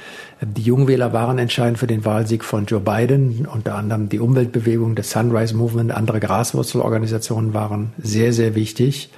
Die 0.42 0.64
Jungwähler 0.64 1.14
waren 1.14 1.38
entscheidend 1.38 1.78
für 1.78 1.88
den 1.88 2.04
Wahlsieg 2.04 2.44
von 2.44 2.66
Joe 2.66 2.82
Biden. 2.82 3.46
Unter 3.46 3.76
anderem 3.76 4.10
die 4.10 4.20
Umweltbewegung, 4.20 4.96
das 4.96 5.12
Sunrise 5.12 5.56
Movement, 5.56 5.92
andere 5.92 6.20
Graswurzelorganisationen 6.20 7.54
waren 7.54 7.94
sehr, 8.00 8.34
sehr 8.34 8.56
wichtig. 8.56 9.12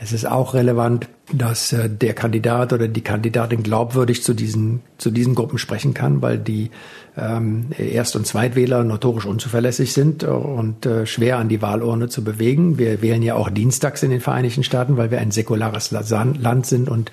Es 0.00 0.12
ist 0.12 0.26
auch 0.26 0.54
relevant, 0.54 1.08
dass 1.32 1.72
äh, 1.72 1.88
der 1.88 2.14
Kandidat 2.14 2.72
oder 2.72 2.86
die 2.86 3.00
Kandidatin 3.00 3.62
glaubwürdig 3.62 4.22
zu 4.22 4.34
diesen, 4.34 4.80
zu 4.98 5.10
diesen 5.10 5.34
Gruppen 5.34 5.58
sprechen 5.58 5.94
kann, 5.94 6.20
weil 6.20 6.38
die 6.38 6.70
ähm, 7.16 7.66
Erst- 7.78 8.16
und 8.16 8.26
Zweitwähler 8.26 8.84
notorisch 8.84 9.24
unzuverlässig 9.24 9.92
sind 9.92 10.24
und 10.24 10.84
äh, 10.84 11.06
schwer 11.06 11.38
an 11.38 11.48
die 11.48 11.62
Wahlurne 11.62 12.08
zu 12.08 12.24
bewegen. 12.24 12.78
Wir 12.78 13.00
wählen 13.02 13.22
ja 13.22 13.36
auch 13.36 13.50
dienstags 13.50 14.02
in 14.02 14.10
den 14.10 14.20
Vereinigten 14.20 14.64
Staaten, 14.64 14.96
weil 14.96 15.10
wir 15.10 15.20
ein 15.20 15.30
säkulares 15.30 15.90
Land 15.92 16.66
sind 16.66 16.88
und 16.88 17.10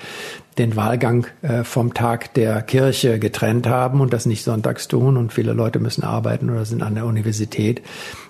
den 0.58 0.76
Wahlgang 0.76 1.28
äh, 1.42 1.64
vom 1.64 1.94
Tag 1.94 2.34
der 2.34 2.62
Kirche 2.64 3.20
getrennt 3.20 3.68
haben 3.68 4.02
und 4.02 4.12
das 4.12 4.26
nicht 4.26 4.44
sonntags 4.44 4.88
tun 4.88 5.18
und 5.18 5.32
viele 5.32 5.54
Leute 5.54 5.80
müssen 5.80 6.04
arbeiten 6.04 6.50
oder 6.50 6.66
sind 6.66 6.84
an 6.84 6.96
der 6.96 7.06
Universität. 7.06 7.82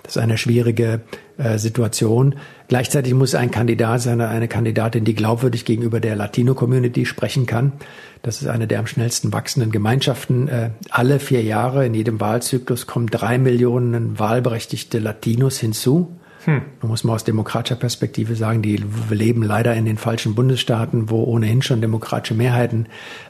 Das 0.02 0.16
ist 0.16 0.22
eine 0.22 0.38
schwierige 0.38 1.00
äh, 1.38 1.58
Situation. 1.58 2.36
Gleichzeitig 2.68 3.14
muss 3.14 3.34
ein 3.34 3.50
Kandidat 3.50 4.02
sein, 4.02 4.20
eine 4.20 4.48
Kandidatin, 4.48 5.04
die 5.04 5.14
glaubwürdig 5.14 5.64
gegenüber 5.72 6.00
der 6.00 6.16
Latino-Community 6.16 7.06
sprechen 7.06 7.46
kann. 7.46 7.72
Das 8.20 8.42
ist 8.42 8.48
eine 8.48 8.66
der 8.66 8.78
am 8.78 8.86
schnellsten 8.86 9.32
wachsenden 9.32 9.72
Gemeinschaften. 9.72 10.48
Äh, 10.48 10.70
alle 10.90 11.18
vier 11.18 11.42
Jahre 11.42 11.86
in 11.86 11.94
jedem 11.94 12.20
Wahlzyklus 12.20 12.86
kommen 12.86 13.06
drei 13.06 13.38
Millionen 13.38 14.18
wahlberechtigte 14.18 14.98
Latinos 14.98 15.58
hinzu. 15.58 16.14
Hm. 16.44 16.62
Man 16.80 16.88
muss 16.88 17.04
mal 17.04 17.14
aus 17.14 17.24
demokratischer 17.24 17.76
Perspektive 17.76 18.34
sagen, 18.34 18.62
die 18.62 18.82
leben 19.10 19.42
leider 19.42 19.74
in 19.74 19.84
den 19.84 19.96
falschen 19.96 20.34
Bundesstaaten, 20.34 21.08
wo 21.08 21.22
ohnehin 21.22 21.62
schon 21.62 21.80
demokratische 21.80 22.34
Mehrheiten 22.34 22.86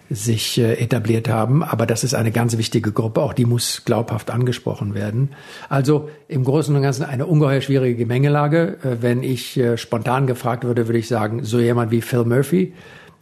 sich 0.09 0.59
äh, 0.59 0.75
etabliert 0.75 1.29
haben. 1.29 1.63
Aber 1.63 1.87
das 1.87 2.05
ist 2.05 2.15
eine 2.15 2.33
ganz 2.33 2.57
wichtige 2.57 2.93
Gruppe. 2.93 3.21
Auch 3.21 3.33
die 3.33 3.45
muss 3.45 3.85
glaubhaft 3.85 4.31
angesprochen 4.31 4.95
werden. 4.95 5.31
Also 5.69 6.09
im 6.29 6.45
Großen 6.45 6.75
und 6.75 6.83
Ganzen 6.83 7.05
eine 7.05 7.27
ungeheuer 7.27 7.61
schwierige 7.61 7.97
Gemengelage. 7.97 8.79
Äh, 8.83 9.03
wenn 9.03 9.23
ich 9.23 9.59
äh, 9.59 9.77
spontan 9.77 10.27
gefragt 10.27 10.65
würde, 10.65 10.89
würde 10.89 10.99
ich 10.99 11.09
sagen, 11.09 11.45
so 11.45 11.61
jemand 11.61 11.91
wie 11.91 12.01
Phil 12.01 12.25
Murphy, 12.25 12.73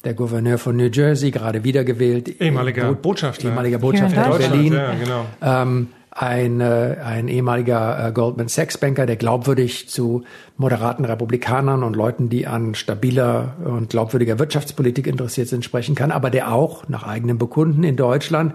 der 0.05 0.15
Gouverneur 0.15 0.59
von 0.59 0.77
New 0.77 0.89
Jersey, 0.91 1.31
gerade 1.31 1.65
wiedergewählt. 1.65 2.41
Ehemaliger 2.41 2.93
Botschafter. 2.95 3.49
Ehemaliger 3.49 3.79
Botschafter 3.79 4.41
in 4.41 4.51
Berlin. 4.51 4.73
Ja, 4.73 4.95
genau. 4.95 5.27
Ähm, 5.43 5.89
ein, 6.11 6.61
äh, 6.61 6.97
ein 7.05 7.29
ehemaliger 7.29 8.09
äh, 8.09 8.13
Goldman 8.13 8.49
Sachs 8.49 8.79
Banker, 8.79 9.07
der 9.07 9.17
glaubwürdig 9.17 9.89
zu 9.89 10.25
moderaten 10.57 11.05
Republikanern 11.05 11.85
und 11.85 11.95
Leuten, 11.95 12.29
die 12.29 12.47
an 12.47 12.75
stabiler 12.75 13.57
und 13.65 13.91
glaubwürdiger 13.91 14.39
Wirtschaftspolitik 14.39 15.07
interessiert 15.07 15.49
sind, 15.49 15.65
sprechen 15.65 15.95
kann, 15.95 16.11
aber 16.11 16.31
der 16.31 16.53
auch 16.53 16.89
nach 16.89 17.05
eigenem 17.05 17.39
Bekunden 17.39 17.85
in 17.85 17.97
Deutschland 17.97 18.55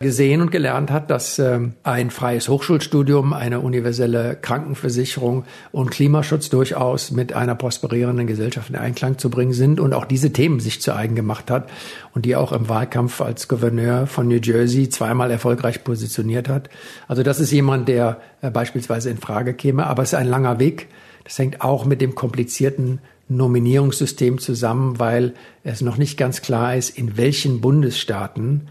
gesehen 0.00 0.40
und 0.40 0.50
gelernt 0.50 0.90
hat, 0.90 1.10
dass 1.10 1.38
ähm, 1.38 1.74
ein 1.82 2.10
freies 2.10 2.48
Hochschulstudium, 2.48 3.32
eine 3.32 3.60
universelle 3.60 4.36
Krankenversicherung 4.40 5.44
und 5.72 5.90
Klimaschutz 5.90 6.48
durchaus 6.48 7.10
mit 7.10 7.32
einer 7.32 7.54
prosperierenden 7.54 8.26
Gesellschaft 8.26 8.70
in 8.70 8.76
Einklang 8.76 9.18
zu 9.18 9.30
bringen 9.30 9.52
sind 9.52 9.80
und 9.80 9.94
auch 9.94 10.04
diese 10.04 10.32
Themen 10.32 10.60
sich 10.60 10.80
zu 10.80 10.94
eigen 10.94 11.14
gemacht 11.14 11.50
hat 11.50 11.68
und 12.14 12.24
die 12.24 12.36
auch 12.36 12.52
im 12.52 12.68
Wahlkampf 12.68 13.20
als 13.20 13.48
Gouverneur 13.48 14.06
von 14.06 14.28
New 14.28 14.40
Jersey 14.42 14.88
zweimal 14.88 15.30
erfolgreich 15.30 15.84
positioniert 15.84 16.48
hat. 16.48 16.68
Also 17.08 17.22
das 17.22 17.40
ist 17.40 17.50
jemand, 17.50 17.88
der 17.88 18.20
äh, 18.42 18.50
beispielsweise 18.50 19.10
in 19.10 19.18
Frage 19.18 19.54
käme, 19.54 19.86
aber 19.86 20.02
es 20.02 20.12
ist 20.12 20.18
ein 20.18 20.28
langer 20.28 20.58
Weg. 20.58 20.88
Das 21.24 21.38
hängt 21.38 21.60
auch 21.60 21.84
mit 21.84 22.00
dem 22.00 22.14
komplizierten 22.14 23.00
Nominierungssystem 23.28 24.38
zusammen, 24.38 24.98
weil 24.98 25.34
es 25.64 25.80
noch 25.80 25.96
nicht 25.96 26.16
ganz 26.16 26.42
klar 26.42 26.76
ist, 26.76 26.96
in 26.96 27.16
welchen 27.16 27.60
Bundesstaaten 27.60 28.68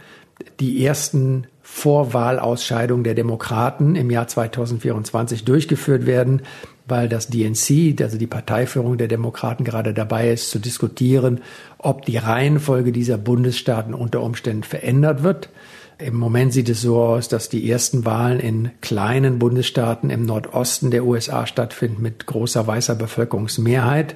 die 0.60 0.86
ersten 0.86 1.48
Vorwahlausscheidungen 1.62 3.04
der 3.04 3.16
Demokraten 3.16 3.96
im 3.96 4.12
Jahr 4.12 4.28
2024 4.28 5.46
durchgeführt 5.46 6.06
werden, 6.06 6.42
weil 6.88 7.10
das 7.10 7.28
DNC, 7.28 8.02
also 8.02 8.18
die 8.18 8.28
Parteiführung 8.28 8.98
der 8.98 9.08
Demokraten, 9.08 9.64
gerade 9.64 9.94
dabei 9.94 10.32
ist 10.32 10.52
zu 10.52 10.60
diskutieren, 10.60 11.42
ob 11.78 12.06
die 12.06 12.18
Reihenfolge 12.18 12.92
dieser 12.92 13.18
Bundesstaaten 13.18 13.94
unter 13.94 14.22
Umständen 14.22 14.64
verändert 14.64 15.24
wird. 15.24 15.50
Im 15.98 16.16
Moment 16.16 16.52
sieht 16.52 16.68
es 16.68 16.82
so 16.82 17.02
aus, 17.02 17.30
dass 17.30 17.48
die 17.48 17.70
ersten 17.70 18.06
Wahlen 18.06 18.40
in 18.40 18.72
kleinen 18.82 19.40
Bundesstaaten 19.40 20.10
im 20.10 20.26
Nordosten 20.26 20.92
der 20.92 21.06
USA 21.06 21.48
stattfinden 21.48 22.02
mit 22.02 22.26
großer 22.26 22.68
weißer 22.68 22.96
Bevölkerungsmehrheit, 22.96 24.16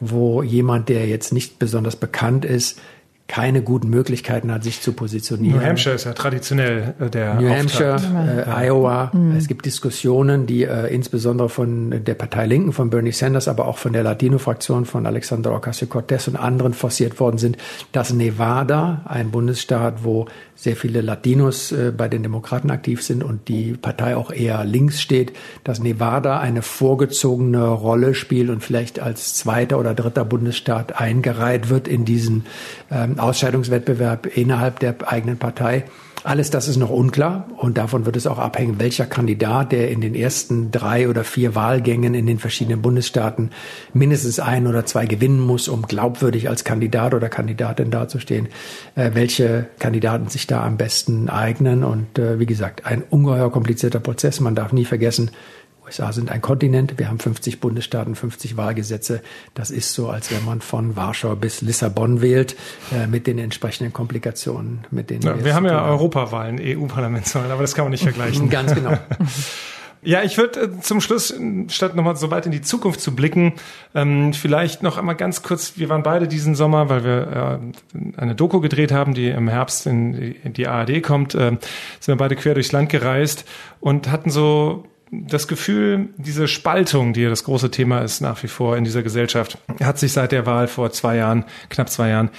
wo 0.00 0.42
jemand, 0.42 0.88
der 0.88 1.06
jetzt 1.06 1.32
nicht 1.32 1.58
besonders 1.58 1.96
bekannt 1.96 2.46
ist, 2.46 2.80
keine 3.30 3.62
guten 3.62 3.90
Möglichkeiten 3.90 4.50
hat, 4.52 4.64
sich 4.64 4.80
zu 4.80 4.92
positionieren. 4.92 5.60
New 5.60 5.64
Hampshire 5.64 5.94
ist 5.94 6.02
ja 6.02 6.14
traditionell 6.14 6.94
äh, 6.98 7.08
der 7.08 7.36
New 7.36 7.48
Hampshire, 7.48 7.96
äh, 8.44 8.66
Iowa. 8.66 9.12
Mhm. 9.14 9.36
Es 9.36 9.46
gibt 9.46 9.66
Diskussionen, 9.66 10.48
die 10.48 10.64
äh, 10.64 10.92
insbesondere 10.92 11.48
von 11.48 12.02
der 12.04 12.14
Partei 12.14 12.46
Linken, 12.46 12.72
von 12.72 12.90
Bernie 12.90 13.12
Sanders, 13.12 13.46
aber 13.46 13.68
auch 13.68 13.78
von 13.78 13.92
der 13.92 14.02
Latino-Fraktion 14.02 14.84
von 14.84 15.06
Alexander 15.06 15.52
Ocasio-Cortez 15.54 16.26
und 16.26 16.34
anderen 16.34 16.74
forciert 16.74 17.20
worden 17.20 17.38
sind, 17.38 17.56
dass 17.92 18.12
Nevada, 18.12 19.02
ein 19.04 19.30
Bundesstaat, 19.30 20.02
wo 20.02 20.26
sehr 20.60 20.76
viele 20.76 21.00
Latinos 21.00 21.72
äh, 21.72 21.90
bei 21.90 22.06
den 22.08 22.22
Demokraten 22.22 22.70
aktiv 22.70 23.02
sind 23.02 23.24
und 23.24 23.48
die 23.48 23.72
Partei 23.72 24.14
auch 24.14 24.30
eher 24.30 24.62
links 24.64 25.00
steht, 25.00 25.32
dass 25.64 25.80
Nevada 25.80 26.38
eine 26.38 26.60
vorgezogene 26.60 27.66
Rolle 27.66 28.14
spielt 28.14 28.50
und 28.50 28.62
vielleicht 28.62 29.00
als 29.00 29.34
zweiter 29.34 29.78
oder 29.78 29.94
dritter 29.94 30.26
Bundesstaat 30.26 31.00
eingereiht 31.00 31.70
wird 31.70 31.88
in 31.88 32.04
diesen 32.04 32.44
ähm, 32.90 33.18
Ausscheidungswettbewerb 33.18 34.26
innerhalb 34.26 34.80
der 34.80 34.96
eigenen 35.10 35.38
Partei. 35.38 35.84
Alles 36.22 36.50
das 36.50 36.68
ist 36.68 36.76
noch 36.76 36.90
unklar 36.90 37.48
und 37.56 37.78
davon 37.78 38.04
wird 38.04 38.14
es 38.14 38.26
auch 38.26 38.38
abhängen, 38.38 38.78
welcher 38.78 39.06
Kandidat, 39.06 39.72
der 39.72 39.90
in 39.90 40.02
den 40.02 40.14
ersten 40.14 40.70
drei 40.70 41.08
oder 41.08 41.24
vier 41.24 41.54
Wahlgängen 41.54 42.12
in 42.12 42.26
den 42.26 42.38
verschiedenen 42.38 42.82
Bundesstaaten 42.82 43.50
mindestens 43.94 44.38
ein 44.38 44.66
oder 44.66 44.84
zwei 44.84 45.06
gewinnen 45.06 45.40
muss, 45.40 45.66
um 45.68 45.82
glaubwürdig 45.82 46.50
als 46.50 46.62
Kandidat 46.62 47.14
oder 47.14 47.30
Kandidatin 47.30 47.90
dazustehen, 47.90 48.48
äh, 48.96 49.12
welche 49.14 49.68
Kandidaten 49.78 50.28
sich 50.28 50.46
da 50.46 50.62
am 50.62 50.76
besten 50.76 51.30
eignen. 51.30 51.84
Und 51.84 52.18
äh, 52.18 52.38
wie 52.38 52.46
gesagt, 52.46 52.84
ein 52.84 53.02
ungeheuer 53.08 53.50
komplizierter 53.50 54.00
Prozess. 54.00 54.40
Man 54.40 54.54
darf 54.54 54.72
nie 54.74 54.84
vergessen, 54.84 55.30
USA 55.90 56.12
sind 56.12 56.30
ein 56.30 56.40
Kontinent, 56.40 56.98
wir 56.98 57.08
haben 57.08 57.18
50 57.18 57.58
Bundesstaaten, 57.58 58.14
50 58.14 58.56
Wahlgesetze. 58.56 59.22
Das 59.54 59.70
ist 59.70 59.92
so, 59.92 60.08
als 60.08 60.30
wenn 60.30 60.44
man 60.44 60.60
von 60.60 60.94
Warschau 60.94 61.34
bis 61.34 61.62
Lissabon 61.62 62.22
wählt, 62.22 62.56
äh, 62.92 63.08
mit 63.08 63.26
den 63.26 63.38
entsprechenden 63.38 63.92
Komplikationen, 63.92 64.86
mit 64.92 65.10
denen 65.10 65.22
ja, 65.22 65.36
wir, 65.36 65.44
wir 65.44 65.54
haben 65.54 65.66
ja 65.66 65.84
Europawahlen, 65.84 66.60
EU-Parlamentswahlen, 66.60 67.50
aber 67.50 67.62
das 67.62 67.74
kann 67.74 67.84
man 67.84 67.90
nicht 67.90 68.04
vergleichen. 68.04 68.48
Ganz 68.50 68.72
genau. 68.72 68.96
Ja, 70.02 70.22
ich 70.22 70.38
würde 70.38 70.60
äh, 70.60 70.80
zum 70.80 71.00
Schluss, 71.00 71.34
statt 71.68 71.96
nochmal 71.96 72.16
so 72.16 72.30
weit 72.30 72.46
in 72.46 72.52
die 72.52 72.62
Zukunft 72.62 73.00
zu 73.00 73.14
blicken, 73.14 73.54
ähm, 73.94 74.32
vielleicht 74.32 74.82
noch 74.82 74.96
einmal 74.96 75.16
ganz 75.16 75.42
kurz, 75.42 75.74
wir 75.76 75.88
waren 75.90 76.02
beide 76.02 76.26
diesen 76.26 76.54
Sommer, 76.54 76.88
weil 76.88 77.04
wir 77.04 77.60
äh, 77.94 78.16
eine 78.16 78.34
Doku 78.34 78.60
gedreht 78.60 78.92
haben, 78.92 79.12
die 79.12 79.28
im 79.28 79.48
Herbst 79.48 79.86
in, 79.86 80.14
in 80.14 80.52
die 80.52 80.68
ARD 80.68 81.02
kommt, 81.02 81.34
äh, 81.34 81.50
sind 81.98 82.14
wir 82.14 82.16
beide 82.16 82.36
quer 82.36 82.54
durchs 82.54 82.72
Land 82.72 82.88
gereist 82.88 83.44
und 83.80 84.10
hatten 84.10 84.30
so 84.30 84.84
das 85.10 85.48
Gefühl, 85.48 86.10
diese 86.16 86.46
Spaltung, 86.46 87.12
die 87.12 87.22
ja 87.22 87.30
das 87.30 87.44
große 87.44 87.70
Thema 87.70 88.00
ist 88.00 88.20
nach 88.20 88.42
wie 88.42 88.48
vor 88.48 88.76
in 88.76 88.84
dieser 88.84 89.02
Gesellschaft, 89.02 89.58
hat 89.82 89.98
sich 89.98 90.12
seit 90.12 90.32
der 90.32 90.46
Wahl 90.46 90.68
vor 90.68 90.92
zwei 90.92 91.16
Jahren, 91.16 91.44
knapp 91.68 91.88
zwei 91.88 92.10
Jahren, 92.10 92.30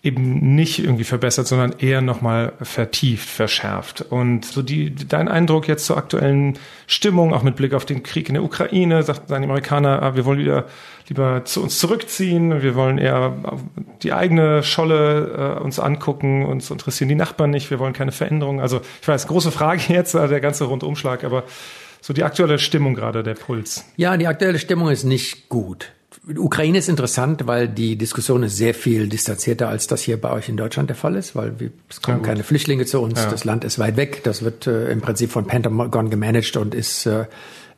eben 0.00 0.54
nicht 0.54 0.78
irgendwie 0.78 1.04
verbessert, 1.04 1.48
sondern 1.48 1.74
eher 1.78 2.00
nochmal 2.00 2.52
vertieft, 2.62 3.28
verschärft. 3.28 4.00
Und 4.00 4.44
so 4.44 4.62
die, 4.62 4.94
dein 4.94 5.26
Eindruck 5.26 5.66
jetzt 5.66 5.86
zur 5.86 5.96
aktuellen 5.96 6.56
Stimmung, 6.86 7.34
auch 7.34 7.42
mit 7.42 7.56
Blick 7.56 7.74
auf 7.74 7.84
den 7.84 8.04
Krieg 8.04 8.28
in 8.28 8.34
der 8.34 8.44
Ukraine, 8.44 9.02
sagt 9.02 9.28
sagen 9.28 9.42
die 9.42 9.48
Amerikaner, 9.48 10.02
ah, 10.02 10.14
wir 10.14 10.24
wollen 10.24 10.38
wieder 10.38 10.66
lieber 11.08 11.44
zu 11.44 11.62
uns 11.62 11.80
zurückziehen, 11.80 12.62
wir 12.62 12.76
wollen 12.76 12.98
eher 12.98 13.34
die 14.02 14.12
eigene 14.12 14.62
Scholle 14.62 15.56
äh, 15.58 15.62
uns 15.62 15.80
angucken, 15.80 16.44
uns 16.44 16.70
interessieren 16.70 17.08
die 17.08 17.14
Nachbarn 17.16 17.50
nicht, 17.50 17.70
wir 17.70 17.80
wollen 17.80 17.94
keine 17.94 18.12
Veränderungen. 18.12 18.60
Also 18.60 18.80
ich 19.02 19.08
weiß, 19.08 19.26
große 19.26 19.50
Frage 19.50 19.80
jetzt, 19.88 20.14
äh, 20.14 20.28
der 20.28 20.40
ganze 20.40 20.64
Rundumschlag, 20.64 21.24
aber 21.24 21.42
so 22.00 22.12
die 22.12 22.24
aktuelle 22.24 22.58
Stimmung 22.58 22.94
gerade, 22.94 23.22
der 23.22 23.34
Puls. 23.34 23.84
Ja, 23.96 24.16
die 24.16 24.26
aktuelle 24.26 24.58
Stimmung 24.58 24.90
ist 24.90 25.04
nicht 25.04 25.48
gut. 25.48 25.92
Ukraine 26.36 26.78
ist 26.78 26.88
interessant, 26.88 27.46
weil 27.46 27.68
die 27.68 27.96
Diskussion 27.96 28.42
ist 28.42 28.56
sehr 28.56 28.74
viel 28.74 29.08
distanzierter, 29.08 29.68
als 29.68 29.86
das 29.86 30.02
hier 30.02 30.20
bei 30.20 30.30
euch 30.30 30.48
in 30.48 30.56
Deutschland 30.56 30.90
der 30.90 30.96
Fall 30.96 31.16
ist, 31.16 31.34
weil 31.34 31.58
wir, 31.58 31.70
es 31.88 32.02
kommen 32.02 32.18
ja, 32.18 32.24
keine 32.24 32.44
Flüchtlinge 32.44 32.84
zu 32.84 33.00
uns, 33.00 33.18
ja. 33.22 33.30
das 33.30 33.44
Land 33.44 33.64
ist 33.64 33.78
weit 33.78 33.96
weg, 33.96 34.24
das 34.24 34.42
wird 34.42 34.66
äh, 34.66 34.90
im 34.90 35.00
Prinzip 35.00 35.30
von 35.30 35.46
Pentagon 35.46 36.10
gemanagt 36.10 36.56
und 36.56 36.74
ist 36.74 37.06
äh, 37.06 37.26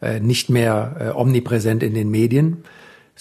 äh 0.01 0.21
nicht 0.21 0.51
mehr 0.51 0.97
äh, 0.99 1.19
omnipräsent 1.19 1.83
in 1.83 1.95
den 1.95 2.11
Medien. 2.11 2.65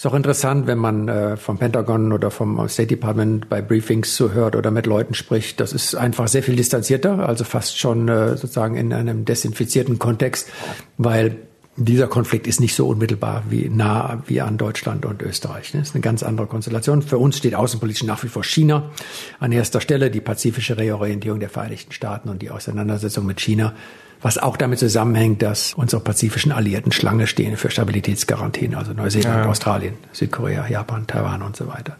Ist 0.00 0.06
auch 0.06 0.14
interessant, 0.14 0.66
wenn 0.66 0.78
man 0.78 1.08
äh, 1.08 1.36
vom 1.36 1.58
Pentagon 1.58 2.14
oder 2.14 2.30
vom 2.30 2.66
State 2.70 2.86
Department 2.86 3.50
bei 3.50 3.60
Briefings 3.60 4.14
zuhört 4.14 4.56
oder 4.56 4.70
mit 4.70 4.86
Leuten 4.86 5.12
spricht. 5.12 5.60
Das 5.60 5.74
ist 5.74 5.94
einfach 5.94 6.26
sehr 6.26 6.42
viel 6.42 6.56
distanzierter, 6.56 7.28
also 7.28 7.44
fast 7.44 7.78
schon 7.78 8.08
äh, 8.08 8.28
sozusagen 8.28 8.76
in 8.76 8.94
einem 8.94 9.26
desinfizierten 9.26 9.98
Kontext, 9.98 10.48
weil 10.96 11.36
dieser 11.76 12.06
Konflikt 12.06 12.46
ist 12.46 12.60
nicht 12.60 12.74
so 12.74 12.88
unmittelbar 12.88 13.42
wie 13.50 13.68
nah 13.68 14.22
wie 14.26 14.40
an 14.40 14.56
Deutschland 14.56 15.04
und 15.04 15.20
Österreich. 15.20 15.72
Das 15.72 15.90
ist 15.90 15.94
eine 15.94 16.00
ganz 16.00 16.22
andere 16.22 16.46
Konstellation. 16.46 17.02
Für 17.02 17.18
uns 17.18 17.36
steht 17.36 17.54
außenpolitisch 17.54 18.04
nach 18.04 18.22
wie 18.22 18.28
vor 18.28 18.42
China 18.42 18.92
an 19.38 19.52
erster 19.52 19.82
Stelle, 19.82 20.10
die 20.10 20.22
pazifische 20.22 20.78
Reorientierung 20.78 21.40
der 21.40 21.50
Vereinigten 21.50 21.92
Staaten 21.92 22.30
und 22.30 22.40
die 22.40 22.48
Auseinandersetzung 22.48 23.26
mit 23.26 23.38
China 23.38 23.74
was 24.22 24.38
auch 24.38 24.56
damit 24.56 24.78
zusammenhängt, 24.78 25.42
dass 25.42 25.74
unsere 25.74 26.02
pazifischen 26.02 26.52
Alliierten 26.52 26.92
Schlange 26.92 27.26
stehen 27.26 27.56
für 27.56 27.70
Stabilitätsgarantien, 27.70 28.74
also 28.74 28.92
Neuseeland, 28.92 29.44
ja. 29.44 29.50
Australien, 29.50 29.94
Südkorea, 30.12 30.68
Japan, 30.68 31.06
Taiwan 31.06 31.42
und 31.42 31.56
so 31.56 31.68
weiter. 31.68 31.96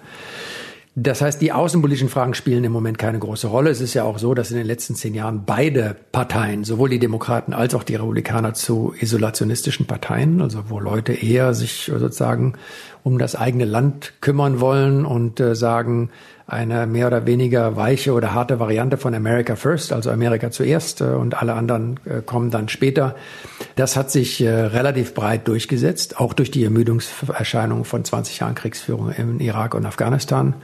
Das 0.97 1.23
heißt, 1.23 1.41
die 1.41 1.53
außenpolitischen 1.53 2.09
Fragen 2.09 2.35
spielen 2.35 2.65
im 2.65 2.73
Moment 2.73 2.99
keine 2.99 3.21
große 3.21 3.47
Rolle. 3.47 3.71
Es 3.71 3.81
ist 3.81 3.95
ja 3.95 4.03
auch 4.03 4.19
so, 4.19 4.35
dass 4.35 4.51
in 4.51 4.57
den 4.57 4.67
letzten 4.67 4.97
zehn 4.97 5.15
Jahren 5.15 5.45
beide 5.47 5.97
Parteien, 6.11 6.65
sowohl 6.65 6.89
die 6.91 6.99
Demokraten 6.99 7.55
als 7.55 7.77
auch 7.77 7.85
die 7.85 7.95
Republikaner, 7.95 8.55
zu 8.55 8.93
isolationistischen 8.99 9.87
Parteien, 9.87 10.43
also 10.43 10.65
wo 10.69 10.81
Leute 10.81 11.13
eher 11.13 11.55
sich 11.55 11.85
sozusagen 11.85 12.55
um 13.05 13.19
das 13.19 13.37
eigene 13.37 13.67
Land 13.67 14.15
kümmern 14.21 14.61
wollen 14.61 15.07
und 15.07 15.39
äh, 15.39 15.55
sagen, 15.55 16.11
eine 16.51 16.87
mehr 16.87 17.07
oder 17.07 17.27
weniger 17.27 17.77
weiche 17.77 18.13
oder 18.13 18.35
harte 18.35 18.59
Variante 18.59 18.97
von 18.97 19.15
America 19.15 19.57
First, 19.57 19.93
also 19.93 20.11
Amerika 20.11 20.51
zuerst 20.51 21.01
äh, 21.01 21.05
und 21.05 21.41
alle 21.41 21.55
anderen 21.55 22.01
äh, 22.05 22.23
kommen 22.23 22.51
dann 22.51 22.69
später. 22.69 23.15
Das 23.77 23.97
hat 23.97 24.11
sich 24.11 24.41
äh, 24.41 24.51
relativ 24.51 25.15
breit 25.15 25.47
durchgesetzt, 25.47 26.19
auch 26.19 26.33
durch 26.33 26.51
die 26.51 26.65
Ermüdungserscheinungen 26.65 27.85
von 27.85 28.05
20 28.05 28.41
Jahren 28.41 28.55
Kriegsführung 28.55 29.13
im 29.13 29.41
Irak 29.41 29.75
und 29.75 29.87
Afghanistan. 29.87 30.55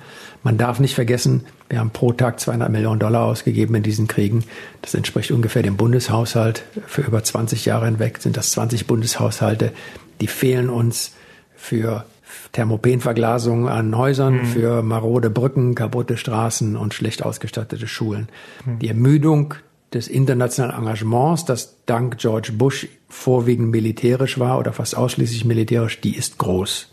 Man 0.43 0.59
darf 0.59 0.81
nicht 0.81 0.95
vergessen, 0.95 1.45
wir 1.69 1.81
haben 1.81 1.91
pro 1.91 2.13
Tag 2.13 2.41
200 2.41 2.71
Millionen 2.71 3.01
Dollar 3.01 3.25
ausgegeben 3.25 3.75
in 3.75 3.83
diesen 3.83 4.07
Kriegen. 4.07 4.45
Das 4.83 4.95
entspricht 4.95 5.31
ungefähr 5.31 5.63
dem 5.63 5.77
Bundeshaushalt. 5.77 6.63
Für 6.87 7.03
über 7.03 7.23
20 7.23 7.65
Jahre 7.65 7.87
hinweg 7.87 8.19
sind 8.19 8.37
das 8.37 8.53
20 8.53 8.87
Bundeshaushalte, 8.87 9.73
Die 10.21 10.29
fehlen 10.29 10.71
uns 10.71 11.13
für 11.57 12.05
Thermopenverglasung 12.57 13.69
an 13.69 13.95
Häusern, 13.95 14.39
mhm. 14.39 14.47
für 14.47 14.83
marode 14.83 15.29
Brücken, 15.29 15.75
kaputte 15.75 16.17
Straßen 16.17 16.75
und 16.75 16.95
schlecht 16.95 17.23
ausgestattete 17.23 17.87
Schulen. 17.87 18.31
Mhm. 18.65 18.79
Die 18.79 18.89
Ermüdung 18.89 19.53
des 19.93 20.09
internationalen 20.09 20.75
Engagements, 20.75 21.45
das 21.45 21.77
dank 21.85 22.17
George 22.17 22.53
Bush 22.53 22.89
vorwiegend 23.11 23.71
militärisch 23.71 24.39
war 24.39 24.59
oder 24.59 24.73
fast 24.73 24.97
ausschließlich 24.97 25.45
militärisch, 25.45 26.01
die 26.01 26.17
ist 26.17 26.39
groß. 26.39 26.91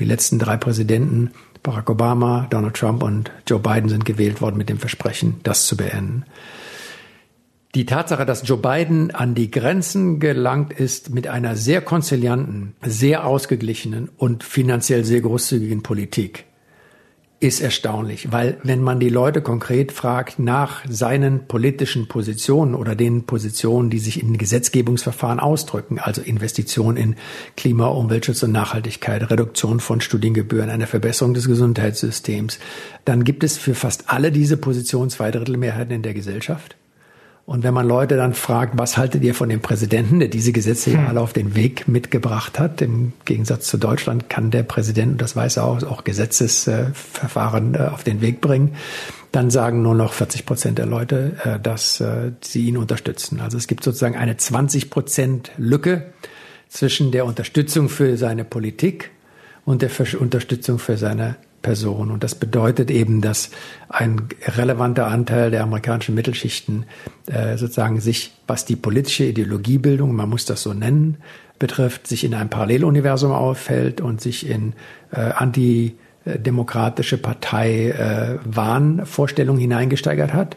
Die 0.00 0.04
letzten 0.04 0.40
drei 0.40 0.56
Präsidenten, 0.56 1.30
Barack 1.62 1.90
Obama, 1.90 2.48
Donald 2.50 2.74
Trump 2.74 3.04
und 3.04 3.30
Joe 3.46 3.60
Biden, 3.60 3.88
sind 3.88 4.04
gewählt 4.04 4.40
worden 4.40 4.56
mit 4.56 4.68
dem 4.68 4.78
Versprechen, 4.78 5.36
das 5.44 5.64
zu 5.66 5.76
beenden. 5.76 6.24
Die 7.74 7.86
Tatsache, 7.86 8.24
dass 8.24 8.46
Joe 8.46 8.58
Biden 8.58 9.10
an 9.10 9.34
die 9.34 9.50
Grenzen 9.50 10.20
gelangt 10.20 10.72
ist 10.72 11.12
mit 11.12 11.26
einer 11.26 11.56
sehr 11.56 11.80
konzilianten, 11.80 12.76
sehr 12.82 13.26
ausgeglichenen 13.26 14.10
und 14.16 14.44
finanziell 14.44 15.04
sehr 15.04 15.22
großzügigen 15.22 15.82
Politik, 15.82 16.44
ist 17.40 17.60
erstaunlich, 17.60 18.30
weil 18.30 18.58
wenn 18.62 18.80
man 18.80 19.00
die 19.00 19.08
Leute 19.08 19.42
konkret 19.42 19.90
fragt 19.90 20.38
nach 20.38 20.84
seinen 20.88 21.48
politischen 21.48 22.06
Positionen 22.06 22.76
oder 22.76 22.94
den 22.94 23.24
Positionen, 23.24 23.90
die 23.90 23.98
sich 23.98 24.22
in 24.22 24.38
Gesetzgebungsverfahren 24.38 25.40
ausdrücken, 25.40 25.98
also 25.98 26.22
Investitionen 26.22 26.96
in 26.96 27.16
Klima, 27.56 27.88
Umweltschutz 27.88 28.44
und 28.44 28.52
Nachhaltigkeit, 28.52 29.28
Reduktion 29.32 29.80
von 29.80 30.00
Studiengebühren, 30.00 30.70
eine 30.70 30.86
Verbesserung 30.86 31.34
des 31.34 31.48
Gesundheitssystems, 31.48 32.60
dann 33.04 33.24
gibt 33.24 33.42
es 33.42 33.58
für 33.58 33.74
fast 33.74 34.10
alle 34.10 34.30
diese 34.30 34.56
Positionen 34.56 35.10
zwei 35.10 35.32
Drittel 35.32 35.56
Mehrheiten 35.56 35.92
in 35.92 36.02
der 36.02 36.14
Gesellschaft. 36.14 36.76
Und 37.46 37.62
wenn 37.62 37.74
man 37.74 37.86
Leute 37.86 38.16
dann 38.16 38.32
fragt, 38.32 38.78
was 38.78 38.96
haltet 38.96 39.22
ihr 39.22 39.34
von 39.34 39.50
dem 39.50 39.60
Präsidenten, 39.60 40.18
der 40.18 40.28
diese 40.28 40.52
Gesetze 40.52 40.92
ja 40.92 40.98
hm. 40.98 41.06
alle 41.08 41.20
auf 41.20 41.34
den 41.34 41.54
Weg 41.54 41.86
mitgebracht 41.86 42.58
hat, 42.58 42.80
im 42.80 43.12
Gegensatz 43.26 43.66
zu 43.66 43.76
Deutschland 43.76 44.30
kann 44.30 44.50
der 44.50 44.62
Präsident, 44.62 45.12
und 45.12 45.22
das 45.22 45.36
weiß 45.36 45.58
er 45.58 45.64
auch, 45.64 45.82
auch 45.82 46.04
Gesetzesverfahren 46.04 47.74
äh, 47.74 47.78
auf 47.92 48.02
den 48.02 48.22
Weg 48.22 48.40
bringen, 48.40 48.76
dann 49.30 49.50
sagen 49.50 49.82
nur 49.82 49.94
noch 49.94 50.14
40 50.14 50.46
Prozent 50.46 50.78
der 50.78 50.86
Leute, 50.86 51.36
äh, 51.44 51.60
dass 51.60 52.00
äh, 52.00 52.32
sie 52.40 52.66
ihn 52.66 52.78
unterstützen. 52.78 53.40
Also 53.40 53.58
es 53.58 53.66
gibt 53.66 53.84
sozusagen 53.84 54.16
eine 54.16 54.38
20 54.38 54.88
Prozent 54.88 55.50
Lücke 55.58 56.12
zwischen 56.68 57.12
der 57.12 57.26
Unterstützung 57.26 57.90
für 57.90 58.16
seine 58.16 58.44
Politik 58.44 59.10
und 59.66 59.82
der 59.82 59.90
Unterstützung 60.18 60.78
für 60.78 60.96
seine 60.96 61.36
Person. 61.64 62.12
Und 62.12 62.22
das 62.22 62.36
bedeutet 62.36 62.92
eben, 62.92 63.20
dass 63.20 63.50
ein 63.88 64.28
relevanter 64.46 65.08
Anteil 65.08 65.50
der 65.50 65.64
amerikanischen 65.64 66.14
Mittelschichten 66.14 66.84
äh, 67.26 67.56
sozusagen 67.56 68.00
sich, 68.00 68.32
was 68.46 68.64
die 68.64 68.76
politische 68.76 69.24
Ideologiebildung, 69.24 70.14
man 70.14 70.30
muss 70.30 70.44
das 70.44 70.62
so 70.62 70.72
nennen, 70.72 71.16
betrifft, 71.58 72.06
sich 72.06 72.22
in 72.22 72.34
einem 72.34 72.50
Paralleluniversum 72.50 73.32
auffällt 73.32 74.00
und 74.00 74.20
sich 74.20 74.48
in 74.48 74.74
äh, 75.10 75.16
antidemokratische 75.20 77.18
Partei 77.18 77.90
äh, 77.90 78.38
Wahnvorstellungen 78.44 79.60
hineingesteigert 79.60 80.32
hat 80.32 80.56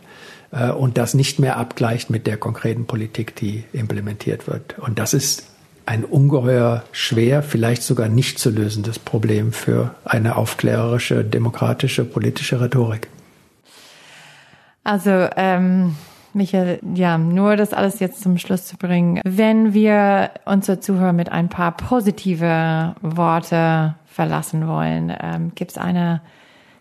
äh, 0.52 0.70
und 0.70 0.98
das 0.98 1.14
nicht 1.14 1.40
mehr 1.40 1.58
abgleicht 1.58 2.10
mit 2.10 2.28
der 2.28 2.38
konkreten 2.38 2.86
Politik, 2.86 3.36
die 3.36 3.64
implementiert 3.74 4.48
wird. 4.48 4.78
Und 4.80 5.00
das 5.00 5.14
ist 5.14 5.57
ein 5.88 6.04
ungeheuer 6.04 6.84
schwer, 6.92 7.42
vielleicht 7.42 7.82
sogar 7.82 8.10
nicht 8.10 8.40
zu 8.40 8.50
lösendes 8.50 9.00
Problem 9.00 9.54
für 9.54 9.96
eine 10.04 10.36
aufklärerische, 10.36 11.24
demokratische, 11.24 12.04
politische 12.04 12.60
Rhetorik. 12.60 13.08
Also, 14.84 15.28
ähm, 15.38 15.96
Michael, 16.34 16.80
ja, 16.94 17.18
nur 17.18 17.56
das 17.56 17.74
alles 17.74 18.00
jetzt 18.00 18.22
zum 18.22 18.38
Schluss 18.38 18.66
zu 18.66 18.76
bringen. 18.76 19.22
Wenn 19.26 19.74
wir 19.74 20.32
unsere 20.46 20.80
Zuhörer 20.82 21.14
mit 21.14 21.32
ein 21.32 21.48
paar 21.48 21.72
positive 21.72 22.94
Worte 23.02 23.96
verlassen 24.06 24.68
wollen, 24.68 25.16
ähm, 25.22 25.54
gibt 25.56 25.72
es 25.72 25.78
eine, 25.78 26.22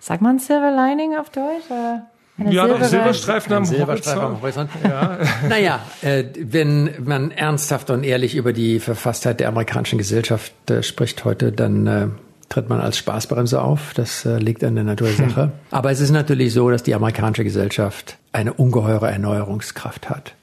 sagt 0.00 0.20
man 0.20 0.40
Silver 0.40 0.72
Lining 0.72 1.16
auf 1.16 1.30
Deutsch? 1.30 1.70
Oder? 1.70 2.06
Eine 2.38 2.52
ja, 2.52 2.66
doch, 2.66 2.82
Silberstreifen 2.82 3.52
am 3.54 3.64
Silberstreifen 3.64 4.22
am 4.22 4.42
Horizont. 4.42 4.70
Ja. 4.84 5.18
naja, 5.48 5.80
äh, 6.02 6.24
wenn 6.38 6.90
man 7.04 7.30
ernsthaft 7.30 7.88
und 7.90 8.04
ehrlich 8.04 8.34
über 8.34 8.52
die 8.52 8.78
Verfasstheit 8.78 9.40
der 9.40 9.48
amerikanischen 9.48 9.96
Gesellschaft 9.96 10.52
äh, 10.70 10.82
spricht 10.82 11.24
heute, 11.24 11.50
dann 11.50 11.86
äh, 11.86 12.08
tritt 12.50 12.68
man 12.68 12.80
als 12.80 12.98
Spaßbremse 12.98 13.60
auf. 13.62 13.94
Das 13.94 14.26
äh, 14.26 14.38
liegt 14.38 14.62
an 14.64 14.74
der 14.74 14.84
Natur 14.84 15.08
der 15.08 15.28
Sache. 15.28 15.42
Hm. 15.44 15.52
Aber 15.70 15.90
es 15.90 16.00
ist 16.00 16.10
natürlich 16.10 16.52
so, 16.52 16.70
dass 16.70 16.82
die 16.82 16.94
amerikanische 16.94 17.44
Gesellschaft 17.44 18.18
eine 18.32 18.52
ungeheure 18.52 19.10
Erneuerungskraft 19.10 20.10
hat. 20.10 20.34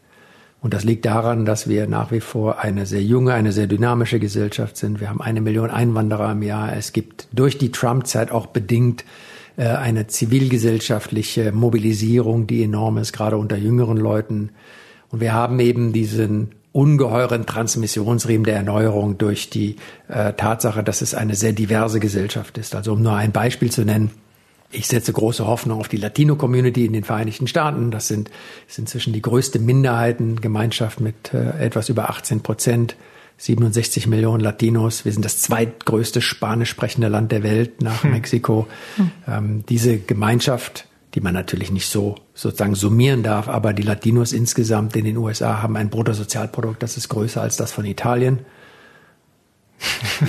Und 0.61 0.73
das 0.73 0.85
liegt 0.85 1.05
daran, 1.05 1.45
dass 1.45 1.67
wir 1.67 1.87
nach 1.87 2.11
wie 2.11 2.21
vor 2.21 2.59
eine 2.59 2.85
sehr 2.85 3.03
junge, 3.03 3.33
eine 3.33 3.51
sehr 3.51 3.67
dynamische 3.67 4.17
Gesellschaft 4.17 4.77
sind. 4.77 5.01
Wir 5.01 5.09
haben 5.09 5.21
eine 5.21 5.41
Million 5.41 5.69
Einwanderer 5.69 6.31
im 6.31 6.41
Jahr. 6.41 6.75
Es 6.75 6.93
gibt 6.93 7.27
durch 7.33 7.57
die 7.57 7.71
Trump-Zeit 7.71 8.31
auch 8.31 8.47
bedingt 8.47 9.03
eine 9.61 10.07
zivilgesellschaftliche 10.07 11.51
Mobilisierung, 11.51 12.47
die 12.47 12.63
enorm 12.63 12.97
ist, 12.97 13.13
gerade 13.13 13.37
unter 13.37 13.57
jüngeren 13.57 13.97
Leuten. 13.97 14.49
Und 15.09 15.21
wir 15.21 15.33
haben 15.33 15.59
eben 15.59 15.93
diesen 15.93 16.53
ungeheuren 16.71 17.45
Transmissionsriemen 17.45 18.45
der 18.45 18.55
Erneuerung 18.55 19.17
durch 19.17 19.49
die 19.49 19.75
äh, 20.07 20.33
Tatsache, 20.33 20.83
dass 20.83 21.01
es 21.01 21.13
eine 21.13 21.35
sehr 21.35 21.53
diverse 21.53 21.99
Gesellschaft 21.99 22.57
ist. 22.57 22.75
Also 22.75 22.93
um 22.93 23.03
nur 23.03 23.13
ein 23.13 23.31
Beispiel 23.31 23.71
zu 23.71 23.85
nennen, 23.85 24.09
ich 24.71 24.87
setze 24.87 25.13
große 25.13 25.45
Hoffnung 25.45 25.79
auf 25.79 25.87
die 25.87 25.97
Latino-Community 25.97 26.85
in 26.85 26.93
den 26.93 27.03
Vereinigten 27.03 27.45
Staaten. 27.45 27.91
Das 27.91 28.07
sind, 28.07 28.31
ist 28.67 28.79
inzwischen 28.79 29.13
die 29.13 29.21
größte 29.21 29.59
Minderheitengemeinschaft 29.59 30.99
mit 30.99 31.31
äh, 31.31 31.63
etwas 31.63 31.89
über 31.89 32.09
18 32.09 32.41
Prozent. 32.41 32.95
67 33.38 34.07
Millionen 34.07 34.41
Latinos. 34.41 35.05
Wir 35.05 35.11
sind 35.11 35.25
das 35.25 35.39
zweitgrößte 35.41 36.21
spanisch 36.21 36.69
sprechende 36.69 37.07
Land 37.07 37.31
der 37.31 37.43
Welt 37.43 37.81
nach 37.81 38.03
hm. 38.03 38.11
Mexiko. 38.11 38.67
Hm. 38.95 39.11
Ähm, 39.27 39.63
diese 39.67 39.97
Gemeinschaft, 39.97 40.88
die 41.15 41.21
man 41.21 41.34
natürlich 41.34 41.71
nicht 41.71 41.88
so 41.88 42.15
sozusagen 42.34 42.75
summieren 42.75 43.23
darf, 43.23 43.47
aber 43.47 43.73
die 43.73 43.84
Latinos 43.84 44.34
insgesamt 44.34 44.95
in 44.95 45.05
den 45.05 45.17
USA 45.17 45.61
haben 45.61 45.75
ein 45.75 45.89
Bruttosozialprodukt, 45.89 46.81
das 46.81 46.97
ist 46.97 47.09
größer 47.09 47.41
als 47.41 47.57
das 47.57 47.71
von 47.71 47.86
Italien. 47.86 48.39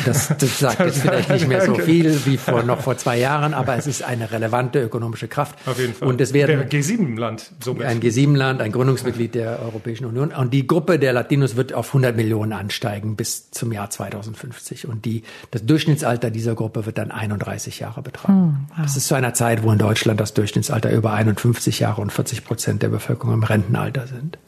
Das, 0.05 0.29
das 0.37 0.59
sagt 0.59 0.81
jetzt 0.81 0.99
vielleicht 1.03 1.31
nicht 1.31 1.49
mehr 1.49 1.65
so 1.65 1.75
viel 1.75 2.25
wie 2.27 2.37
vor, 2.37 2.63
noch 2.63 2.81
vor 2.81 2.97
zwei 2.97 3.19
Jahren, 3.19 3.55
aber 3.55 3.77
es 3.77 3.87
ist 3.87 4.03
eine 4.03 4.31
relevante 4.31 4.81
ökonomische 4.83 5.29
Kraft. 5.29 5.57
Auf 5.67 5.79
jeden 5.79 5.95
Fall. 5.95 6.09
Und 6.09 6.21
es 6.21 6.33
werden 6.33 6.69
G7-Land 6.69 7.53
somit. 7.61 7.87
Ein 7.87 8.01
G7-Land, 8.01 8.61
ein 8.61 8.73
Gründungsmitglied 8.73 9.35
der 9.35 9.61
Europäischen 9.63 10.07
Union. 10.07 10.33
Und 10.33 10.53
die 10.53 10.67
Gruppe 10.67 10.99
der 10.99 11.13
Latinos 11.13 11.57
wird 11.57 11.73
auf 11.73 11.89
100 11.89 12.17
Millionen 12.17 12.53
ansteigen 12.53 13.17
bis 13.17 13.51
zum 13.51 13.73
Jahr 13.73 13.91
2050. 13.91 14.89
Und 14.89 15.05
die, 15.05 15.23
das 15.51 15.65
Durchschnittsalter 15.65 16.31
dieser 16.31 16.55
Gruppe 16.55 16.87
wird 16.87 16.99
dann 16.99 17.11
31 17.11 17.81
Jahre 17.81 18.03
betragen. 18.03 18.35
Hm, 18.35 18.67
wow. 18.71 18.79
Das 18.83 18.97
ist 18.97 19.07
zu 19.07 19.15
einer 19.15 19.35
Zeit, 19.35 19.63
wo 19.63 19.71
in 19.71 19.79
Deutschland 19.79 20.21
das 20.21 20.35
Durchschnittsalter 20.35 20.91
über 20.91 21.13
51 21.13 21.81
Jahre 21.81 22.01
und 22.03 22.13
40 22.13 22.45
Prozent 22.45 22.83
der 22.83 22.89
Bevölkerung 22.89 23.35
im 23.35 23.43
Rentenalter 23.43 24.07
sind. 24.07 24.39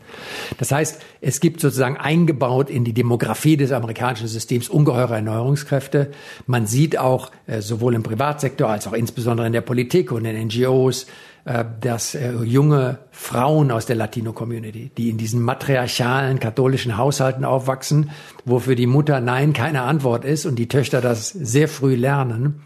Das 0.58 0.72
heißt, 0.72 1.00
es 1.20 1.40
gibt 1.40 1.60
sozusagen 1.60 1.96
eingebaut 1.96 2.70
in 2.70 2.84
die 2.84 2.92
Demografie 2.92 3.56
des 3.56 3.72
amerikanischen 3.72 4.28
Systems 4.28 4.68
ungeheure 4.68 5.14
Erneuerungskräfte. 5.14 6.10
Man 6.46 6.66
sieht 6.66 6.98
auch 6.98 7.30
äh, 7.46 7.60
sowohl 7.60 7.94
im 7.94 8.02
Privatsektor 8.02 8.68
als 8.68 8.86
auch 8.86 8.92
insbesondere 8.92 9.46
in 9.46 9.52
der 9.52 9.60
Politik 9.60 10.12
und 10.12 10.24
in 10.24 10.46
NGOs 10.46 11.06
dass 11.80 12.16
äh, 12.16 12.32
junge 12.42 12.98
Frauen 13.12 13.70
aus 13.70 13.86
der 13.86 13.94
Latino-Community, 13.94 14.90
die 14.96 15.10
in 15.10 15.16
diesen 15.16 15.40
matriarchalen 15.40 16.40
katholischen 16.40 16.96
Haushalten 16.96 17.44
aufwachsen, 17.44 18.10
wo 18.44 18.58
für 18.58 18.74
die 18.74 18.88
Mutter 18.88 19.20
Nein 19.20 19.52
keine 19.52 19.82
Antwort 19.82 20.24
ist 20.24 20.44
und 20.44 20.56
die 20.56 20.66
Töchter 20.66 21.00
das 21.00 21.28
sehr 21.28 21.68
früh 21.68 21.94
lernen, 21.94 22.62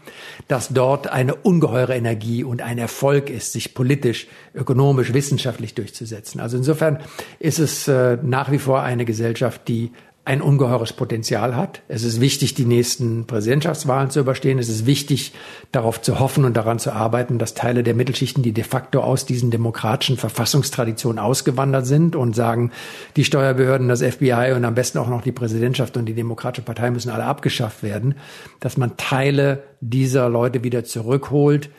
dass 0.47 0.69
dort 0.69 1.07
eine 1.07 1.35
ungeheure 1.35 1.95
Energie 1.95 2.43
und 2.43 2.63
ein 2.63 2.79
Erfolg 2.79 3.29
ist, 3.29 3.53
sich 3.53 3.75
politisch, 3.75 4.27
ökonomisch, 4.55 5.13
wissenschaftlich 5.13 5.75
durchzusetzen. 5.75 6.41
Also 6.41 6.57
insofern 6.57 6.99
ist 7.37 7.59
es 7.59 7.87
äh, 7.87 8.17
nach 8.23 8.51
wie 8.51 8.59
vor 8.59 8.81
eine 8.81 9.05
Gesellschaft, 9.05 9.67
die 9.67 9.91
ein 10.23 10.41
ungeheures 10.41 10.93
Potenzial 10.93 11.55
hat. 11.55 11.81
Es 11.87 12.03
ist 12.03 12.21
wichtig, 12.21 12.53
die 12.53 12.65
nächsten 12.65 13.25
Präsidentschaftswahlen 13.25 14.11
zu 14.11 14.19
überstehen. 14.19 14.59
Es 14.59 14.69
ist 14.69 14.85
wichtig, 14.85 15.33
darauf 15.71 15.99
zu 15.99 16.19
hoffen 16.19 16.45
und 16.45 16.55
daran 16.55 16.77
zu 16.77 16.93
arbeiten, 16.93 17.39
dass 17.39 17.55
Teile 17.55 17.81
der 17.81 17.95
Mittelschichten, 17.95 18.43
die 18.43 18.51
de 18.51 18.63
facto 18.63 19.01
aus 19.01 19.25
diesen 19.25 19.49
demokratischen 19.49 20.17
Verfassungstraditionen 20.17 21.17
ausgewandert 21.17 21.87
sind 21.87 22.15
und 22.15 22.35
sagen, 22.35 22.71
die 23.15 23.23
Steuerbehörden, 23.23 23.87
das 23.87 24.03
FBI 24.03 24.53
und 24.55 24.63
am 24.63 24.75
besten 24.75 24.99
auch 24.99 25.09
noch 25.09 25.23
die 25.23 25.31
Präsidentschaft 25.31 25.97
und 25.97 26.05
die 26.05 26.13
Demokratische 26.13 26.65
Partei 26.65 26.91
müssen 26.91 27.09
alle 27.09 27.25
abgeschafft 27.25 27.81
werden, 27.81 28.15
dass 28.59 28.77
man 28.77 28.97
Teile 28.97 29.63
dieser 29.79 30.29
Leute 30.29 30.63
wieder 30.63 30.83
zurückholt, 30.83 31.71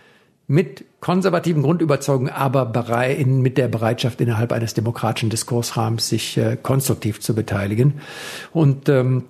mit 0.49 0.85
konservativen 1.03 1.63
Grundüberzeugungen, 1.63 2.33
aber 2.33 2.65
bereit, 2.65 3.19
in, 3.19 3.43
mit 3.43 3.59
der 3.59 3.67
Bereitschaft 3.67 4.21
innerhalb 4.21 4.53
eines 4.53 4.73
demokratischen 4.73 5.31
Diskursrahmens 5.31 6.09
sich 6.09 6.39
äh, 6.39 6.57
konstruktiv 6.63 7.21
zu 7.21 7.35
beteiligen. 7.35 8.01
Und 8.53 8.89
ähm, 8.89 9.25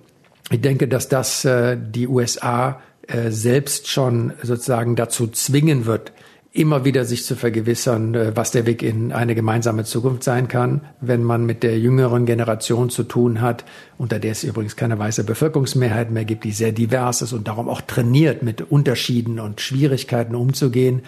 ich 0.51 0.61
denke, 0.61 0.87
dass 0.87 1.09
das 1.09 1.43
äh, 1.45 1.75
die 1.75 2.07
USA 2.07 2.79
äh, 3.07 3.31
selbst 3.31 3.89
schon 3.89 4.33
sozusagen 4.43 4.95
dazu 4.95 5.27
zwingen 5.27 5.87
wird, 5.87 6.13
immer 6.51 6.85
wieder 6.85 7.05
sich 7.05 7.25
zu 7.25 7.35
vergewissern, 7.35 8.13
äh, 8.13 8.35
was 8.35 8.51
der 8.51 8.67
Weg 8.67 8.83
in 8.83 9.11
eine 9.11 9.33
gemeinsame 9.33 9.83
Zukunft 9.83 10.23
sein 10.23 10.47
kann, 10.47 10.81
wenn 11.01 11.23
man 11.23 11.43
mit 11.43 11.63
der 11.63 11.79
jüngeren 11.79 12.27
Generation 12.27 12.91
zu 12.91 13.01
tun 13.01 13.41
hat, 13.41 13.65
unter 13.97 14.19
der 14.19 14.31
es 14.31 14.43
übrigens 14.43 14.75
keine 14.75 14.99
weiße 14.99 15.23
Bevölkerungsmehrheit 15.23 16.11
mehr 16.11 16.25
gibt, 16.25 16.43
die 16.43 16.51
sehr 16.51 16.71
divers 16.71 17.23
ist 17.23 17.33
und 17.33 17.47
darum 17.47 17.67
auch 17.67 17.81
trainiert, 17.81 18.43
mit 18.43 18.61
Unterschieden 18.61 19.39
und 19.39 19.59
Schwierigkeiten 19.59 20.35
umzugehen 20.35 21.01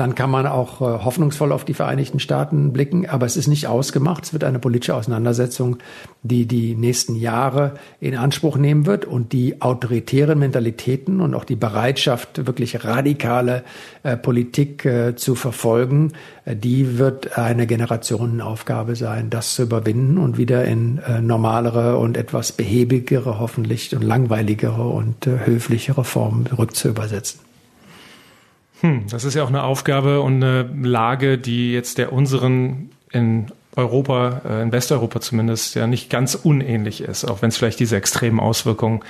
dann 0.00 0.14
kann 0.14 0.30
man 0.30 0.46
auch 0.46 0.80
äh, 0.80 1.04
hoffnungsvoll 1.04 1.52
auf 1.52 1.66
die 1.66 1.74
Vereinigten 1.74 2.20
Staaten 2.20 2.72
blicken. 2.72 3.06
Aber 3.06 3.26
es 3.26 3.36
ist 3.36 3.48
nicht 3.48 3.66
ausgemacht. 3.66 4.24
Es 4.24 4.32
wird 4.32 4.44
eine 4.44 4.58
politische 4.58 4.94
Auseinandersetzung, 4.94 5.76
die 6.22 6.46
die 6.46 6.74
nächsten 6.74 7.16
Jahre 7.16 7.74
in 8.00 8.16
Anspruch 8.16 8.56
nehmen 8.56 8.86
wird 8.86 9.04
und 9.04 9.34
die 9.34 9.60
autoritären 9.60 10.38
Mentalitäten 10.38 11.20
und 11.20 11.34
auch 11.34 11.44
die 11.44 11.56
Bereitschaft, 11.56 12.46
wirklich 12.46 12.82
radikale 12.82 13.62
äh, 14.02 14.16
Politik 14.16 14.86
äh, 14.86 15.16
zu 15.16 15.34
verfolgen, 15.34 16.14
die 16.46 16.98
wird 16.98 17.36
eine 17.36 17.66
Generationenaufgabe 17.66 18.96
sein, 18.96 19.28
das 19.28 19.54
zu 19.54 19.64
überwinden 19.64 20.16
und 20.16 20.38
wieder 20.38 20.64
in 20.64 21.00
normalere 21.20 21.98
und 21.98 22.16
etwas 22.16 22.52
behäbigere, 22.52 23.38
hoffentlich 23.38 23.94
und 23.94 24.02
langweiligere 24.02 24.88
und 24.88 25.26
höflichere 25.26 26.02
Formen 26.02 26.46
rückzuübersetzen. 26.46 27.49
Hm, 28.80 29.04
das 29.10 29.24
ist 29.24 29.34
ja 29.34 29.44
auch 29.44 29.48
eine 29.48 29.62
Aufgabe 29.62 30.20
und 30.20 30.42
eine 30.42 30.62
Lage, 30.82 31.38
die 31.38 31.72
jetzt 31.72 31.98
der 31.98 32.12
unseren 32.12 32.90
in 33.10 33.50
Europa, 33.76 34.42
äh, 34.48 34.62
in 34.62 34.72
Westeuropa 34.72 35.20
zumindest, 35.20 35.74
ja 35.74 35.86
nicht 35.86 36.10
ganz 36.10 36.34
unähnlich 36.34 37.02
ist, 37.02 37.24
auch 37.24 37.42
wenn 37.42 37.48
es 37.50 37.56
vielleicht 37.56 37.80
diese 37.80 37.96
extremen 37.96 38.40
Auswirkungen 38.40 39.00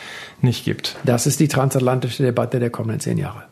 nicht 0.43 0.65
gibt. 0.65 0.97
Das 1.05 1.27
ist 1.27 1.41
die 1.41 1.49
transatlantische 1.49 2.23
Debatte 2.23 2.61
der 2.61 2.71
kommenden 2.71 3.01
zehn 3.01 3.19
Jahre. 3.19 3.45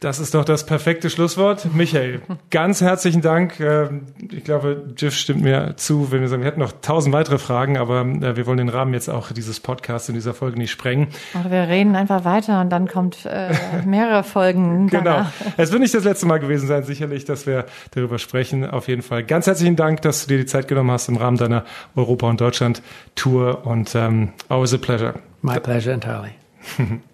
Das 0.00 0.18
ist 0.18 0.32
doch 0.32 0.46
das 0.46 0.64
perfekte 0.64 1.10
Schlusswort. 1.10 1.74
Michael, 1.74 2.22
ganz 2.48 2.80
herzlichen 2.80 3.20
Dank. 3.20 3.60
Ähm, 3.60 4.06
ich 4.32 4.44
glaube, 4.44 4.86
Jiff 4.96 5.14
stimmt 5.14 5.42
mir 5.42 5.74
zu, 5.76 6.10
wenn 6.10 6.22
wir 6.22 6.28
sagen, 6.28 6.40
wir 6.40 6.48
hätten 6.48 6.60
noch 6.60 6.72
tausend 6.80 7.14
weitere 7.14 7.36
Fragen, 7.36 7.76
aber 7.76 8.00
äh, 8.00 8.34
wir 8.34 8.46
wollen 8.46 8.56
den 8.56 8.70
Rahmen 8.70 8.94
jetzt 8.94 9.10
auch 9.10 9.30
dieses 9.30 9.60
Podcasts 9.60 10.08
in 10.08 10.14
dieser 10.14 10.32
Folge 10.32 10.56
nicht 10.56 10.70
sprengen. 10.70 11.08
Oder 11.38 11.50
wir 11.50 11.68
reden 11.68 11.96
einfach 11.96 12.24
weiter 12.24 12.62
und 12.62 12.70
dann 12.70 12.88
kommt 12.88 13.26
äh, 13.26 13.52
mehrere 13.84 14.24
Folgen. 14.24 14.86
genau. 14.88 15.26
Es 15.58 15.70
wird 15.70 15.82
nicht 15.82 15.92
das 15.92 16.04
letzte 16.04 16.24
Mal 16.24 16.38
gewesen 16.40 16.66
sein, 16.66 16.82
sicherlich, 16.82 17.26
dass 17.26 17.46
wir 17.46 17.66
darüber 17.90 18.18
sprechen. 18.18 18.64
Auf 18.64 18.88
jeden 18.88 19.02
Fall 19.02 19.22
ganz 19.22 19.46
herzlichen 19.46 19.76
Dank, 19.76 20.00
dass 20.00 20.24
du 20.24 20.28
dir 20.28 20.38
die 20.38 20.46
Zeit 20.46 20.66
genommen 20.66 20.92
hast 20.92 21.10
im 21.10 21.18
Rahmen 21.18 21.36
deiner 21.36 21.66
Europa- 21.94 22.26
und 22.26 22.40
Deutschland-Tour 22.40 23.66
und 23.66 23.94
ähm, 23.94 24.32
always 24.48 24.72
a 24.72 24.78
pleasure. 24.78 25.12
My 25.42 25.60
pleasure 25.60 25.92
entirely. 25.92 26.30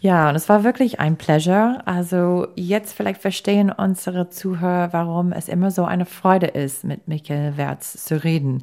Ja, 0.00 0.28
und 0.28 0.36
es 0.36 0.48
war 0.48 0.64
wirklich 0.64 1.00
ein 1.00 1.16
Pleasure. 1.16 1.82
Also 1.86 2.48
jetzt 2.54 2.92
vielleicht 2.92 3.20
verstehen 3.20 3.70
unsere 3.70 4.30
Zuhörer, 4.30 4.92
warum 4.92 5.32
es 5.32 5.48
immer 5.48 5.70
so 5.70 5.84
eine 5.84 6.06
Freude 6.06 6.46
ist, 6.46 6.84
mit 6.84 7.08
Michael 7.08 7.56
Wertz 7.56 8.04
zu 8.04 8.22
reden. 8.22 8.62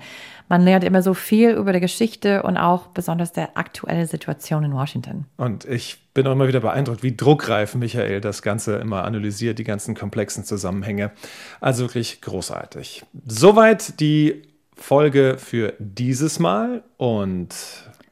Man 0.49 0.61
lernt 0.61 0.83
immer 0.83 1.01
so 1.01 1.13
viel 1.13 1.51
über 1.51 1.73
die 1.73 1.79
Geschichte 1.79 2.43
und 2.43 2.57
auch 2.57 2.87
besonders 2.87 3.31
der 3.31 3.57
aktuelle 3.57 4.05
Situation 4.05 4.63
in 4.63 4.73
Washington. 4.73 5.25
Und 5.37 5.65
ich 5.65 5.97
bin 6.13 6.27
auch 6.27 6.33
immer 6.33 6.47
wieder 6.47 6.59
beeindruckt, 6.59 7.01
wie 7.01 7.15
druckreif 7.15 7.75
Michael 7.75 8.21
das 8.21 8.41
Ganze 8.41 8.75
immer 8.75 9.03
analysiert, 9.03 9.57
die 9.57 9.63
ganzen 9.63 9.95
komplexen 9.95 10.43
Zusammenhänge. 10.43 11.11
Also 11.59 11.83
wirklich 11.83 12.21
großartig. 12.21 13.03
Soweit 13.25 13.99
die 13.99 14.43
Folge 14.75 15.37
für 15.37 15.73
dieses 15.79 16.39
Mal 16.39 16.83
und 16.97 17.55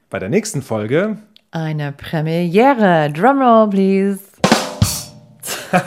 bei 0.09 0.19
der 0.19 0.30
nächsten 0.30 0.61
Folge 0.61 1.17
eine 1.52 1.91
Premiere. 1.91 3.12
Drumroll, 3.12 3.70
please. 3.70 4.20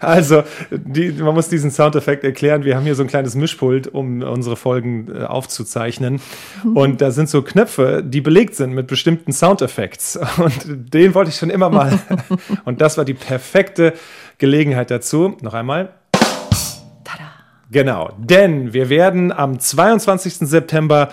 Also, 0.00 0.44
die, 0.70 1.10
man 1.12 1.34
muss 1.34 1.48
diesen 1.48 1.70
Soundeffekt 1.70 2.22
erklären. 2.22 2.64
Wir 2.64 2.76
haben 2.76 2.84
hier 2.84 2.94
so 2.94 3.02
ein 3.02 3.08
kleines 3.08 3.34
Mischpult, 3.34 3.88
um 3.88 4.22
unsere 4.22 4.56
Folgen 4.56 5.08
äh, 5.12 5.24
aufzuzeichnen. 5.24 6.20
Und 6.74 7.00
da 7.00 7.10
sind 7.10 7.28
so 7.28 7.42
Knöpfe, 7.42 8.02
die 8.04 8.20
belegt 8.20 8.54
sind 8.54 8.74
mit 8.74 8.86
bestimmten 8.86 9.32
Soundeffekts. 9.32 10.18
Und 10.38 10.94
den 10.94 11.14
wollte 11.14 11.30
ich 11.30 11.36
schon 11.36 11.50
immer 11.50 11.68
mal. 11.68 11.98
Und 12.64 12.80
das 12.80 12.96
war 12.96 13.04
die 13.04 13.14
perfekte 13.14 13.94
Gelegenheit 14.38 14.90
dazu. 14.90 15.36
Noch 15.40 15.54
einmal. 15.54 15.94
Tada. 17.02 17.24
Genau, 17.70 18.12
denn 18.18 18.72
wir 18.72 18.88
werden 18.90 19.32
am 19.32 19.58
22. 19.58 20.48
September 20.48 21.08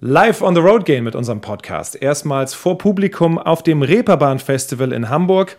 live 0.00 0.42
on 0.42 0.54
the 0.54 0.60
road 0.60 0.84
gehen 0.84 1.02
mit 1.02 1.16
unserem 1.16 1.40
Podcast. 1.40 2.00
Erstmals 2.00 2.54
vor 2.54 2.78
Publikum 2.78 3.36
auf 3.36 3.64
dem 3.64 3.82
Reeperbahn 3.82 4.38
Festival 4.38 4.92
in 4.92 5.08
Hamburg 5.08 5.58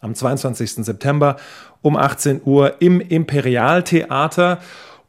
am 0.00 0.14
22. 0.14 0.84
September 0.84 1.36
um 1.80 1.96
18 1.96 2.42
Uhr 2.44 2.82
im 2.82 3.00
Imperialtheater. 3.00 4.58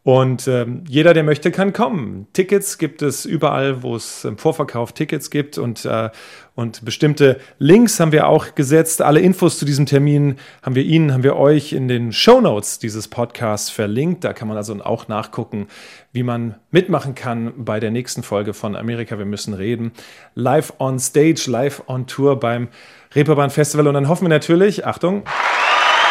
Und 0.04 0.48
ähm, 0.48 0.86
jeder, 0.88 1.14
der 1.14 1.24
möchte, 1.24 1.52
kann 1.52 1.74
kommen. 1.74 2.28
Tickets 2.32 2.78
gibt 2.78 3.02
es 3.02 3.26
überall, 3.26 3.84
wo 3.84 3.98
es 3.98 4.24
im 4.24 4.38
Vorverkauf 4.38 4.94
Tickets 4.94 5.30
gibt 5.30 5.58
und, 5.58 5.84
äh, 5.84 6.10
und 6.56 6.86
bestimmte 6.86 7.42
Links 7.58 8.00
haben 8.00 8.14
wir 8.14 8.28
auch 8.28 8.56
gesetzt. 8.56 9.02
Alle 9.02 9.20
Infos 9.20 9.60
zu 9.60 9.66
diesem 9.66 9.86
Termin 9.86 10.38
haben 10.64 10.76
wir 10.76 10.84
Ihnen, 10.84 11.12
haben 11.14 11.24
wir 11.24 11.36
euch 11.36 11.74
in 11.74 11.90
den 11.90 12.14
Show 12.14 12.40
Notes 12.40 12.80
dieses 12.80 13.10
Podcasts 13.10 13.70
verlinkt. 13.70 14.24
Da 14.24 14.32
kann 14.32 14.48
man 14.48 14.56
also 14.56 14.74
auch 14.82 15.10
nachgucken, 15.10 15.68
wie 16.14 16.24
man 16.24 16.56
mitmachen 16.72 17.14
kann 17.14 17.52
bei 17.58 17.82
der 17.82 17.92
nächsten 17.92 18.24
Folge 18.24 18.54
von 18.54 18.78
Amerika. 18.78 19.18
Wir 19.18 19.26
müssen 19.26 19.54
reden. 19.54 19.92
Live 20.34 20.74
on 20.80 20.98
Stage, 21.00 21.44
live 21.48 21.84
on 21.88 22.08
Tour 22.08 22.40
beim 22.40 22.70
Reeperbahn 23.14 23.50
Festival. 23.50 23.86
Und 23.88 23.96
dann 23.96 24.08
hoffen 24.08 24.24
wir 24.24 24.30
natürlich, 24.30 24.86
Achtung. 24.86 25.24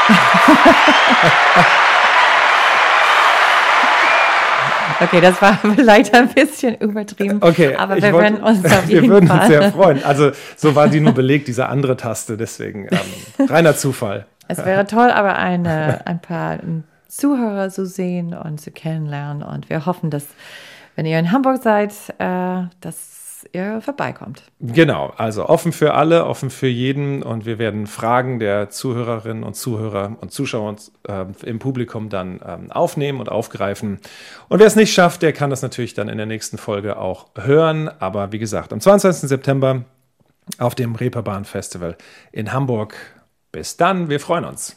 Okay, 5.00 5.20
das 5.20 5.40
war 5.40 5.58
vielleicht 5.76 6.14
ein 6.14 6.28
bisschen 6.28 6.74
übertrieben. 6.76 7.38
Okay, 7.40 7.74
aber 7.74 7.96
wir 7.96 8.12
wollte, 8.12 8.32
würden 8.34 8.42
uns 8.42 8.64
auf 8.64 8.88
jeden 8.88 9.02
Wir 9.02 9.10
würden 9.10 9.28
Fall. 9.28 9.38
uns 9.38 9.48
sehr 9.48 9.72
freuen. 9.72 10.04
Also 10.04 10.32
so 10.56 10.74
war 10.74 10.88
die 10.88 11.00
nur 11.00 11.12
belegt, 11.12 11.48
diese 11.48 11.68
andere 11.68 11.96
Taste, 11.96 12.36
deswegen 12.36 12.88
ähm, 12.90 13.46
reiner 13.48 13.76
Zufall. 13.76 14.26
Es 14.48 14.64
wäre 14.64 14.86
toll, 14.86 15.10
aber 15.10 15.36
eine, 15.36 16.06
ein 16.06 16.20
paar 16.20 16.58
Zuhörer 17.06 17.68
zu 17.68 17.84
sehen 17.86 18.34
und 18.34 18.60
zu 18.60 18.70
kennenlernen. 18.70 19.42
Und 19.42 19.68
wir 19.68 19.84
hoffen, 19.84 20.10
dass, 20.10 20.26
wenn 20.96 21.04
ihr 21.04 21.18
in 21.18 21.32
Hamburg 21.32 21.62
seid, 21.62 21.92
äh, 22.18 22.62
dass 22.80 23.17
ihr 23.52 23.80
vorbeikommt. 23.80 24.42
Genau, 24.60 25.12
also 25.16 25.48
offen 25.48 25.72
für 25.72 25.94
alle, 25.94 26.26
offen 26.26 26.50
für 26.50 26.66
jeden 26.66 27.22
und 27.22 27.46
wir 27.46 27.58
werden 27.58 27.86
Fragen 27.86 28.38
der 28.38 28.70
Zuhörerinnen 28.70 29.42
und 29.42 29.54
Zuhörer 29.54 30.16
und 30.20 30.32
Zuschauer 30.32 30.76
äh, 31.08 31.24
im 31.44 31.58
Publikum 31.58 32.08
dann 32.08 32.40
ähm, 32.44 32.70
aufnehmen 32.70 33.20
und 33.20 33.28
aufgreifen. 33.28 34.00
Und 34.48 34.58
wer 34.58 34.66
es 34.66 34.76
nicht 34.76 34.92
schafft, 34.92 35.22
der 35.22 35.32
kann 35.32 35.50
das 35.50 35.62
natürlich 35.62 35.94
dann 35.94 36.08
in 36.08 36.16
der 36.16 36.26
nächsten 36.26 36.58
Folge 36.58 36.98
auch 36.98 37.28
hören. 37.36 37.88
Aber 38.00 38.32
wie 38.32 38.38
gesagt, 38.38 38.72
am 38.72 38.80
22. 38.80 39.28
September 39.28 39.84
auf 40.58 40.74
dem 40.74 40.94
Reeperbahn 40.94 41.44
Festival 41.44 41.96
in 42.32 42.52
Hamburg. 42.52 42.94
Bis 43.52 43.76
dann, 43.76 44.08
wir 44.08 44.20
freuen 44.20 44.44
uns. 44.44 44.76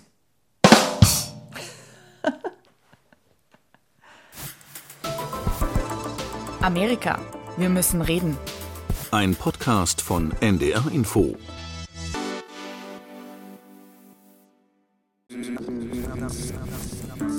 Amerika. 6.61 7.19
Wir 7.57 7.69
müssen 7.69 8.01
reden. 8.01 8.37
Ein 9.13 9.35
Podcast 9.35 9.99
von 9.99 10.31
NDR 10.39 10.85
Info. 10.89 11.35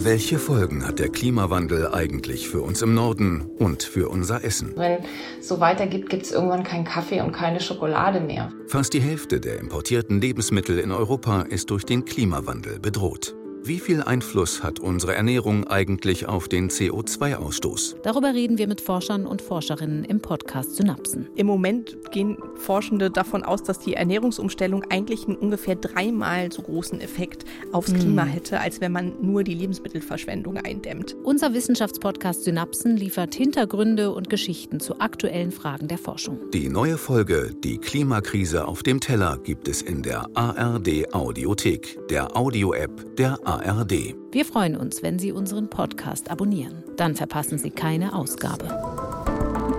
Welche 0.03 0.39
Folgen 0.39 0.87
hat 0.87 0.99
der 0.99 1.09
Klimawandel 1.09 1.95
eigentlich 1.95 2.51
für 2.51 2.61
uns 2.61 2.83
im 2.83 2.93
Norden 2.93 3.47
und 3.59 3.85
für 3.85 4.11
unser 4.11 4.45
Essen? 4.45 4.75
Wenn 4.77 4.99
es 5.41 5.49
so 5.49 5.61
weitergeht, 5.61 6.11
gibt 6.11 6.25
es 6.25 6.33
irgendwann 6.33 6.63
keinen 6.63 6.85
Kaffee 6.85 7.23
und 7.23 7.33
keine 7.33 7.59
Schokolade 7.59 8.21
mehr. 8.21 8.53
Fast 8.67 8.93
die 8.93 9.01
Hälfte 9.01 9.41
der 9.41 9.59
importierten 9.59 10.21
Lebensmittel 10.21 10.79
in 10.79 10.93
Europa 10.93 11.41
ist 11.41 11.71
durch 11.71 11.87
den 11.87 12.05
Klimawandel 12.05 12.81
bedroht. 12.81 13.35
Wie 13.65 13.79
viel 13.79 14.03
Einfluss 14.03 14.65
hat 14.65 14.81
unsere 14.81 15.15
Ernährung 15.15 15.69
eigentlich 15.69 16.27
auf 16.27 16.49
den 16.49 16.69
CO2-Ausstoß? 16.69 17.95
Darüber 18.03 18.35
reden 18.35 18.59
wir 18.59 18.67
mit 18.67 18.81
Forschern 18.81 19.25
und 19.25 19.41
Forscherinnen 19.41 20.05
im 20.05 20.21
Podcast 20.21 20.75
Synapsen. 20.75 21.29
Im 21.37 21.47
Moment 21.47 21.97
gehen 22.11 22.39
Forschende 22.57 23.09
davon 23.09 23.45
aus, 23.45 23.63
dass 23.63 23.79
die 23.79 23.95
Ernährungsumstellung 23.95 24.83
eigentlich 24.91 25.29
einen 25.29 25.37
ungefähr 25.37 25.77
dreimal 25.77 26.51
so 26.51 26.63
großen 26.63 27.01
Effekt 27.01 27.45
aufs 27.71 27.95
Klima 27.95 28.23
hm. 28.23 28.31
hätte, 28.31 28.59
als 28.59 28.81
wenn 28.81 28.91
man 28.91 29.13
nur 29.23 29.45
die 29.45 29.55
Lebensmittelverschwendung 29.55 30.57
eindämmt. 30.57 31.15
Unser 31.23 31.55
Wissenschaftspodcast 31.55 32.43
Synapsen 32.43 32.97
liefert 32.97 33.37
Hintergründe 33.37 34.11
und 34.11 34.29
Geschichten 34.29 34.81
zu 34.81 34.99
aktuellen 34.99 35.53
Fragen 35.53 35.87
der 35.87 35.99
Forschung. 35.99 36.41
Die 36.53 36.69
neue 36.69 36.99
Folge 36.99 37.55
Die 37.63 37.79
Klimakrise 37.79 38.67
auf 38.67 38.83
dem 38.83 38.99
Teller 38.99 39.39
gibt 39.39 39.69
es 39.69 39.83
in 39.83 40.03
der 40.03 40.27
ARD 40.35 41.15
Audiothek, 41.15 42.01
der 42.09 42.37
Audio-App 42.37 43.17
der 43.17 43.39
ARD. 43.47 43.52
ARD. 43.61 44.15
Wir 44.31 44.45
freuen 44.45 44.77
uns, 44.77 45.03
wenn 45.03 45.19
Sie 45.19 45.33
unseren 45.33 45.69
Podcast 45.69 46.31
abonnieren. 46.31 46.85
Dann 46.97 47.15
verpassen 47.15 47.59
Sie 47.59 47.71
keine 47.71 48.15
Ausgabe. 48.15 48.65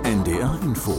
NDR 0.04 0.60
Info. 0.64 0.98